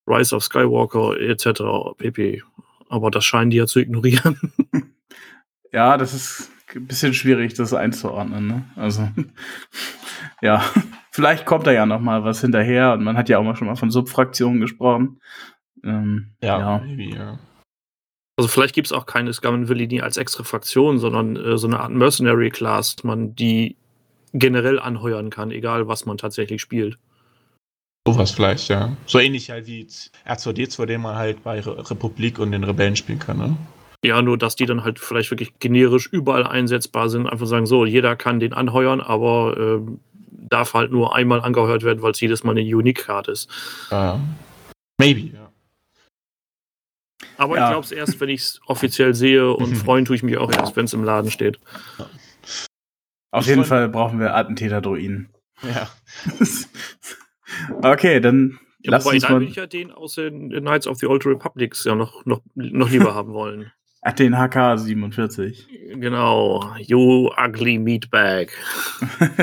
Rise 0.07 0.35
of 0.35 0.45
Skywalker 0.45 1.19
etc. 1.21 1.97
pp. 1.99 2.43
Aber 2.89 3.11
das 3.11 3.25
scheinen 3.25 3.51
die 3.51 3.57
ja 3.57 3.67
zu 3.67 3.81
ignorieren. 3.81 4.39
Ja, 5.73 5.99
das 5.99 6.15
ist 6.15 6.51
ein 6.75 6.87
bisschen 6.87 7.13
schwierig, 7.13 7.53
das 7.53 7.75
einzuordnen. 7.75 8.47
Ne? 8.47 8.65
Also, 8.77 9.09
ja, 10.41 10.65
vielleicht 11.11 11.45
kommt 11.45 11.67
da 11.67 11.73
ja 11.73 11.85
noch 11.85 12.01
mal 12.01 12.25
was 12.25 12.41
hinterher 12.41 12.95
und 12.95 13.05
man 13.05 13.17
hat 13.19 13.29
ja 13.29 13.39
auch 13.39 13.43
mal 13.43 13.57
schon 13.57 13.67
mal 13.67 13.77
von 13.77 13.91
Subfraktionen 13.91 14.61
gesprochen. 14.61 15.21
Ähm, 15.85 16.33
ja, 16.43 16.59
ja. 16.59 16.79
maybe, 16.79 17.15
ja. 17.15 17.39
Also 18.39 18.49
vielleicht 18.49 18.75
gibt 18.75 18.87
es 18.87 18.93
auch 18.93 19.05
keine 19.05 19.35
Scum 19.35 19.69
Villainy 19.69 20.01
als 20.01 20.17
extra 20.17 20.45
Fraktion, 20.45 20.99
sondern 20.99 21.37
äh, 21.37 21.59
so 21.59 21.67
eine 21.67 21.81
Art 21.81 21.93
Mercenary 21.93 22.51
Class, 22.51 22.97
man 23.03 23.35
die 23.35 23.77
generell 24.33 24.79
anheuern 24.79 25.29
kann, 25.29 25.51
egal 25.51 25.89
was 25.89 26.07
man 26.07 26.19
tatsächlich 26.19 26.63
spielt. 26.63 26.99
Sowas 28.07 28.31
vielleicht, 28.31 28.69
ja. 28.69 28.97
So 29.07 29.19
ähnlich 29.19 29.51
halt 29.51 29.67
wie 29.67 29.87
R2D2, 30.27 30.87
den 30.87 31.01
man 31.03 31.17
halt 31.17 31.43
bei 31.43 31.61
Re 31.61 31.91
Republik 31.91 32.39
und 32.39 32.53
den 32.53 32.65
Rebellen 32.65 32.97
spielen 32.97 33.19
kann, 33.19 33.39
ne? 33.39 33.57
Ja, 34.05 34.23
nur 34.23 34.39
dass 34.39 34.55
die 34.57 34.67
dann 34.67 34.85
halt 34.85 34.99
vielleicht 34.99 35.31
wirklich 35.31 35.59
generisch 35.59 36.07
überall 36.07 36.47
einsetzbar 36.47 37.09
sind. 37.09 37.27
Einfach 37.27 37.47
sagen, 37.47 37.67
so, 37.67 37.85
jeder 37.85 38.15
kann 38.15 38.39
den 38.41 38.53
anheuern, 38.53 39.01
aber 39.01 39.57
ähm, 39.59 40.01
darf 40.31 40.75
halt 40.75 40.93
nur 40.93 41.17
einmal 41.17 41.41
angeheuert 41.41 41.83
werden, 41.83 42.03
weil 42.03 42.13
es 42.13 42.21
jedes 42.21 42.45
Mal 42.45 42.53
eine 42.53 42.61
Unique-Card 42.63 43.29
ist. 43.29 43.49
Ja. 43.91 44.21
Maybe, 44.99 45.35
ja. 45.35 45.51
Aber 47.39 47.57
Ja. 47.57 47.65
ich 47.67 47.73
glaube 47.73 47.85
es 47.85 47.93
erst, 47.93 48.21
wenn 48.21 48.29
ich 48.29 48.41
es 48.43 48.61
offiziell 48.67 49.15
sehe 49.15 49.51
und 49.53 49.75
freuen 49.77 50.05
tue 50.05 50.17
ich 50.17 50.23
mich 50.23 50.37
auch 50.39 50.53
erst, 50.53 50.77
wenn 50.77 50.85
es 50.85 50.93
im 50.95 51.03
Laden 51.05 51.31
steht. 51.31 51.59
Auf 53.33 53.43
Ich 53.45 53.49
jeden 53.49 53.65
Fall 53.65 53.89
brauchen 53.89 54.21
wir 54.21 54.35
Attentäter-Druiden. 54.37 55.31
Ja. 55.63 55.89
okay, 57.83 58.21
dann 58.21 58.59
Ja, 58.81 58.93
lass 58.93 59.05
wobei, 59.05 59.15
uns 59.15 59.23
da 59.23 59.29
würde 59.31 59.45
mal 59.45 59.51
ich 59.51 59.57
ja 59.57 59.67
den 59.67 59.91
aus 59.91 60.15
den 60.15 60.51
Knights 60.51 60.87
of 60.87 60.99
the 60.99 61.07
Old 61.07 61.27
Republics 61.27 61.85
ja 61.85 61.95
noch, 61.95 62.25
noch, 62.25 62.43
noch 62.55 62.91
lieber 62.91 63.15
haben 63.15 63.33
wollen. 63.33 63.73
Ach, 64.03 64.13
den 64.13 64.37
HK 64.39 64.79
47. 64.79 65.67
Genau. 65.95 66.77
You 66.79 67.31
ugly 67.37 67.79
meatbag. 67.79 68.53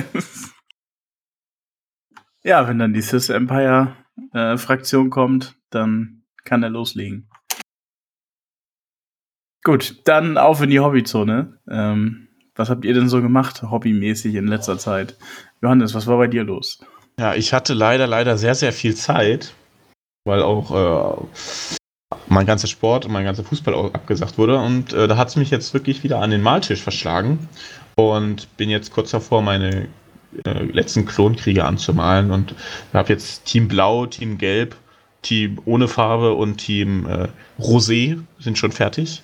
ja, 2.44 2.66
wenn 2.66 2.80
dann 2.80 2.94
die 2.94 3.02
Sith 3.02 3.30
Empire 3.30 3.98
äh, 4.32 4.56
Fraktion 4.56 5.10
kommt, 5.10 5.56
dann 5.70 6.24
kann 6.46 6.64
er 6.64 6.70
loslegen. 6.70 7.28
Gut, 9.64 10.02
dann 10.06 10.38
auf 10.38 10.62
in 10.62 10.70
die 10.70 10.80
Hobbyzone. 10.80 11.60
Ähm, 11.70 12.28
was 12.56 12.70
habt 12.70 12.86
ihr 12.86 12.94
denn 12.94 13.10
so 13.10 13.22
gemacht, 13.22 13.64
hobbymäßig 13.64 14.36
in 14.36 14.48
letzter 14.48 14.78
Zeit? 14.78 15.18
Johannes, 15.62 15.94
was 15.94 16.08
war 16.08 16.18
bei 16.18 16.28
dir 16.28 16.44
los? 16.46 16.80
Ja, 17.20 17.36
ich 17.36 17.54
hatte 17.54 17.74
leider, 17.74 18.08
leider 18.08 18.38
sehr, 18.38 18.56
sehr 18.56 18.74
viel 18.74 18.96
Zeit, 18.96 19.54
weil 20.26 20.42
auch 20.42 21.28
äh, 21.32 22.18
mein 22.28 22.46
ganzer 22.46 22.68
Sport 22.68 23.06
und 23.06 23.12
mein 23.12 23.26
ganzer 23.26 23.44
Fußball 23.44 23.74
auch 23.74 23.94
abgesagt 23.94 24.38
wurde. 24.38 24.58
Und 24.58 24.94
äh, 24.94 25.08
da 25.08 25.18
hat 25.18 25.30
es 25.30 25.36
mich 25.36 25.52
jetzt 25.52 25.74
wirklich 25.74 26.04
wieder 26.04 26.20
an 26.20 26.32
den 26.32 26.42
Maltisch 26.42 26.82
verschlagen. 26.82 27.48
Und 27.96 28.58
bin 28.58 28.70
jetzt 28.70 28.92
kurz 28.92 29.12
davor, 29.12 29.44
meine 29.44 29.88
äh, 30.46 30.64
letzten 30.64 31.06
Klonkriege 31.06 31.66
anzumalen. 31.66 32.32
Und 32.32 32.56
habe 32.94 33.10
jetzt 33.10 33.46
Team 33.46 33.68
Blau, 33.68 34.08
Team 34.08 34.38
Gelb, 34.38 34.76
Team 35.22 35.62
ohne 35.66 35.88
Farbe 35.88 36.34
und 36.34 36.58
Team 36.58 37.06
äh, 37.06 37.28
Rosé 37.60 38.20
sind 38.40 38.58
schon 38.58 38.72
fertig. 38.72 39.22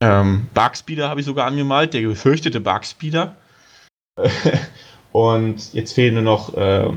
Ähm, 0.00 0.48
Barkspeeder 0.54 1.08
habe 1.08 1.20
ich 1.20 1.26
sogar 1.26 1.46
angemalt, 1.46 1.94
der 1.94 2.02
gefürchtete 2.02 2.60
Barkspeeder. 2.60 3.36
Und 5.12 5.72
jetzt 5.74 5.92
fehlen 5.92 6.14
nur 6.14 6.22
noch, 6.22 6.54
äh, 6.54 6.90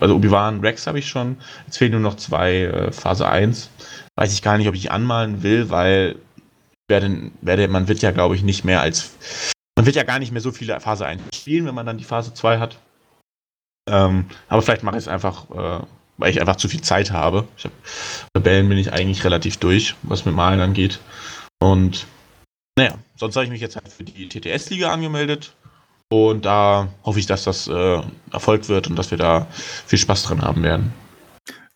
also 0.00 0.16
Obi-Wan 0.16 0.60
Rex 0.60 0.86
habe 0.86 0.98
ich 0.98 1.08
schon. 1.08 1.36
Jetzt 1.66 1.78
fehlen 1.78 1.92
nur 1.92 2.00
noch 2.00 2.16
zwei 2.16 2.62
äh, 2.62 2.92
Phase 2.92 3.28
1. 3.28 3.70
Weiß 4.16 4.32
ich 4.32 4.42
gar 4.42 4.58
nicht, 4.58 4.68
ob 4.68 4.74
ich 4.74 4.90
anmalen 4.90 5.42
will, 5.42 5.70
weil 5.70 6.16
werde, 6.88 7.30
werde, 7.40 7.68
man 7.68 7.88
wird 7.88 8.02
ja, 8.02 8.10
glaube 8.10 8.36
ich, 8.36 8.42
nicht 8.42 8.64
mehr 8.64 8.80
als. 8.80 9.14
Man 9.76 9.86
wird 9.86 9.96
ja 9.96 10.02
gar 10.02 10.18
nicht 10.18 10.32
mehr 10.32 10.40
so 10.40 10.52
viele 10.52 10.78
Phase 10.80 11.06
1 11.06 11.22
spielen, 11.34 11.66
wenn 11.66 11.74
man 11.74 11.86
dann 11.86 11.98
die 11.98 12.04
Phase 12.04 12.34
2 12.34 12.58
hat. 12.58 12.78
Ähm, 13.88 14.26
aber 14.48 14.62
vielleicht 14.62 14.82
mache 14.82 14.96
ich 14.96 15.04
es 15.04 15.08
einfach, 15.08 15.50
äh, 15.50 15.84
weil 16.16 16.30
ich 16.30 16.40
einfach 16.40 16.56
zu 16.56 16.68
viel 16.68 16.82
Zeit 16.82 17.10
habe. 17.10 17.46
Ich 17.56 17.64
hab, 17.64 17.72
Rebellen 18.36 18.68
bin 18.68 18.78
ich 18.78 18.92
eigentlich 18.92 19.24
relativ 19.24 19.56
durch, 19.58 19.94
was 20.02 20.24
mit 20.24 20.34
Malen 20.34 20.60
angeht. 20.60 21.00
Und 21.60 22.06
naja, 22.78 22.98
sonst 23.16 23.36
habe 23.36 23.44
ich 23.44 23.50
mich 23.50 23.60
jetzt 23.60 23.76
halt 23.76 23.88
für 23.88 24.04
die 24.04 24.28
TTS-Liga 24.28 24.92
angemeldet. 24.92 25.54
Und 26.10 26.44
da 26.44 26.88
hoffe 27.04 27.18
ich, 27.18 27.26
dass 27.26 27.44
das 27.44 27.68
äh, 27.68 28.02
Erfolg 28.30 28.68
wird 28.68 28.88
und 28.88 28.96
dass 28.96 29.10
wir 29.10 29.18
da 29.18 29.46
viel 29.86 29.98
Spaß 29.98 30.24
dran 30.24 30.42
haben 30.42 30.62
werden. 30.62 30.92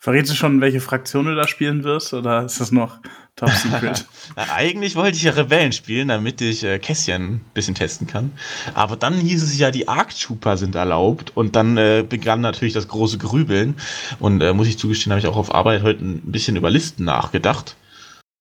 Verrätst 0.01 0.31
du 0.31 0.37
schon, 0.37 0.61
welche 0.61 0.81
Fraktion 0.81 1.25
du 1.27 1.35
da 1.35 1.49
spielen 1.49 1.83
wirst? 1.83 2.15
Oder 2.15 2.45
ist 2.45 2.61
das 2.61 2.71
noch 2.71 3.01
Top 3.35 3.51
Secret? 3.51 4.07
Na, 4.37 4.45
eigentlich 4.55 4.95
wollte 4.95 5.17
ich 5.17 5.25
ja 5.25 5.33
Rebellen 5.33 5.73
spielen, 5.73 6.07
damit 6.07 6.41
ich 6.41 6.63
äh, 6.63 6.79
Kässchen 6.79 7.23
ein 7.23 7.41
bisschen 7.53 7.75
testen 7.75 8.07
kann. 8.07 8.33
Aber 8.75 8.95
dann 8.95 9.15
hieß 9.15 9.43
es 9.43 9.59
ja, 9.59 9.73
die 9.73 9.89
Arc 9.89 10.17
Trooper 10.17 10.57
sind 10.57 10.77
erlaubt. 10.77 11.37
Und 11.37 11.57
dann 11.57 11.77
äh, 11.77 12.05
begann 12.09 12.41
natürlich 12.41 12.75
das 12.75 12.87
große 12.87 13.19
Grübeln. 13.19 13.75
Und 14.21 14.41
äh, 14.41 14.53
muss 14.53 14.69
ich 14.69 14.79
zugestehen, 14.79 15.13
habe 15.13 15.21
ich 15.21 15.27
auch 15.27 15.37
auf 15.37 15.53
Arbeit 15.53 15.83
heute 15.83 16.05
ein 16.05 16.23
bisschen 16.31 16.55
über 16.55 16.71
Listen 16.71 17.05
nachgedacht. 17.05 17.77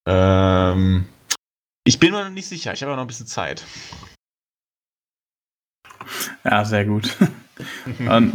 Ähm, 0.07 1.05
ich 1.85 1.99
bin 1.99 2.11
mir 2.11 2.23
noch 2.23 2.29
nicht 2.29 2.47
sicher. 2.47 2.71
Ich 2.71 2.83
habe 2.83 2.91
ja 2.91 2.95
noch 2.95 3.03
ein 3.03 3.07
bisschen 3.07 3.27
Zeit. 3.27 3.63
Ja, 6.43 6.65
sehr 6.65 6.85
gut. 6.85 7.15
Und, 7.99 8.33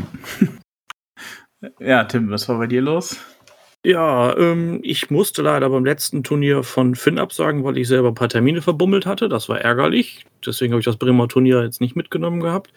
ja, 1.79 2.05
Tim, 2.05 2.31
was 2.31 2.49
war 2.49 2.59
bei 2.59 2.67
dir 2.67 2.83
los? 2.83 3.17
Ja, 3.85 4.37
ähm, 4.37 4.79
ich 4.83 5.11
musste 5.11 5.43
leider 5.43 5.69
beim 5.69 5.85
letzten 5.85 6.23
Turnier 6.23 6.63
von 6.63 6.95
Finn 6.95 7.19
absagen, 7.19 7.65
weil 7.65 7.79
ich 7.79 7.89
selber 7.89 8.09
ein 8.09 8.15
paar 8.15 8.29
Termine 8.29 8.63
verbummelt 8.63 9.07
hatte. 9.07 9.29
Das 9.29 9.49
war 9.49 9.61
ärgerlich. 9.61 10.25
Deswegen 10.47 10.73
habe 10.73 10.81
ich 10.81 10.85
das 10.85 10.99
Bremer 10.99 11.27
Turnier 11.27 11.65
jetzt 11.65 11.81
nicht 11.81 11.97
mitgenommen 11.97 12.41
gehabt. 12.41 12.73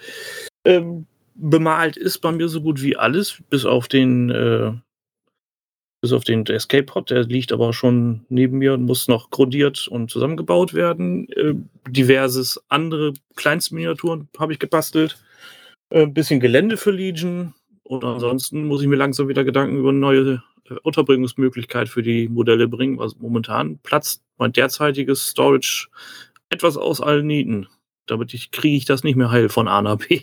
Ähm, 0.63 1.05
bemalt 1.35 1.95
ist 1.95 2.19
bei 2.19 2.31
mir 2.31 2.47
so 2.47 2.61
gut 2.61 2.81
wie 2.81 2.97
alles, 2.97 3.43
bis 3.51 3.65
auf 3.65 3.87
den, 3.87 4.31
äh, 4.31 4.71
bis 6.05 6.13
auf 6.13 6.23
den 6.23 6.45
Escape 6.45 6.83
Pod. 6.83 7.09
Der 7.09 7.23
liegt 7.23 7.51
aber 7.51 7.73
schon 7.73 8.27
neben 8.29 8.59
mir 8.59 8.75
und 8.75 8.83
muss 8.83 9.07
noch 9.07 9.31
grundiert 9.31 9.87
und 9.87 10.11
zusammengebaut 10.11 10.75
werden. 10.75 11.27
Äh, 11.31 11.55
diverses 11.89 12.63
andere 12.69 13.13
Kleinstminiaturen 13.35 14.29
habe 14.37 14.53
ich 14.53 14.59
gebastelt. 14.59 15.17
Ein 15.89 16.13
bisschen 16.13 16.39
Gelände 16.39 16.77
für 16.77 16.91
Legion. 16.91 17.55
Und 17.81 18.03
ansonsten 18.03 18.67
muss 18.67 18.83
ich 18.83 18.87
mir 18.87 18.97
langsam 18.97 19.27
wieder 19.29 19.43
Gedanken 19.43 19.79
über 19.79 19.89
eine 19.89 19.97
neue 19.97 20.43
äh, 20.69 20.75
Unterbringungsmöglichkeit 20.83 21.89
für 21.89 22.03
die 22.03 22.29
Modelle 22.29 22.67
bringen. 22.67 22.99
Also 22.99 23.15
momentan 23.19 23.79
platzt 23.79 24.23
mein 24.37 24.53
derzeitiges 24.53 25.25
Storage 25.25 25.87
etwas 26.51 26.77
aus 26.77 27.01
allen 27.01 27.25
Nieten. 27.25 27.65
Damit 28.05 28.29
kriege 28.51 28.77
ich 28.77 28.85
das 28.85 29.03
nicht 29.03 29.15
mehr 29.15 29.31
heil 29.31 29.49
von 29.49 29.67
A 29.67 29.81
nach 29.81 29.97
B. 29.97 30.21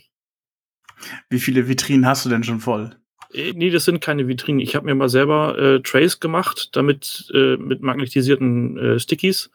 Wie 1.28 1.40
viele 1.40 1.66
Vitrinen 1.66 2.06
hast 2.06 2.24
du 2.24 2.28
denn 2.28 2.44
schon 2.44 2.60
voll? 2.60 3.01
Äh, 3.32 3.52
nee, 3.54 3.70
das 3.70 3.84
sind 3.84 4.00
keine 4.00 4.28
Vitrinen. 4.28 4.60
Ich 4.60 4.74
habe 4.74 4.86
mir 4.86 4.94
mal 4.94 5.08
selber 5.08 5.58
äh, 5.58 5.80
Trays 5.80 6.20
gemacht, 6.20 6.70
damit 6.72 7.30
äh, 7.34 7.56
mit 7.56 7.82
magnetisierten 7.82 8.78
äh, 8.78 8.98
Stickies, 8.98 9.50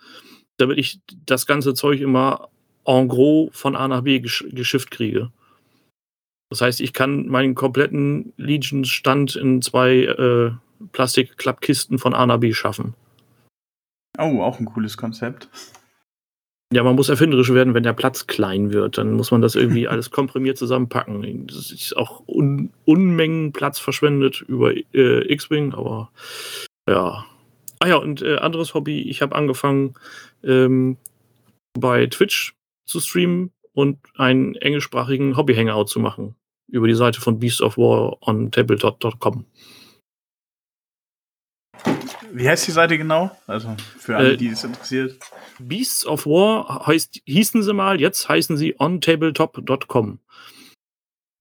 damit 0.58 0.78
ich 0.78 1.00
das 1.26 1.46
ganze 1.46 1.74
Zeug 1.74 2.02
immer 2.02 2.50
en 2.86 3.08
gros 3.08 3.50
von 3.54 3.76
A 3.76 3.88
nach 3.88 4.02
B 4.02 4.20
gesch 4.20 4.46
geschifft 4.52 4.92
kriege. 4.92 5.32
Das 6.50 6.62
heißt, 6.62 6.80
ich 6.80 6.94
kann 6.94 7.28
meinen 7.28 7.56
kompletten 7.56 8.34
Legion-Stand 8.38 9.36
in 9.36 9.62
zwei 9.62 10.04
äh, 10.04 10.52
Plastik-Klappkisten 10.94 12.00
von 12.00 12.14
A 12.14 12.26
nach 12.26 12.40
B 12.40 12.54
schaffen. 12.54 12.94
Oh, 14.18 14.42
auch 14.42 14.60
ein 14.60 14.66
cooles 14.66 14.96
Konzept. 14.96 15.50
Ja, 16.74 16.84
man 16.84 16.96
muss 16.96 17.08
erfinderisch 17.08 17.54
werden, 17.54 17.74
wenn 17.74 17.84
der 17.84 17.94
Platz 17.94 18.28
klein 18.28 18.74
wird. 18.74 18.98
Dann 18.98 19.14
muss 19.14 19.32
man 19.32 19.42
das 19.42 19.56
irgendwie 19.56 19.88
alles 19.88 20.12
komprimiert 20.12 20.58
zusammenpacken. 20.58 21.48
Das 21.48 21.72
ist 21.72 21.96
auch 21.96 22.28
Un 22.28 22.72
Unmengen 22.86 23.54
Platz 23.54 23.80
verschwendet 23.80 24.42
über 24.48 24.74
äh, 24.76 25.32
X-Wing, 25.32 25.74
aber 25.74 26.12
ja. 26.88 27.26
Ah 27.80 27.88
ja, 27.88 27.96
und 27.98 28.22
äh, 28.22 28.38
anderes 28.38 28.74
Hobby. 28.74 29.02
Ich 29.02 29.22
habe 29.22 29.36
angefangen 29.36 29.94
ähm, 30.44 30.98
bei 31.80 32.08
Twitch 32.08 32.56
zu 32.86 33.00
streamen 33.00 33.52
und 33.74 34.00
einen 34.16 34.56
englischsprachigen 34.56 35.38
Hobby-Hangout 35.38 35.86
zu 35.86 36.00
machen. 36.00 36.36
Über 36.68 36.88
die 36.88 36.96
Seite 36.96 37.22
von 37.22 37.40
Beast 37.40 37.62
of 37.62 37.78
War 37.78 38.18
on 38.28 38.52
tabletop.com. 38.52 39.46
Wie 42.34 42.48
heißt 42.48 42.68
die 42.68 42.72
Seite 42.72 42.98
genau? 42.98 43.32
Also 43.48 43.76
für 44.00 44.18
alle, 44.18 44.34
äh, 44.34 44.38
die 44.38 44.48
es 44.48 44.64
interessiert. 44.64 45.18
Beasts 45.60 46.06
of 46.06 46.26
War 46.26 46.86
heißt, 46.86 47.22
hießen 47.26 47.64
sie 47.64 47.74
mal, 47.74 48.00
jetzt 48.00 48.28
heißen 48.28 48.58
sie 48.58 48.76
ontabletop.com. 48.80 50.20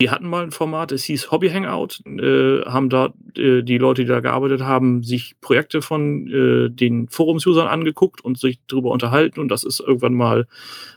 Die 0.03 0.11
hatten 0.11 0.29
mal 0.29 0.43
ein 0.43 0.51
Format, 0.51 0.93
es 0.93 1.05
hieß 1.05 1.31
Hobby 1.31 1.49
Hangout, 1.49 2.03
äh, 2.05 2.61
haben 2.67 2.91
da 2.91 3.15
äh, 3.35 3.63
die 3.63 3.79
Leute, 3.79 4.03
die 4.03 4.09
da 4.09 4.21
gearbeitet 4.21 4.61
haben, 4.61 5.03
sich 5.03 5.41
Projekte 5.41 5.81
von 5.81 6.29
äh, 6.29 6.69
den 6.69 7.09
Forums-Usern 7.09 7.67
angeguckt 7.67 8.23
und 8.23 8.39
sich 8.39 8.61
darüber 8.67 8.91
unterhalten 8.91 9.41
und 9.41 9.49
das 9.49 9.65
ist 9.65 9.81
irgendwann 9.81 10.13
mal 10.13 10.47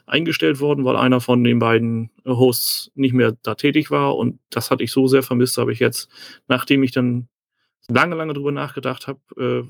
eingestellt 0.06 0.60
worden, 0.60 0.84
weil 0.84 0.98
einer 0.98 1.22
von 1.22 1.46
den 1.46 1.60
beiden 1.60 2.10
Hosts 2.26 2.92
nicht 2.94 3.14
mehr 3.14 3.38
da 3.42 3.56
tätig 3.56 3.90
war 3.90 4.18
und 4.18 4.40
das 4.50 4.70
hatte 4.70 4.84
ich 4.84 4.92
so 4.92 5.08
sehr 5.08 5.24
vermisst, 5.24 5.58
habe 5.58 5.72
ich 5.72 5.80
jetzt, 5.80 6.10
nachdem 6.50 6.84
ich 6.84 6.92
dann 6.92 7.30
lange, 7.90 8.16
lange 8.16 8.34
drüber 8.34 8.52
nachgedacht 8.52 9.08
habe, 9.08 9.20
äh, 9.38 9.64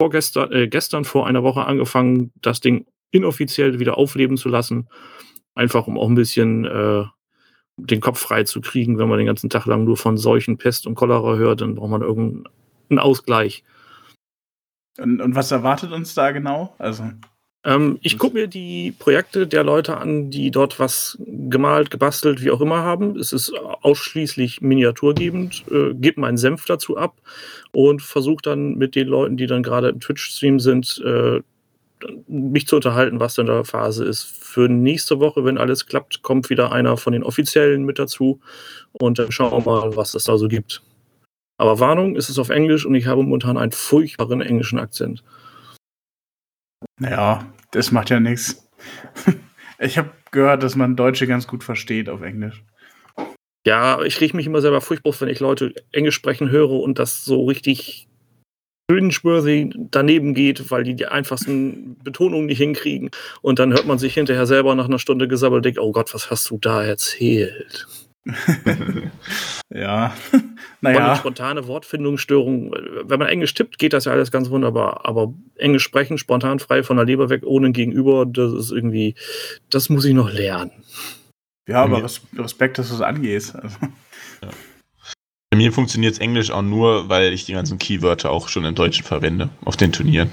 vorgestern, 0.00 0.52
äh, 0.52 0.68
gestern 0.68 1.04
vor 1.04 1.26
einer 1.26 1.42
Woche 1.42 1.64
angefangen, 1.64 2.32
das 2.40 2.60
Ding 2.60 2.86
inoffiziell 3.10 3.78
wieder 3.78 3.98
aufleben 3.98 4.36
zu 4.36 4.48
lassen. 4.48 4.88
Einfach 5.54 5.86
um 5.86 5.98
auch 5.98 6.08
ein 6.08 6.14
bisschen 6.14 6.64
äh, 6.64 7.04
den 7.76 8.00
Kopf 8.00 8.18
frei 8.18 8.44
zu 8.44 8.60
kriegen, 8.60 8.98
wenn 8.98 9.08
man 9.08 9.18
den 9.18 9.26
ganzen 9.26 9.50
Tag 9.50 9.66
lang 9.66 9.84
nur 9.84 9.96
von 9.96 10.16
Seuchen, 10.16 10.58
Pest 10.58 10.86
und 10.86 10.94
Cholera 10.94 11.36
hört, 11.36 11.60
dann 11.60 11.74
braucht 11.74 11.90
man 11.90 12.02
irgendeinen 12.02 12.98
Ausgleich. 12.98 13.64
Und, 14.98 15.20
und 15.20 15.34
was 15.34 15.50
erwartet 15.50 15.92
uns 15.92 16.14
da 16.14 16.32
genau? 16.32 16.74
Also. 16.78 17.04
Ähm, 17.64 17.98
ich 18.02 18.18
gucke 18.18 18.34
mir 18.34 18.48
die 18.48 18.92
Projekte 18.98 19.46
der 19.46 19.62
Leute 19.62 19.96
an, 19.96 20.30
die 20.30 20.50
dort 20.50 20.78
was 20.78 21.18
gemalt, 21.26 21.90
gebastelt, 21.90 22.42
wie 22.42 22.50
auch 22.50 22.60
immer 22.60 22.78
haben. 22.78 23.16
Es 23.16 23.32
ist 23.32 23.52
ausschließlich 23.82 24.60
miniaturgebend, 24.60 25.64
äh, 25.70 25.94
gebe 25.94 26.20
meinen 26.20 26.38
Senf 26.38 26.64
dazu 26.64 26.96
ab 26.96 27.16
und 27.72 28.02
versuche 28.02 28.42
dann 28.42 28.76
mit 28.76 28.94
den 28.94 29.08
Leuten, 29.08 29.36
die 29.36 29.46
dann 29.46 29.62
gerade 29.62 29.90
im 29.90 30.00
Twitch-Stream 30.00 30.58
sind, 30.58 31.00
äh, 31.04 31.40
mich 32.26 32.66
zu 32.66 32.76
unterhalten, 32.76 33.20
was 33.20 33.34
denn 33.34 33.46
da 33.46 33.62
Phase 33.62 34.04
ist. 34.04 34.24
Für 34.24 34.68
nächste 34.68 35.20
Woche, 35.20 35.44
wenn 35.44 35.56
alles 35.56 35.86
klappt, 35.86 36.22
kommt 36.22 36.50
wieder 36.50 36.72
einer 36.72 36.96
von 36.96 37.12
den 37.12 37.22
Offiziellen 37.22 37.84
mit 37.84 38.00
dazu 38.00 38.40
und 38.92 39.20
dann 39.20 39.30
schauen 39.30 39.52
wir 39.64 39.72
mal, 39.72 39.96
was 39.96 40.14
es 40.14 40.24
da 40.24 40.36
so 40.36 40.48
gibt. 40.48 40.82
Aber 41.58 41.78
Warnung, 41.78 42.16
ist 42.16 42.28
es 42.28 42.40
auf 42.40 42.50
Englisch 42.50 42.84
und 42.84 42.96
ich 42.96 43.06
habe 43.06 43.22
momentan 43.22 43.56
einen 43.56 43.70
furchtbaren 43.70 44.40
englischen 44.40 44.80
Akzent. 44.80 45.22
Naja, 46.98 47.46
das 47.70 47.92
macht 47.92 48.10
ja 48.10 48.20
nichts. 48.20 48.68
Ich 49.84 49.98
habe 49.98 50.10
gehört, 50.30 50.62
dass 50.62 50.76
man 50.76 50.94
Deutsche 50.94 51.26
ganz 51.26 51.48
gut 51.48 51.64
versteht 51.64 52.08
auf 52.08 52.22
Englisch. 52.22 52.62
Ja, 53.66 54.00
ich 54.02 54.20
rieche 54.20 54.36
mich 54.36 54.46
immer 54.46 54.60
selber 54.60 54.80
furchtbar, 54.80 55.12
wenn 55.18 55.28
ich 55.28 55.40
Leute 55.40 55.74
Englisch 55.90 56.14
sprechen 56.14 56.50
höre 56.50 56.70
und 56.70 57.00
das 57.00 57.24
so 57.24 57.46
richtig 57.46 58.06
cringeworthy 58.88 59.70
daneben 59.90 60.34
geht, 60.34 60.70
weil 60.70 60.84
die 60.84 60.94
die 60.94 61.06
einfachsten 61.06 61.96
Betonungen 62.02 62.46
nicht 62.46 62.58
hinkriegen. 62.58 63.10
Und 63.40 63.58
dann 63.58 63.72
hört 63.72 63.86
man 63.86 63.98
sich 63.98 64.14
hinterher 64.14 64.46
selber 64.46 64.74
nach 64.74 64.86
einer 64.86 64.98
Stunde 64.98 65.28
gesabbelt 65.28 65.58
und 65.58 65.64
denkt, 65.64 65.78
oh 65.78 65.92
Gott, 65.92 66.12
was 66.14 66.30
hast 66.30 66.50
du 66.50 66.58
da 66.58 66.84
erzählt? 66.84 67.86
ja, 69.74 70.14
naja. 70.80 71.10
Und 71.10 71.18
spontane 71.18 71.66
Wortfindungsstörung. 71.66 72.72
Wenn 73.04 73.18
man 73.18 73.28
Englisch 73.28 73.54
tippt, 73.54 73.78
geht 73.78 73.92
das 73.92 74.04
ja 74.04 74.12
alles 74.12 74.30
ganz 74.30 74.50
wunderbar. 74.50 75.04
Aber 75.04 75.34
Englisch 75.56 75.82
sprechen, 75.82 76.18
spontan 76.18 76.60
frei 76.60 76.82
von 76.82 76.96
der 76.96 77.06
Leber 77.06 77.30
weg, 77.30 77.42
ohne 77.44 77.72
Gegenüber, 77.72 78.24
das 78.26 78.52
ist 78.52 78.70
irgendwie, 78.70 79.14
das 79.70 79.88
muss 79.88 80.04
ich 80.04 80.14
noch 80.14 80.32
lernen. 80.32 80.70
Ja, 81.68 81.82
aber 81.84 82.02
Respekt, 82.36 82.78
dass 82.78 82.88
du 82.88 82.94
es 82.94 83.00
angehst. 83.00 83.56
Also. 83.56 83.76
Ja. 84.42 84.48
Bei 85.50 85.56
mir 85.56 85.72
funktioniert 85.72 86.20
Englisch 86.20 86.50
auch 86.50 86.62
nur, 86.62 87.08
weil 87.08 87.32
ich 87.32 87.44
die 87.44 87.52
ganzen 87.52 87.78
Keywörter 87.78 88.32
auch 88.32 88.48
schon 88.48 88.64
im 88.64 88.74
Deutschen 88.74 89.04
verwende, 89.04 89.50
auf 89.64 89.76
den 89.76 89.92
Turnieren. 89.92 90.32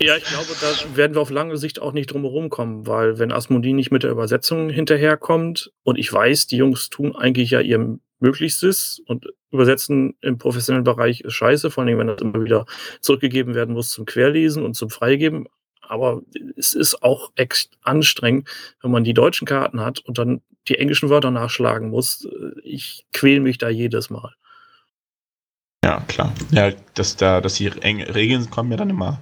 Ja, 0.00 0.16
ich 0.16 0.24
glaube, 0.24 0.48
da 0.60 0.96
werden 0.96 1.14
wir 1.14 1.20
auf 1.20 1.30
lange 1.30 1.56
Sicht 1.56 1.80
auch 1.80 1.92
nicht 1.92 2.12
drum 2.12 2.22
herum 2.22 2.48
kommen, 2.48 2.86
weil 2.86 3.18
wenn 3.18 3.32
Asmodee 3.32 3.74
nicht 3.74 3.90
mit 3.90 4.02
der 4.02 4.10
Übersetzung 4.10 4.70
hinterherkommt 4.70 5.72
und 5.82 5.98
ich 5.98 6.12
weiß, 6.12 6.46
die 6.46 6.56
Jungs 6.56 6.88
tun 6.88 7.14
eigentlich 7.14 7.50
ja 7.50 7.60
ihr 7.60 7.98
Möglichstes 8.20 9.02
und 9.06 9.26
übersetzen 9.50 10.14
im 10.22 10.38
professionellen 10.38 10.84
Bereich 10.84 11.20
ist 11.20 11.34
scheiße, 11.34 11.70
vor 11.70 11.84
allem 11.84 11.98
wenn 11.98 12.06
das 12.06 12.22
immer 12.22 12.42
wieder 12.42 12.64
zurückgegeben 13.00 13.54
werden 13.54 13.74
muss 13.74 13.90
zum 13.90 14.06
Querlesen 14.06 14.64
und 14.64 14.74
zum 14.74 14.88
Freigeben. 14.88 15.46
Aber 15.82 16.22
es 16.56 16.74
ist 16.74 17.02
auch 17.02 17.30
echt 17.36 17.70
anstrengend, 17.82 18.48
wenn 18.80 18.90
man 18.90 19.04
die 19.04 19.12
deutschen 19.12 19.46
Karten 19.46 19.80
hat 19.80 20.00
und 20.00 20.16
dann 20.16 20.40
die 20.68 20.78
englischen 20.78 21.10
Wörter 21.10 21.30
nachschlagen 21.30 21.90
muss. 21.90 22.26
Ich 22.62 23.04
quäle 23.12 23.40
mich 23.40 23.58
da 23.58 23.68
jedes 23.68 24.08
Mal. 24.08 24.34
Ja, 25.84 26.00
klar. 26.08 26.32
Ja, 26.50 26.70
dass 26.94 27.16
da, 27.16 27.42
dass 27.42 27.54
die 27.54 27.66
Eng 27.82 28.02
Regeln 28.02 28.48
kommen 28.48 28.70
ja 28.70 28.78
dann 28.78 28.88
immer 28.88 29.20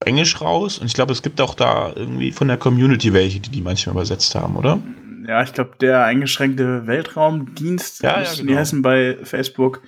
Englisch 0.00 0.40
raus 0.40 0.78
und 0.78 0.86
ich 0.86 0.94
glaube, 0.94 1.12
es 1.12 1.22
gibt 1.22 1.40
auch 1.40 1.54
da 1.54 1.92
irgendwie 1.94 2.32
von 2.32 2.48
der 2.48 2.56
Community 2.56 3.12
welche, 3.12 3.38
die 3.38 3.50
die 3.50 3.60
manchmal 3.60 3.94
übersetzt 3.94 4.34
haben, 4.34 4.56
oder? 4.56 4.80
Ja, 5.28 5.42
ich 5.42 5.52
glaube, 5.52 5.76
der 5.80 6.04
eingeschränkte 6.04 6.88
Weltraumdienst, 6.88 8.02
ja, 8.02 8.22
ja, 8.22 8.34
genau. 8.34 8.48
die 8.48 8.56
heißen 8.58 8.82
bei 8.82 9.18
Facebook, 9.22 9.82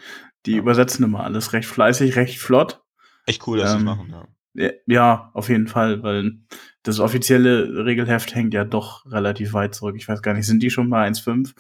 die 0.46 0.52
ja. 0.52 0.58
übersetzen 0.58 1.04
immer 1.04 1.24
alles 1.24 1.52
recht 1.54 1.68
fleißig, 1.68 2.14
recht 2.14 2.38
flott. 2.38 2.80
Echt 3.26 3.44
cool, 3.48 3.58
dass 3.58 3.72
ähm, 3.72 3.78
sie 3.80 3.84
machen, 3.84 4.10
ja. 4.10 4.26
Ja, 4.86 5.30
auf 5.32 5.48
jeden 5.48 5.66
Fall, 5.66 6.02
weil 6.02 6.34
das 6.82 7.00
offizielle 7.00 7.84
Regelheft 7.86 8.34
hängt 8.34 8.52
ja 8.52 8.64
doch 8.64 9.10
relativ 9.10 9.54
weit 9.54 9.74
zurück. 9.74 9.96
Ich 9.96 10.06
weiß 10.06 10.20
gar 10.20 10.34
nicht, 10.34 10.46
sind 10.46 10.62
die 10.62 10.70
schon 10.70 10.90
bei 10.90 11.08
1.5? 11.08 11.54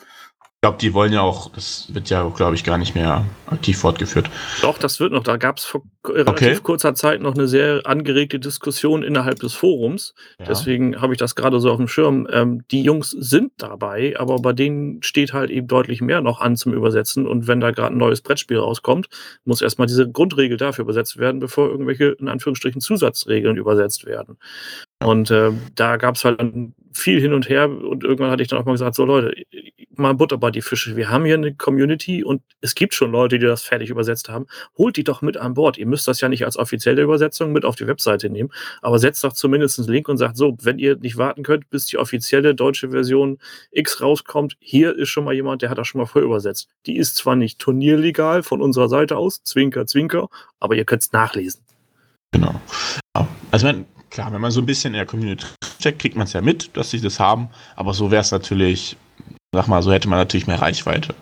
Ich 0.64 0.68
glaube, 0.68 0.78
die 0.78 0.94
wollen 0.94 1.12
ja 1.12 1.22
auch, 1.22 1.50
das 1.50 1.92
wird 1.92 2.08
ja, 2.08 2.22
glaube 2.28 2.54
ich, 2.54 2.62
gar 2.62 2.78
nicht 2.78 2.94
mehr 2.94 3.26
aktiv 3.48 3.76
fortgeführt. 3.78 4.30
Doch, 4.60 4.78
das 4.78 5.00
wird 5.00 5.12
noch. 5.12 5.24
Da 5.24 5.36
gab 5.36 5.58
es 5.58 5.64
vor 5.64 5.82
relativ 6.06 6.50
okay. 6.50 6.60
kurzer 6.62 6.94
Zeit 6.94 7.20
noch 7.20 7.34
eine 7.34 7.48
sehr 7.48 7.82
angeregte 7.84 8.38
Diskussion 8.38 9.02
innerhalb 9.02 9.40
des 9.40 9.54
Forums. 9.54 10.14
Ja. 10.38 10.46
Deswegen 10.46 11.00
habe 11.00 11.14
ich 11.14 11.18
das 11.18 11.34
gerade 11.34 11.58
so 11.58 11.68
auf 11.68 11.78
dem 11.78 11.88
Schirm. 11.88 12.28
Ähm, 12.30 12.62
die 12.70 12.82
Jungs 12.82 13.10
sind 13.10 13.50
dabei, 13.56 14.14
aber 14.16 14.36
bei 14.36 14.52
denen 14.52 15.02
steht 15.02 15.32
halt 15.32 15.50
eben 15.50 15.66
deutlich 15.66 16.00
mehr 16.00 16.20
noch 16.20 16.40
an 16.40 16.54
zum 16.54 16.72
Übersetzen. 16.74 17.26
Und 17.26 17.48
wenn 17.48 17.58
da 17.58 17.72
gerade 17.72 17.92
ein 17.96 17.98
neues 17.98 18.20
Brettspiel 18.20 18.58
rauskommt, 18.58 19.08
muss 19.44 19.62
erstmal 19.62 19.88
diese 19.88 20.08
Grundregel 20.08 20.58
dafür 20.58 20.84
übersetzt 20.84 21.16
werden, 21.16 21.40
bevor 21.40 21.70
irgendwelche, 21.70 22.10
in 22.20 22.28
Anführungsstrichen, 22.28 22.80
Zusatzregeln 22.80 23.56
übersetzt 23.56 24.06
werden. 24.06 24.38
Und 25.02 25.32
äh, 25.32 25.50
da 25.74 25.96
gab 25.96 26.14
es 26.14 26.24
halt 26.24 26.40
viel 26.92 27.20
hin 27.20 27.32
und 27.32 27.48
her 27.48 27.68
und 27.68 28.04
irgendwann 28.04 28.30
hatte 28.30 28.42
ich 28.42 28.48
dann 28.48 28.60
auch 28.60 28.64
mal 28.64 28.72
gesagt, 28.72 28.94
so 28.94 29.04
Leute, 29.04 29.34
mal 29.96 30.14
Butter 30.14 30.38
bei 30.38 30.50
die 30.50 30.62
Fische. 30.62 30.96
Wir 30.96 31.10
haben 31.10 31.24
hier 31.24 31.34
eine 31.34 31.54
Community 31.54 32.24
und 32.24 32.42
es 32.60 32.74
gibt 32.74 32.94
schon 32.94 33.12
Leute, 33.12 33.38
die 33.38 33.46
das 33.46 33.62
fertig 33.62 33.90
übersetzt 33.90 34.28
haben. 34.28 34.46
Holt 34.76 34.96
die 34.96 35.04
doch 35.04 35.22
mit 35.22 35.36
an 35.36 35.54
Bord. 35.54 35.78
Ihr 35.78 35.86
müsst 35.86 36.08
das 36.08 36.20
ja 36.20 36.28
nicht 36.28 36.44
als 36.44 36.56
offizielle 36.56 37.02
Übersetzung 37.02 37.52
mit 37.52 37.64
auf 37.64 37.76
die 37.76 37.86
Webseite 37.86 38.30
nehmen, 38.30 38.50
aber 38.80 38.98
setzt 38.98 39.24
doch 39.24 39.32
zumindest 39.32 39.78
einen 39.78 39.88
Link 39.88 40.08
und 40.08 40.16
sagt 40.16 40.36
so, 40.36 40.56
wenn 40.62 40.78
ihr 40.78 40.96
nicht 40.96 41.16
warten 41.16 41.42
könnt, 41.42 41.70
bis 41.70 41.86
die 41.86 41.98
offizielle 41.98 42.54
deutsche 42.54 42.90
Version 42.90 43.38
X 43.70 44.00
rauskommt, 44.00 44.56
hier 44.60 44.96
ist 44.96 45.08
schon 45.08 45.24
mal 45.24 45.34
jemand, 45.34 45.62
der 45.62 45.70
hat 45.70 45.78
das 45.78 45.88
schon 45.88 46.00
mal 46.00 46.06
voll 46.06 46.22
übersetzt. 46.22 46.68
Die 46.86 46.96
ist 46.96 47.16
zwar 47.16 47.36
nicht 47.36 47.58
turnierlegal 47.58 48.42
von 48.42 48.60
unserer 48.60 48.88
Seite 48.88 49.16
aus, 49.16 49.42
Zwinker, 49.44 49.86
Zwinker, 49.86 50.28
aber 50.60 50.74
ihr 50.76 50.84
könnt 50.84 51.02
es 51.02 51.12
nachlesen. 51.12 51.62
Genau. 52.32 52.60
Also, 53.50 53.66
wenn, 53.66 53.84
klar, 54.10 54.32
wenn 54.32 54.40
man 54.40 54.50
so 54.50 54.60
ein 54.60 54.66
bisschen 54.66 54.94
in 54.94 54.98
der 54.98 55.06
Community 55.06 55.44
checkt, 55.78 55.98
kriegt 56.00 56.16
man 56.16 56.26
es 56.26 56.32
ja 56.32 56.40
mit, 56.40 56.74
dass 56.76 56.90
sie 56.90 57.00
das 57.00 57.20
haben. 57.20 57.50
Aber 57.76 57.92
so 57.92 58.10
wäre 58.10 58.22
es 58.22 58.30
natürlich, 58.30 58.96
sag 59.52 59.68
mal, 59.68 59.82
so 59.82 59.92
hätte 59.92 60.08
man 60.08 60.18
natürlich 60.18 60.46
mehr 60.46 60.60
Reichweite. 60.60 61.14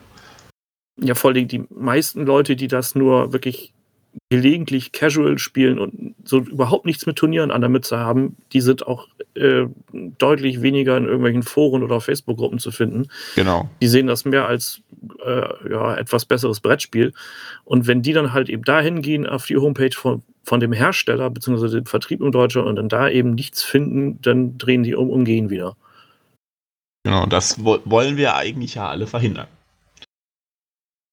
Ja, 0.99 1.15
vor 1.15 1.31
allem 1.31 1.49
die 1.49 1.65
meisten 1.71 2.27
Leute, 2.27 2.57
die 2.57 2.69
das 2.69 2.95
nur 2.95 3.33
wirklich 3.33 3.73
gelegentlich 4.29 4.93
Casual 4.93 5.39
spielen 5.39 5.79
und 5.79 6.15
so 6.25 6.39
überhaupt 6.39 6.85
nichts 6.85 7.07
mit 7.07 7.17
Turnieren 7.17 7.51
an 7.51 7.61
der 7.61 7.71
Mütze 7.71 7.99
haben, 7.99 8.37
die 8.53 8.61
sind 8.61 8.87
auch 8.87 9.09
äh, 9.35 9.67
deutlich 9.93 10.63
weniger 10.63 10.97
in 10.97 11.05
irgendwelchen 11.05 11.43
Foren 11.43 11.83
oder 11.83 12.01
Facebook-Gruppen 12.01 12.59
zu 12.59 12.71
finden. 12.71 13.07
Genau. 13.37 13.69
Die 13.81 13.87
sehen 13.87 14.09
das 14.09 14.25
mehr 14.25 14.47
als 14.47 14.83
äh, 15.25 15.71
ja, 15.71 15.97
etwas 15.97 16.25
besseres 16.25 16.61
Brettspiel. 16.61 17.13
Und 17.65 17.87
wenn 17.87 18.03
die 18.03 18.13
dann 18.13 18.33
halt 18.33 18.49
eben 18.49 18.65
dahin 18.65 19.03
gehen 19.03 19.27
auf 19.27 19.47
die 19.47 19.57
Homepage 19.57 19.95
von, 19.95 20.23
von 20.45 20.61
dem 20.61 20.73
Hersteller 20.73 21.31
bzw. 21.31 21.69
dem 21.69 21.87
Vertrieb 21.87 22.21
in 22.21 22.33
Deutschland 22.33 22.67
und 22.67 22.77
dann 22.77 22.89
da 22.89 23.09
eben 23.09 23.35
nichts 23.35 23.63
finden, 23.63 24.21
dann 24.23 24.59
drehen 24.59 24.83
die 24.83 24.95
um 24.95 25.11
und 25.11 25.25
gehen 25.25 25.51
wieder. 25.51 25.77
Genau, 27.05 27.27
das 27.27 27.65
wo 27.65 27.79
wollen 27.85 28.17
wir 28.17 28.35
eigentlich 28.37 28.75
ja 28.75 28.89
alle 28.89 29.07
verhindern. 29.07 29.49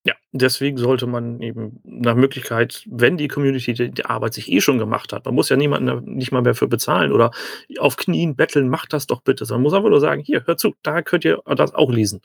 Ja, 0.05 0.13
deswegen 0.31 0.77
sollte 0.77 1.05
man 1.05 1.41
eben 1.41 1.81
nach 1.83 2.15
Möglichkeit, 2.15 2.83
wenn 2.85 3.17
die 3.17 3.27
Community 3.27 3.73
die, 3.73 3.91
die 3.91 4.05
Arbeit 4.05 4.33
sich 4.33 4.49
eh 4.49 4.61
schon 4.61 4.77
gemacht 4.77 5.11
hat, 5.11 5.25
man 5.25 5.35
muss 5.35 5.49
ja 5.49 5.57
niemanden 5.57 6.15
nicht 6.15 6.31
mal 6.31 6.41
mehr 6.41 6.55
für 6.55 6.67
bezahlen 6.67 7.11
oder 7.11 7.31
auf 7.79 7.97
Knien 7.97 8.35
betteln, 8.35 8.69
macht 8.69 8.93
das 8.93 9.07
doch 9.07 9.21
bitte. 9.21 9.45
Man 9.49 9.61
muss 9.61 9.73
einfach 9.73 9.89
nur 9.89 9.99
sagen, 9.99 10.21
hier, 10.21 10.45
hört 10.45 10.59
zu, 10.59 10.75
da 10.81 11.01
könnt 11.01 11.25
ihr 11.25 11.41
das 11.45 11.73
auch 11.73 11.91
lesen. 11.91 12.21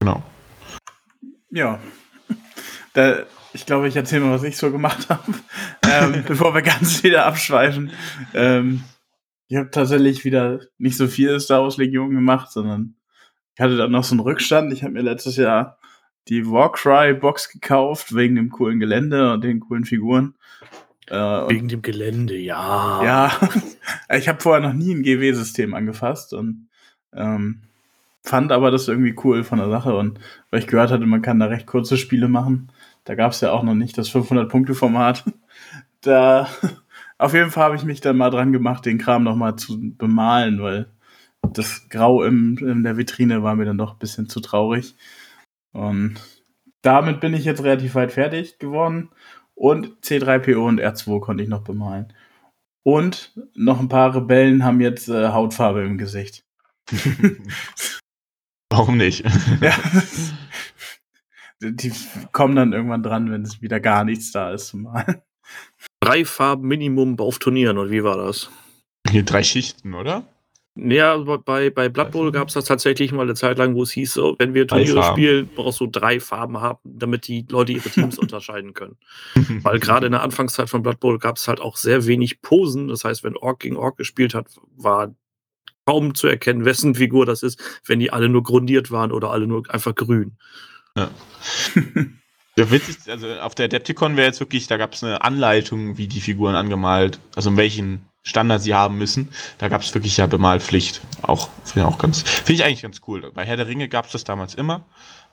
Genau. 0.00 0.22
Ja. 1.50 1.80
Da, 2.94 3.24
ich 3.54 3.64
glaube, 3.64 3.88
ich 3.88 3.96
erzähle 3.96 4.20
mal, 4.20 4.32
was 4.32 4.42
ich 4.42 4.58
so 4.58 4.70
gemacht 4.70 5.08
habe, 5.08 5.22
ähm, 5.88 6.24
bevor 6.26 6.54
wir 6.54 6.60
ganz 6.60 7.02
wieder 7.02 7.24
abschweifen. 7.24 7.90
Ähm, 8.34 8.84
ich 9.52 9.58
habe 9.58 9.70
tatsächlich 9.70 10.24
wieder 10.24 10.60
nicht 10.78 10.96
so 10.96 11.06
viel 11.06 11.38
Star 11.38 11.62
Wars 11.62 11.76
Legion 11.76 12.14
gemacht, 12.14 12.50
sondern 12.50 12.94
ich 13.54 13.60
hatte 13.60 13.76
dann 13.76 13.90
noch 13.90 14.02
so 14.02 14.14
einen 14.14 14.20
Rückstand. 14.20 14.72
Ich 14.72 14.82
habe 14.82 14.94
mir 14.94 15.02
letztes 15.02 15.36
Jahr 15.36 15.76
die 16.28 16.50
Warcry-Box 16.50 17.50
gekauft, 17.50 18.14
wegen 18.14 18.36
dem 18.36 18.48
coolen 18.48 18.80
Gelände 18.80 19.34
und 19.34 19.44
den 19.44 19.60
coolen 19.60 19.84
Figuren. 19.84 20.36
Äh, 21.08 21.16
wegen 21.50 21.68
dem 21.68 21.82
Gelände, 21.82 22.34
ja. 22.34 23.04
Ja, 23.04 23.50
ich 24.16 24.26
habe 24.26 24.40
vorher 24.40 24.66
noch 24.66 24.72
nie 24.72 24.94
ein 24.94 25.02
GW-System 25.02 25.74
angefasst 25.74 26.32
und 26.32 26.68
ähm, 27.12 27.60
fand 28.22 28.52
aber 28.52 28.70
das 28.70 28.88
irgendwie 28.88 29.14
cool 29.22 29.44
von 29.44 29.58
der 29.58 29.68
Sache 29.68 29.94
und 29.94 30.18
weil 30.48 30.60
ich 30.60 30.66
gehört 30.66 30.90
hatte, 30.90 31.04
man 31.04 31.20
kann 31.20 31.40
da 31.40 31.44
recht 31.44 31.66
kurze 31.66 31.98
Spiele 31.98 32.28
machen. 32.28 32.72
Da 33.04 33.16
gab 33.16 33.32
es 33.32 33.42
ja 33.42 33.52
auch 33.52 33.64
noch 33.64 33.74
nicht 33.74 33.98
das 33.98 34.10
500-Punkte-Format. 34.10 35.24
Da, 36.04 36.48
auf 37.22 37.34
jeden 37.34 37.50
Fall 37.52 37.64
habe 37.64 37.76
ich 37.76 37.84
mich 37.84 38.00
dann 38.00 38.16
mal 38.16 38.30
dran 38.30 38.52
gemacht, 38.52 38.84
den 38.84 38.98
Kram 38.98 39.22
noch 39.22 39.36
mal 39.36 39.56
zu 39.56 39.78
bemalen, 39.96 40.60
weil 40.60 40.90
das 41.52 41.88
Grau 41.88 42.24
im, 42.24 42.58
in 42.58 42.82
der 42.82 42.96
Vitrine 42.96 43.44
war 43.44 43.54
mir 43.54 43.64
dann 43.64 43.78
doch 43.78 43.92
ein 43.92 43.98
bisschen 43.98 44.28
zu 44.28 44.40
traurig. 44.40 44.96
Und 45.72 46.16
damit 46.82 47.20
bin 47.20 47.32
ich 47.32 47.44
jetzt 47.44 47.62
relativ 47.62 47.94
weit 47.94 48.10
fertig 48.10 48.58
geworden. 48.58 49.10
Und 49.54 50.00
C3PO 50.04 50.66
und 50.66 50.80
R2 50.80 51.20
konnte 51.20 51.44
ich 51.44 51.48
noch 51.48 51.62
bemalen. 51.62 52.12
Und 52.82 53.32
noch 53.54 53.78
ein 53.78 53.88
paar 53.88 54.14
Rebellen 54.16 54.64
haben 54.64 54.80
jetzt 54.80 55.08
äh, 55.08 55.28
Hautfarbe 55.28 55.82
im 55.84 55.98
Gesicht. 55.98 56.44
Warum 58.68 58.96
nicht? 58.96 59.24
ja. 59.60 59.74
Die 61.60 61.92
kommen 62.32 62.56
dann 62.56 62.72
irgendwann 62.72 63.04
dran, 63.04 63.30
wenn 63.30 63.42
es 63.42 63.62
wieder 63.62 63.78
gar 63.78 64.02
nichts 64.02 64.32
da 64.32 64.50
ist 64.50 64.66
zum 64.66 64.82
Malen. 64.82 65.22
Drei 66.02 66.24
Farben 66.24 66.66
Minimum 66.66 67.16
auf 67.20 67.38
Turnieren, 67.38 67.78
und 67.78 67.92
wie 67.92 68.02
war 68.02 68.16
das? 68.16 68.50
Hier 69.08 69.22
drei 69.22 69.44
Schichten, 69.44 69.94
oder? 69.94 70.26
Ja, 70.74 71.16
bei, 71.16 71.70
bei 71.70 71.88
Blood 71.88 72.10
Bowl 72.10 72.32
gab 72.32 72.48
es 72.48 72.54
das 72.54 72.64
tatsächlich 72.64 73.12
mal 73.12 73.22
eine 73.22 73.34
Zeit 73.34 73.56
lang, 73.58 73.76
wo 73.76 73.84
es 73.84 73.92
hieß, 73.92 74.14
so, 74.14 74.34
wenn 74.40 74.52
wir 74.52 74.66
Turniere 74.66 75.04
spielen, 75.04 75.48
brauchst 75.54 75.78
du 75.78 75.86
drei 75.86 76.18
Farben 76.18 76.60
haben, 76.60 76.80
damit 76.82 77.28
die 77.28 77.46
Leute 77.48 77.70
ihre 77.70 77.88
Teams 77.88 78.18
unterscheiden 78.18 78.74
können. 78.74 78.96
Weil 79.62 79.78
gerade 79.78 80.06
in 80.06 80.12
der 80.12 80.22
Anfangszeit 80.22 80.68
von 80.68 80.82
Blood 80.82 80.98
Bowl 80.98 81.20
gab 81.20 81.36
es 81.36 81.46
halt 81.46 81.60
auch 81.60 81.76
sehr 81.76 82.06
wenig 82.06 82.42
Posen. 82.42 82.88
Das 82.88 83.04
heißt, 83.04 83.22
wenn 83.22 83.36
Ork 83.36 83.60
gegen 83.60 83.76
Ork 83.76 83.96
gespielt 83.96 84.34
hat, 84.34 84.48
war 84.74 85.14
kaum 85.86 86.16
zu 86.16 86.26
erkennen, 86.26 86.64
wessen 86.64 86.96
Figur 86.96 87.26
das 87.26 87.44
ist, 87.44 87.62
wenn 87.86 88.00
die 88.00 88.10
alle 88.10 88.28
nur 88.28 88.42
grundiert 88.42 88.90
waren 88.90 89.12
oder 89.12 89.30
alle 89.30 89.46
nur 89.46 89.62
einfach 89.72 89.94
grün. 89.94 90.36
Ja. 90.96 91.10
Ja, 92.56 92.70
witzig, 92.70 92.96
also 93.08 93.32
auf 93.40 93.54
der 93.54 93.64
Adepticon 93.64 94.16
wäre 94.16 94.26
jetzt 94.26 94.40
wirklich, 94.40 94.66
da 94.66 94.76
gab 94.76 94.92
es 94.92 95.02
eine 95.02 95.22
Anleitung, 95.22 95.96
wie 95.96 96.06
die 96.06 96.20
Figuren 96.20 96.54
angemalt, 96.54 97.18
also 97.34 97.48
in 97.50 97.56
welchen 97.56 98.06
Standard 98.22 98.62
sie 98.62 98.74
haben 98.74 98.98
müssen. 98.98 99.30
Da 99.58 99.68
gab 99.68 99.80
es 99.80 99.94
wirklich 99.94 100.16
ja 100.18 100.26
Bemalpflicht. 100.26 101.00
Auch, 101.22 101.48
finde 101.64 101.88
ich 101.88 101.94
auch 101.94 101.98
ganz, 101.98 102.22
finde 102.22 102.52
ich 102.52 102.64
eigentlich 102.64 102.82
ganz 102.82 103.00
cool. 103.06 103.30
Bei 103.34 103.44
Herr 103.44 103.56
der 103.56 103.68
Ringe 103.68 103.88
gab 103.88 104.06
es 104.06 104.12
das 104.12 104.24
damals 104.24 104.54
immer. 104.54 104.84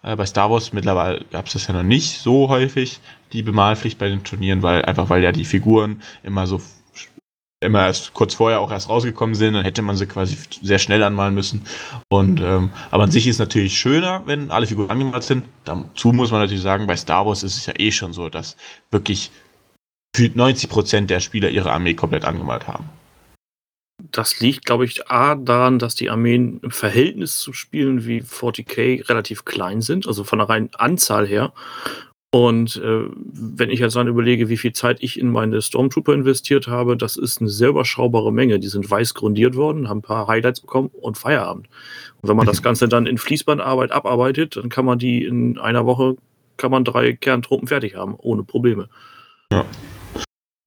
Äh, 0.01 0.15
bei 0.15 0.26
Star 0.26 0.49
Wars 0.49 0.74
mittlerweile 0.74 1.26
gab 1.32 1.47
es 1.47 1.53
das 1.53 1.67
ja 1.67 1.74
noch 1.74 1.84
nicht 1.84 2.20
so 2.20 2.49
häufig, 2.49 2.99
die 3.34 3.43
Bemalpflicht 3.43 3.99
bei 3.99 4.09
den 4.09 4.24
Turnieren, 4.24 4.63
weil 4.63 4.84
einfach 4.86 5.09
weil 5.09 5.22
ja 5.22 5.32
die 5.32 5.45
Figuren 5.45 6.01
immer 6.24 6.47
so 6.47 6.61
immer 7.62 7.86
erst 7.86 8.14
kurz 8.14 8.34
vorher 8.34 8.62
auch 8.62 8.72
erst 8.72 8.89
rausgekommen 8.89 9.36
sind, 9.36 9.53
dann 9.53 9.64
hätte 9.64 9.82
man 9.82 9.97
sie 9.97 10.05
quasi 10.05 10.38
sehr 10.62 10.80
schnell 10.80 11.03
anmalen 11.03 11.34
müssen. 11.34 11.66
Und 12.10 12.39
ähm, 12.39 12.72
aber 12.91 13.03
an 13.03 13.12
sich 13.12 13.28
ist 13.28 13.39
natürlich 13.39 13.78
schöner, 13.78 14.24
wenn 14.26 14.51
alle 14.51 14.68
Figuren 14.68 14.89
angemalt 14.89 15.24
sind. 15.24 15.45
Dazu 15.66 16.14
muss 16.14 16.32
man 16.32 16.41
natürlich 16.41 16.64
sagen, 16.64 16.88
bei 16.88 16.95
Star 16.95 17.26
Wars 17.26 17.43
ist 17.43 17.57
es 17.57 17.66
ja 17.66 17.74
eh 17.78 17.91
schon 17.91 18.14
so, 18.14 18.30
dass 18.30 18.55
wirklich 18.91 19.32
gefühlt 20.14 20.36
90 20.36 20.70
Prozent 20.70 21.10
der 21.10 21.20
Spieler 21.20 21.49
ihre 21.49 21.72
Armee 21.72 21.93
komplett 21.93 22.26
angemalt 22.26 22.68
haben. 22.68 22.89
Das 24.12 24.39
liegt, 24.39 24.66
glaube 24.66 24.86
ich, 24.86 25.12
A 25.12 25.36
daran, 25.36 25.78
dass 25.78 25.93
die 25.93 26.10
Armeen 26.10 26.62
im 26.64 26.72
Verhältnis 26.72 27.39
zu 27.39 27.51
Spielen 27.51 28.05
wie 28.05 28.22
40k 28.22 29.07
relativ 29.10 29.43
klein 29.43 29.82
sind, 29.82 30.07
also 30.07 30.24
von 30.24 30.39
der 30.39 30.47
reinen 30.47 30.70
Anzahl 30.76 31.28
her. 31.28 31.51
Und 32.32 32.78
äh, 32.78 33.06
wenn 33.16 33.72
ich 33.72 33.80
jetzt 33.80 33.96
dann 33.96 34.08
überlege, 34.08 34.50
wie 34.50 34.58
viel 34.58 34.74
Zeit 34.74 34.98
ich 35.02 35.20
in 35.20 35.32
meine 35.32 35.62
Stormtrooper 35.64 36.14
investiert 36.14 36.68
habe, 36.68 36.96
das 36.96 37.18
ist 37.18 37.42
eine 37.42 37.50
sehr 37.50 37.70
überschaubare 37.70 38.32
Menge. 38.32 38.60
Die 38.60 38.68
sind 38.68 38.90
weiß 38.90 39.16
grundiert 39.16 39.56
worden, 39.56 39.90
haben 39.90 40.00
ein 40.00 40.04
paar 40.04 40.28
Highlights 40.28 40.62
bekommen 40.62 40.92
und 40.94 41.18
Feierabend. 41.18 41.68
Und 42.22 42.30
wenn 42.30 42.38
man 42.38 42.46
das 42.46 42.62
Ganze 42.64 42.88
dann 42.88 43.08
in 43.08 43.18
Fließbandarbeit 43.18 43.92
abarbeitet, 43.92 44.58
dann 44.58 44.70
kann 44.70 44.86
man 44.86 45.00
die 45.00 45.24
in 45.26 45.58
einer 45.58 45.88
Woche, 45.88 46.18
kann 46.58 46.70
man 46.70 46.84
drei 46.84 47.14
Kerntruppen 47.14 47.68
fertig 47.68 47.96
haben, 47.96 48.14
ohne 48.16 48.44
Probleme. 48.44 48.90
Ja. 49.52 49.66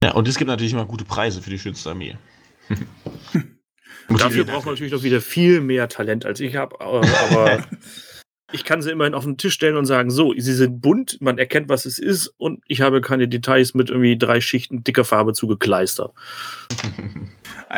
Ja, 0.02 0.14
und 0.14 0.26
es 0.26 0.36
gibt 0.36 0.48
natürlich 0.48 0.72
immer 0.72 0.84
gute 0.84 1.04
Preise 1.04 1.42
für 1.42 1.50
die 1.50 1.60
schönste 1.60 1.90
Armee. 1.90 2.16
Dafür 4.08 4.44
braucht 4.44 4.64
man 4.64 4.74
natürlich 4.74 4.92
noch 4.92 5.04
wieder 5.04 5.20
viel 5.20 5.60
mehr 5.60 5.88
Talent 5.88 6.26
als 6.26 6.40
ich 6.40 6.56
habe, 6.56 6.80
aber 6.80 7.02
ich 8.52 8.64
kann 8.64 8.82
sie 8.82 8.90
immerhin 8.90 9.14
auf 9.14 9.24
den 9.24 9.36
Tisch 9.36 9.54
stellen 9.54 9.76
und 9.76 9.86
sagen, 9.86 10.10
so, 10.10 10.32
sie 10.36 10.52
sind 10.54 10.80
bunt, 10.80 11.20
man 11.20 11.38
erkennt, 11.38 11.68
was 11.68 11.86
es 11.86 11.98
ist 11.98 12.28
und 12.38 12.62
ich 12.66 12.80
habe 12.80 13.00
keine 13.00 13.28
Details 13.28 13.74
mit 13.74 13.90
irgendwie 13.90 14.16
drei 14.16 14.40
Schichten 14.40 14.84
dicker 14.84 15.04
Farbe 15.04 15.32
zugekleistert. 15.32 16.12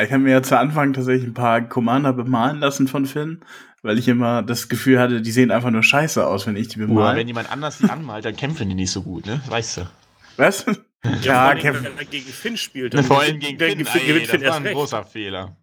Ich 0.02 0.10
habe 0.10 0.18
mir 0.24 0.32
ja 0.32 0.42
zu 0.42 0.58
Anfang 0.58 0.92
tatsächlich 0.92 1.28
ein 1.28 1.34
paar 1.34 1.60
Commander 1.60 2.12
bemalen 2.12 2.58
lassen 2.58 2.88
von 2.88 3.06
Finn, 3.06 3.42
weil 3.82 3.96
ich 3.96 4.08
immer 4.08 4.42
das 4.42 4.68
Gefühl 4.68 4.98
hatte, 4.98 5.20
die 5.20 5.30
sehen 5.30 5.52
einfach 5.52 5.70
nur 5.70 5.84
scheiße 5.84 6.26
aus, 6.26 6.48
wenn 6.48 6.56
ich 6.56 6.66
die 6.66 6.78
bemale. 6.78 7.10
Oder 7.10 7.16
wenn 7.18 7.28
jemand 7.28 7.52
anders 7.52 7.78
die 7.78 7.88
anmalt, 7.88 8.24
dann 8.24 8.34
kämpfen 8.34 8.68
die 8.68 8.74
nicht 8.74 8.90
so 8.90 9.02
gut, 9.02 9.24
ne? 9.26 9.40
Weißt 9.46 9.76
du. 9.76 9.82
Was? 10.36 10.66
Ja, 11.22 11.52
ja 11.52 11.54
Kevin. 11.54 11.84
Wenn 11.84 11.98
er 11.98 12.04
gegen 12.06 12.26
Finn 12.26 12.56
spielt. 12.56 12.94
Dann 12.94 13.04
Vor 13.04 13.20
allem 13.20 13.38
gegen 13.38 13.58
Finn. 13.58 13.86
Finn, 13.86 14.00
Ey, 14.16 14.26
Finn 14.26 14.40
das 14.40 14.50
war 14.50 14.56
ein 14.56 14.62
recht. 14.64 14.74
großer 14.74 15.04
Fehler. 15.04 15.56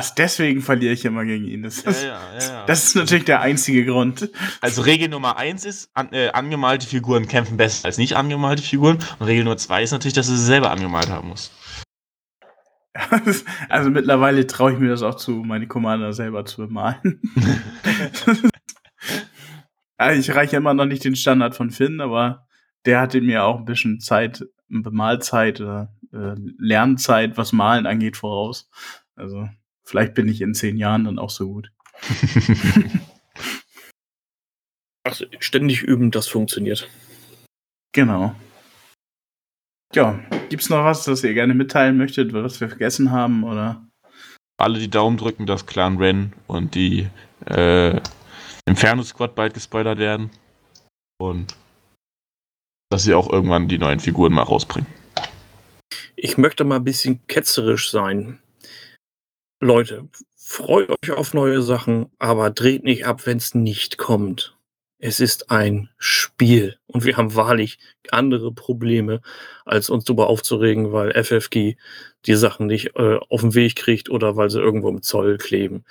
Ach, 0.00 0.10
deswegen 0.10 0.62
verliere 0.62 0.94
ich 0.94 1.04
immer 1.04 1.24
gegen 1.24 1.44
ihn. 1.44 1.64
Das 1.64 1.78
ist, 1.78 2.04
ja, 2.04 2.08
ja, 2.08 2.38
ja, 2.38 2.66
das 2.66 2.84
ist 2.84 2.94
natürlich 2.94 3.24
der 3.24 3.40
einzige 3.40 3.84
Grund. 3.84 4.30
Also 4.60 4.82
Regel 4.82 5.08
Nummer 5.08 5.38
eins 5.38 5.64
ist, 5.64 5.90
an, 5.92 6.12
äh, 6.12 6.28
angemalte 6.28 6.86
Figuren 6.86 7.26
kämpfen 7.26 7.56
besser 7.56 7.86
als 7.86 7.98
nicht 7.98 8.14
angemalte 8.14 8.62
Figuren. 8.62 8.98
Und 9.18 9.26
Regel 9.26 9.42
Nummer 9.42 9.56
zwei 9.56 9.82
ist 9.82 9.90
natürlich, 9.90 10.14
dass 10.14 10.28
du 10.28 10.36
sie 10.36 10.44
selber 10.44 10.70
angemalt 10.70 11.08
haben 11.08 11.30
musst. 11.30 11.50
also 13.68 13.90
mittlerweile 13.90 14.46
traue 14.46 14.74
ich 14.74 14.78
mir 14.78 14.88
das 14.88 15.02
auch 15.02 15.16
zu, 15.16 15.32
meine 15.32 15.66
Commander 15.66 16.12
selber 16.12 16.44
zu 16.44 16.58
bemalen. 16.58 17.20
ich 20.16 20.32
reiche 20.32 20.58
immer 20.58 20.74
noch 20.74 20.86
nicht 20.86 21.04
den 21.04 21.16
Standard 21.16 21.56
von 21.56 21.72
Finn, 21.72 22.00
aber 22.00 22.46
der 22.86 23.00
hatte 23.00 23.20
mir 23.20 23.42
auch 23.42 23.58
ein 23.58 23.64
bisschen 23.64 23.98
Zeit, 23.98 24.44
Bemalzeit 24.68 25.60
oder 25.60 25.92
äh, 26.12 26.36
Lernzeit, 26.56 27.36
was 27.36 27.52
Malen 27.52 27.86
angeht, 27.86 28.16
voraus. 28.16 28.70
Also 29.16 29.48
vielleicht 29.88 30.14
bin 30.14 30.28
ich 30.28 30.40
in 30.42 30.54
zehn 30.54 30.76
Jahren 30.76 31.04
dann 31.04 31.18
auch 31.18 31.30
so 31.30 31.48
gut. 31.48 31.72
also 35.04 35.24
ständig 35.40 35.82
üben, 35.82 36.10
das 36.10 36.28
funktioniert. 36.28 36.88
Genau. 37.92 38.34
Ja, 39.94 40.20
gibt's 40.50 40.68
noch 40.68 40.84
was, 40.84 41.04
das 41.04 41.24
ihr 41.24 41.32
gerne 41.32 41.54
mitteilen 41.54 41.96
möchtet, 41.96 42.34
was 42.34 42.60
wir 42.60 42.68
vergessen 42.68 43.10
haben, 43.10 43.42
oder? 43.44 43.88
Alle 44.60 44.78
die 44.78 44.90
Daumen 44.90 45.16
drücken, 45.16 45.46
dass 45.46 45.64
Clan 45.66 45.96
Ren 45.96 46.34
und 46.46 46.74
die 46.74 47.08
äh, 47.46 47.98
Inferno 48.66 49.02
Squad 49.02 49.34
bald 49.34 49.54
gespoilert 49.54 49.98
werden. 49.98 50.30
Und 51.18 51.56
dass 52.90 53.04
sie 53.04 53.14
auch 53.14 53.32
irgendwann 53.32 53.68
die 53.68 53.78
neuen 53.78 54.00
Figuren 54.00 54.32
mal 54.34 54.42
rausbringen. 54.42 54.88
Ich 56.16 56.36
möchte 56.36 56.64
mal 56.64 56.76
ein 56.76 56.84
bisschen 56.84 57.26
ketzerisch 57.26 57.90
sein. 57.90 58.40
Leute, 59.60 60.08
freut 60.36 60.88
euch 60.90 61.10
auf 61.10 61.34
neue 61.34 61.62
Sachen, 61.62 62.06
aber 62.18 62.50
dreht 62.50 62.84
nicht 62.84 63.06
ab, 63.06 63.26
wenn 63.26 63.38
es 63.38 63.54
nicht 63.54 63.98
kommt. 63.98 64.56
Es 65.00 65.20
ist 65.20 65.50
ein 65.50 65.90
Spiel 65.96 66.76
und 66.86 67.04
wir 67.04 67.16
haben 67.16 67.36
wahrlich 67.36 67.78
andere 68.10 68.52
Probleme, 68.52 69.20
als 69.64 69.90
uns 69.90 70.04
darüber 70.04 70.28
aufzuregen, 70.28 70.92
weil 70.92 71.12
FFG 71.12 71.76
die 72.26 72.34
Sachen 72.34 72.66
nicht 72.66 72.96
äh, 72.96 73.18
auf 73.28 73.42
den 73.42 73.54
Weg 73.54 73.76
kriegt 73.76 74.10
oder 74.10 74.36
weil 74.36 74.50
sie 74.50 74.60
irgendwo 74.60 74.88
im 74.88 75.02
Zoll 75.02 75.38
kleben. 75.38 75.84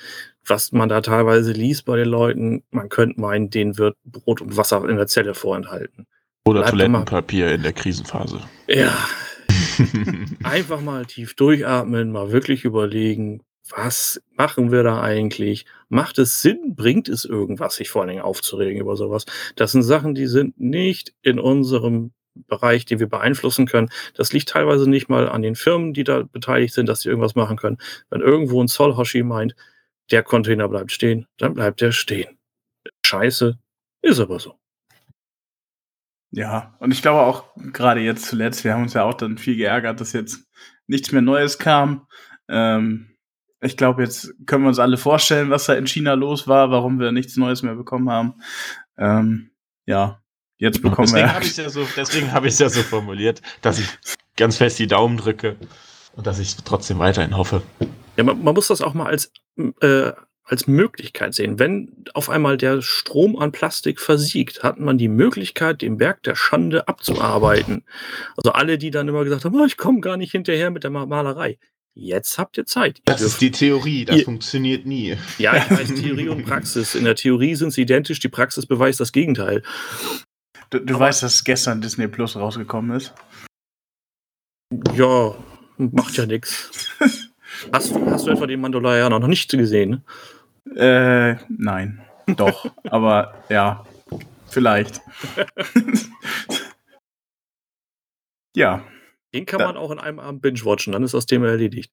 Was 0.46 0.74
man 0.74 0.90
da 0.90 1.00
teilweise 1.00 1.54
liest 1.54 1.86
bei 1.86 1.96
den 1.96 2.10
Leuten, 2.10 2.64
man 2.70 2.90
könnte 2.90 3.20
meinen, 3.20 3.50
denen 3.50 3.78
wird 3.78 3.96
Brot 4.04 4.42
und 4.42 4.58
Wasser 4.58 4.88
in 4.90 4.98
der 4.98 5.08
Zelle 5.08 5.34
vorenthalten. 5.34 6.06
Oder 6.46 6.62
Bleibt 6.62 6.72
Toilettenpapier 6.72 7.52
in 7.52 7.64
der 7.64 7.74
Krisenphase. 7.74 8.42
Ja. 8.68 8.98
Einfach 10.44 10.82
mal 10.82 11.06
tief 11.06 11.34
durchatmen, 11.36 12.12
mal 12.12 12.32
wirklich 12.32 12.66
überlegen, 12.66 13.42
was 13.70 14.22
machen 14.36 14.72
wir 14.72 14.84
da 14.84 15.02
eigentlich? 15.02 15.66
Macht 15.90 16.20
es 16.20 16.42
Sinn? 16.42 16.76
Bringt 16.76 17.10
es 17.10 17.26
irgendwas, 17.26 17.76
sich 17.76 17.90
vor 17.90 18.02
allen 18.02 18.10
Dingen 18.10 18.22
aufzuregen 18.22 18.82
über 18.82 18.96
sowas? 18.96 19.26
Das 19.56 19.72
sind 19.72 19.84
Sachen, 19.84 20.16
die 20.16 20.28
sind 20.28 20.60
nicht 20.60 21.14
in 21.22 21.40
unserem 21.40 22.12
Bereich, 22.36 22.86
den 22.86 23.00
wir 23.00 23.08
beeinflussen 23.10 23.66
können. 23.66 23.90
Das 24.14 24.34
liegt 24.34 24.50
teilweise 24.50 24.90
nicht 24.90 25.10
mal 25.10 25.28
an 25.28 25.42
den 25.42 25.56
Firmen, 25.56 25.94
die 25.94 26.04
da 26.04 26.24
beteiligt 26.24 26.74
sind, 26.74 26.88
dass 26.88 27.02
sie 27.02 27.10
irgendwas 27.10 27.36
machen 27.36 27.58
können. 27.58 27.78
Wenn 28.10 28.22
irgendwo 28.22 28.62
ein 28.62 28.68
Zollhoshi 28.68 29.24
meint, 29.24 29.56
der 30.12 30.24
Container 30.24 30.70
bleibt 30.70 30.92
stehen, 30.92 31.28
dann 31.38 31.54
bleibt 31.54 31.82
er 31.82 31.92
stehen. 31.92 32.38
Scheiße, 33.06 33.58
ist 34.02 34.20
aber 34.20 34.40
so. 34.40 34.56
Ja, 36.32 36.76
und 36.80 36.92
ich 36.92 37.02
glaube 37.02 37.22
auch 37.22 37.46
gerade 37.74 38.02
jetzt 38.02 38.26
zuletzt, 38.26 38.64
wir 38.64 38.74
haben 38.74 38.84
uns 38.84 38.94
ja 38.94 39.04
auch 39.04 39.14
dann 39.14 39.38
viel 39.38 39.56
geärgert, 39.56 40.02
dass 40.02 40.14
jetzt 40.14 40.46
nichts 40.86 41.12
mehr 41.12 41.22
Neues 41.22 41.58
kam. 41.58 42.08
Ähm, 42.50 43.17
ich 43.62 43.78
glaube, 43.78 44.04
jetzt 44.04 44.34
können 44.46 44.64
wir 44.64 44.70
uns 44.70 44.80
alle 44.80 44.98
vorstellen, 44.98 45.50
was 45.50 45.66
da 45.66 45.74
in 45.74 45.88
China 45.88 46.14
los 46.14 46.48
war, 46.48 46.70
warum 46.70 47.00
wir 47.00 47.12
nichts 47.12 47.38
Neues 47.38 47.64
mehr 47.64 47.76
bekommen 47.76 48.10
haben. 48.10 48.36
Ähm, 48.98 49.50
ja, 49.86 50.22
jetzt 50.58 50.82
bekommen 50.82 51.08
deswegen 51.08 51.28
wir. 51.28 51.34
Hab 51.36 51.44
ja 51.44 51.70
so, 51.70 51.88
deswegen 51.96 52.32
habe 52.32 52.48
ich 52.48 52.54
es 52.54 52.60
ja 52.60 52.70
so 52.70 52.82
formuliert, 52.82 53.42
dass 53.62 53.80
ich 53.80 53.88
ganz 54.36 54.58
fest 54.58 54.78
die 54.78 54.88
Daumen 54.88 55.18
drücke 55.18 55.56
und 56.16 56.28
dass 56.28 56.40
ich 56.40 56.56
trotzdem 56.58 57.00
weiterhin 57.00 57.36
hoffe. 57.36 57.64
Ja, 58.16 58.24
man, 58.24 58.44
man 58.44 58.54
muss 58.54 58.68
das 58.68 58.82
auch 58.82 58.94
mal 58.94 59.08
als, 59.08 59.32
äh, 59.82 60.12
als 60.44 60.68
Möglichkeit 60.68 61.34
sehen. 61.34 61.58
Wenn 61.58 62.06
auf 62.14 62.30
einmal 62.30 62.58
der 62.58 62.82
Strom 62.84 63.38
an 63.38 63.52
Plastik 63.52 64.00
versiegt, 64.00 64.62
hat 64.62 64.80
man 64.80 65.00
die 65.00 65.08
Möglichkeit, 65.08 65.82
den 65.82 65.98
Berg 65.98 66.22
der 66.24 66.36
Schande 66.36 66.88
abzuarbeiten. 66.88 67.86
Also 68.36 68.52
alle, 68.52 68.78
die 68.78 68.92
dann 68.92 69.08
immer 69.08 69.24
gesagt 69.24 69.46
haben, 69.46 69.60
oh, 69.60 69.66
ich 69.66 69.78
komme 69.78 70.00
gar 70.00 70.18
nicht 70.18 70.32
hinterher 70.32 70.70
mit 70.70 70.84
der 70.84 70.92
Malerei 70.92 71.58
Jetzt 72.00 72.38
habt 72.38 72.60
ihr 72.60 72.66
Zeit. 72.68 73.00
Ihr 73.00 73.04
das 73.06 73.22
dürft, 73.22 73.34
ist 73.34 73.42
die 73.42 73.50
Theorie, 73.50 74.06
das 74.06 74.18
ihr, 74.18 74.26
funktioniert 74.26 74.86
nie. 74.86 75.18
Ja, 75.40 75.58
ich 75.58 75.72
weiß 75.72 75.96
Theorie 75.96 76.30
und 76.30 76.46
Praxis. 76.46 76.94
In 76.94 77.06
der 77.06 77.16
Theorie 77.16 77.56
sind 77.56 77.72
sie 77.72 77.82
identisch, 77.82 78.20
die 78.20 78.30
Praxis 78.30 78.68
beweist 78.68 79.00
das 79.00 79.12
Gegenteil. 79.12 79.64
Du, 80.70 80.78
du 80.80 81.00
weißt, 81.00 81.24
dass 81.24 81.44
gestern 81.44 81.82
Disney 81.82 82.08
Plus 82.08 82.36
rausgekommen 82.36 82.96
ist? 82.96 83.16
Ja, 84.94 85.34
macht 85.78 86.16
ja 86.18 86.28
nichts. 86.28 86.70
Hast, 87.74 87.96
hast 87.96 88.28
du 88.28 88.30
etwa 88.30 88.46
den 88.46 88.62
Mandalorianer 88.62 89.20
noch 89.20 89.28
nicht 89.28 89.50
gesehen? 89.50 90.04
Äh, 90.76 91.38
nein. 91.50 92.06
Doch, 92.28 92.72
aber 92.84 93.44
ja, 93.50 93.84
vielleicht. 94.48 95.02
ja. 98.56 98.86
Den 99.38 99.46
kann 99.46 99.62
man 99.62 99.78
auch 99.78 99.92
in 99.92 100.00
einem 100.00 100.20
Abend 100.20 100.42
binge-watchen, 100.42 100.94
dann 100.94 101.04
ist 101.04 101.14
das 101.14 101.26
Thema 101.26 101.48
erledigt. 101.48 101.92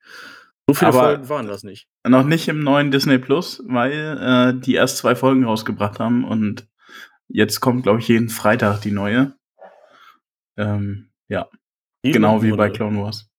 So 0.66 0.74
viele 0.74 0.88
Aber 0.88 1.02
Folgen 1.02 1.28
waren 1.28 1.46
das 1.46 1.62
nicht. 1.62 1.88
Noch 2.06 2.24
nicht 2.24 2.48
im 2.48 2.62
neuen 2.62 2.90
Disney 2.90 3.18
Plus, 3.18 3.62
weil 3.66 4.18
äh, 4.56 4.60
die 4.60 4.74
erst 4.74 4.96
zwei 4.98 5.14
Folgen 5.14 5.44
rausgebracht 5.44 5.98
haben 6.00 6.24
und 6.24 6.66
jetzt 7.28 7.60
kommt, 7.60 7.82
glaube 7.82 8.00
ich, 8.00 8.08
jeden 8.08 8.30
Freitag 8.30 8.80
die 8.80 8.90
neue. 8.90 9.34
Ähm, 10.56 11.10
ja. 11.28 11.48
Die 12.04 12.12
genau 12.12 12.42
wie 12.42 12.52
bei 12.52 12.70
Clone 12.70 13.02
Wars. 13.02 13.30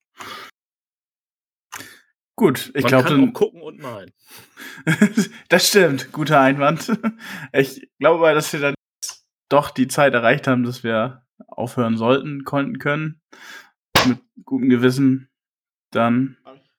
Gut, 2.36 2.72
ich 2.76 2.86
glaube. 2.86 3.10
Man 3.10 3.20
kann 3.20 3.30
auch 3.30 3.34
gucken 3.34 3.62
und 3.62 3.80
malen. 3.80 4.12
das 5.50 5.68
stimmt, 5.68 6.12
guter 6.12 6.42
Einwand. 6.42 6.92
Ich 7.54 7.90
glaube, 8.00 8.34
dass 8.34 8.52
wir 8.54 8.60
dann 8.60 8.76
doch 9.50 9.72
die 9.72 9.88
Zeit 9.88 10.14
erreicht 10.14 10.48
haben, 10.48 10.64
dass 10.64 10.84
wir 10.84 11.24
aufhören 11.48 11.98
sollten, 11.98 12.44
konnten 12.44 12.78
können 12.78 13.22
mit 14.08 14.20
gutem 14.44 14.70
Gewissen 14.70 15.30
dann. 15.92 16.38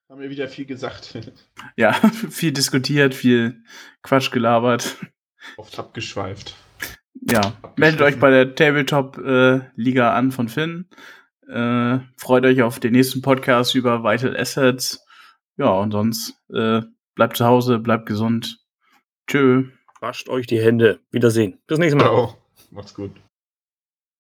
Haben 0.08 0.20
wir 0.20 0.30
wieder 0.30 0.48
viel 0.48 0.66
gesagt. 0.66 1.18
ja, 1.76 1.92
viel 2.30 2.52
diskutiert, 2.52 3.14
viel 3.14 3.62
Quatsch 4.02 4.30
gelabert. 4.30 4.96
Oft 5.56 5.78
abgeschweift. 5.78 6.54
Ja, 7.28 7.54
meldet 7.76 8.02
euch 8.02 8.18
bei 8.18 8.30
der 8.30 8.54
Tabletop-Liga 8.54 10.08
äh, 10.08 10.16
an 10.16 10.32
von 10.32 10.48
Finn. 10.48 10.88
Äh, 11.48 11.98
freut 12.16 12.44
euch 12.44 12.62
auf 12.62 12.78
den 12.80 12.92
nächsten 12.92 13.22
Podcast 13.22 13.74
über 13.74 14.02
Vital 14.02 14.36
Assets. 14.36 15.04
Ja, 15.56 15.70
und 15.70 15.92
sonst 15.92 16.34
äh, 16.52 16.82
bleibt 17.14 17.36
zu 17.36 17.46
Hause, 17.46 17.78
bleibt 17.78 18.06
gesund. 18.06 18.58
Tschö. 19.26 19.70
Wascht 20.00 20.28
euch 20.28 20.46
die 20.46 20.60
Hände. 20.60 21.00
Wiedersehen. 21.10 21.58
Bis 21.66 21.78
nächstes 21.78 22.00
Mal. 22.00 22.08
Ciao. 22.08 22.36
Macht's 22.70 22.94
gut. 22.94 23.12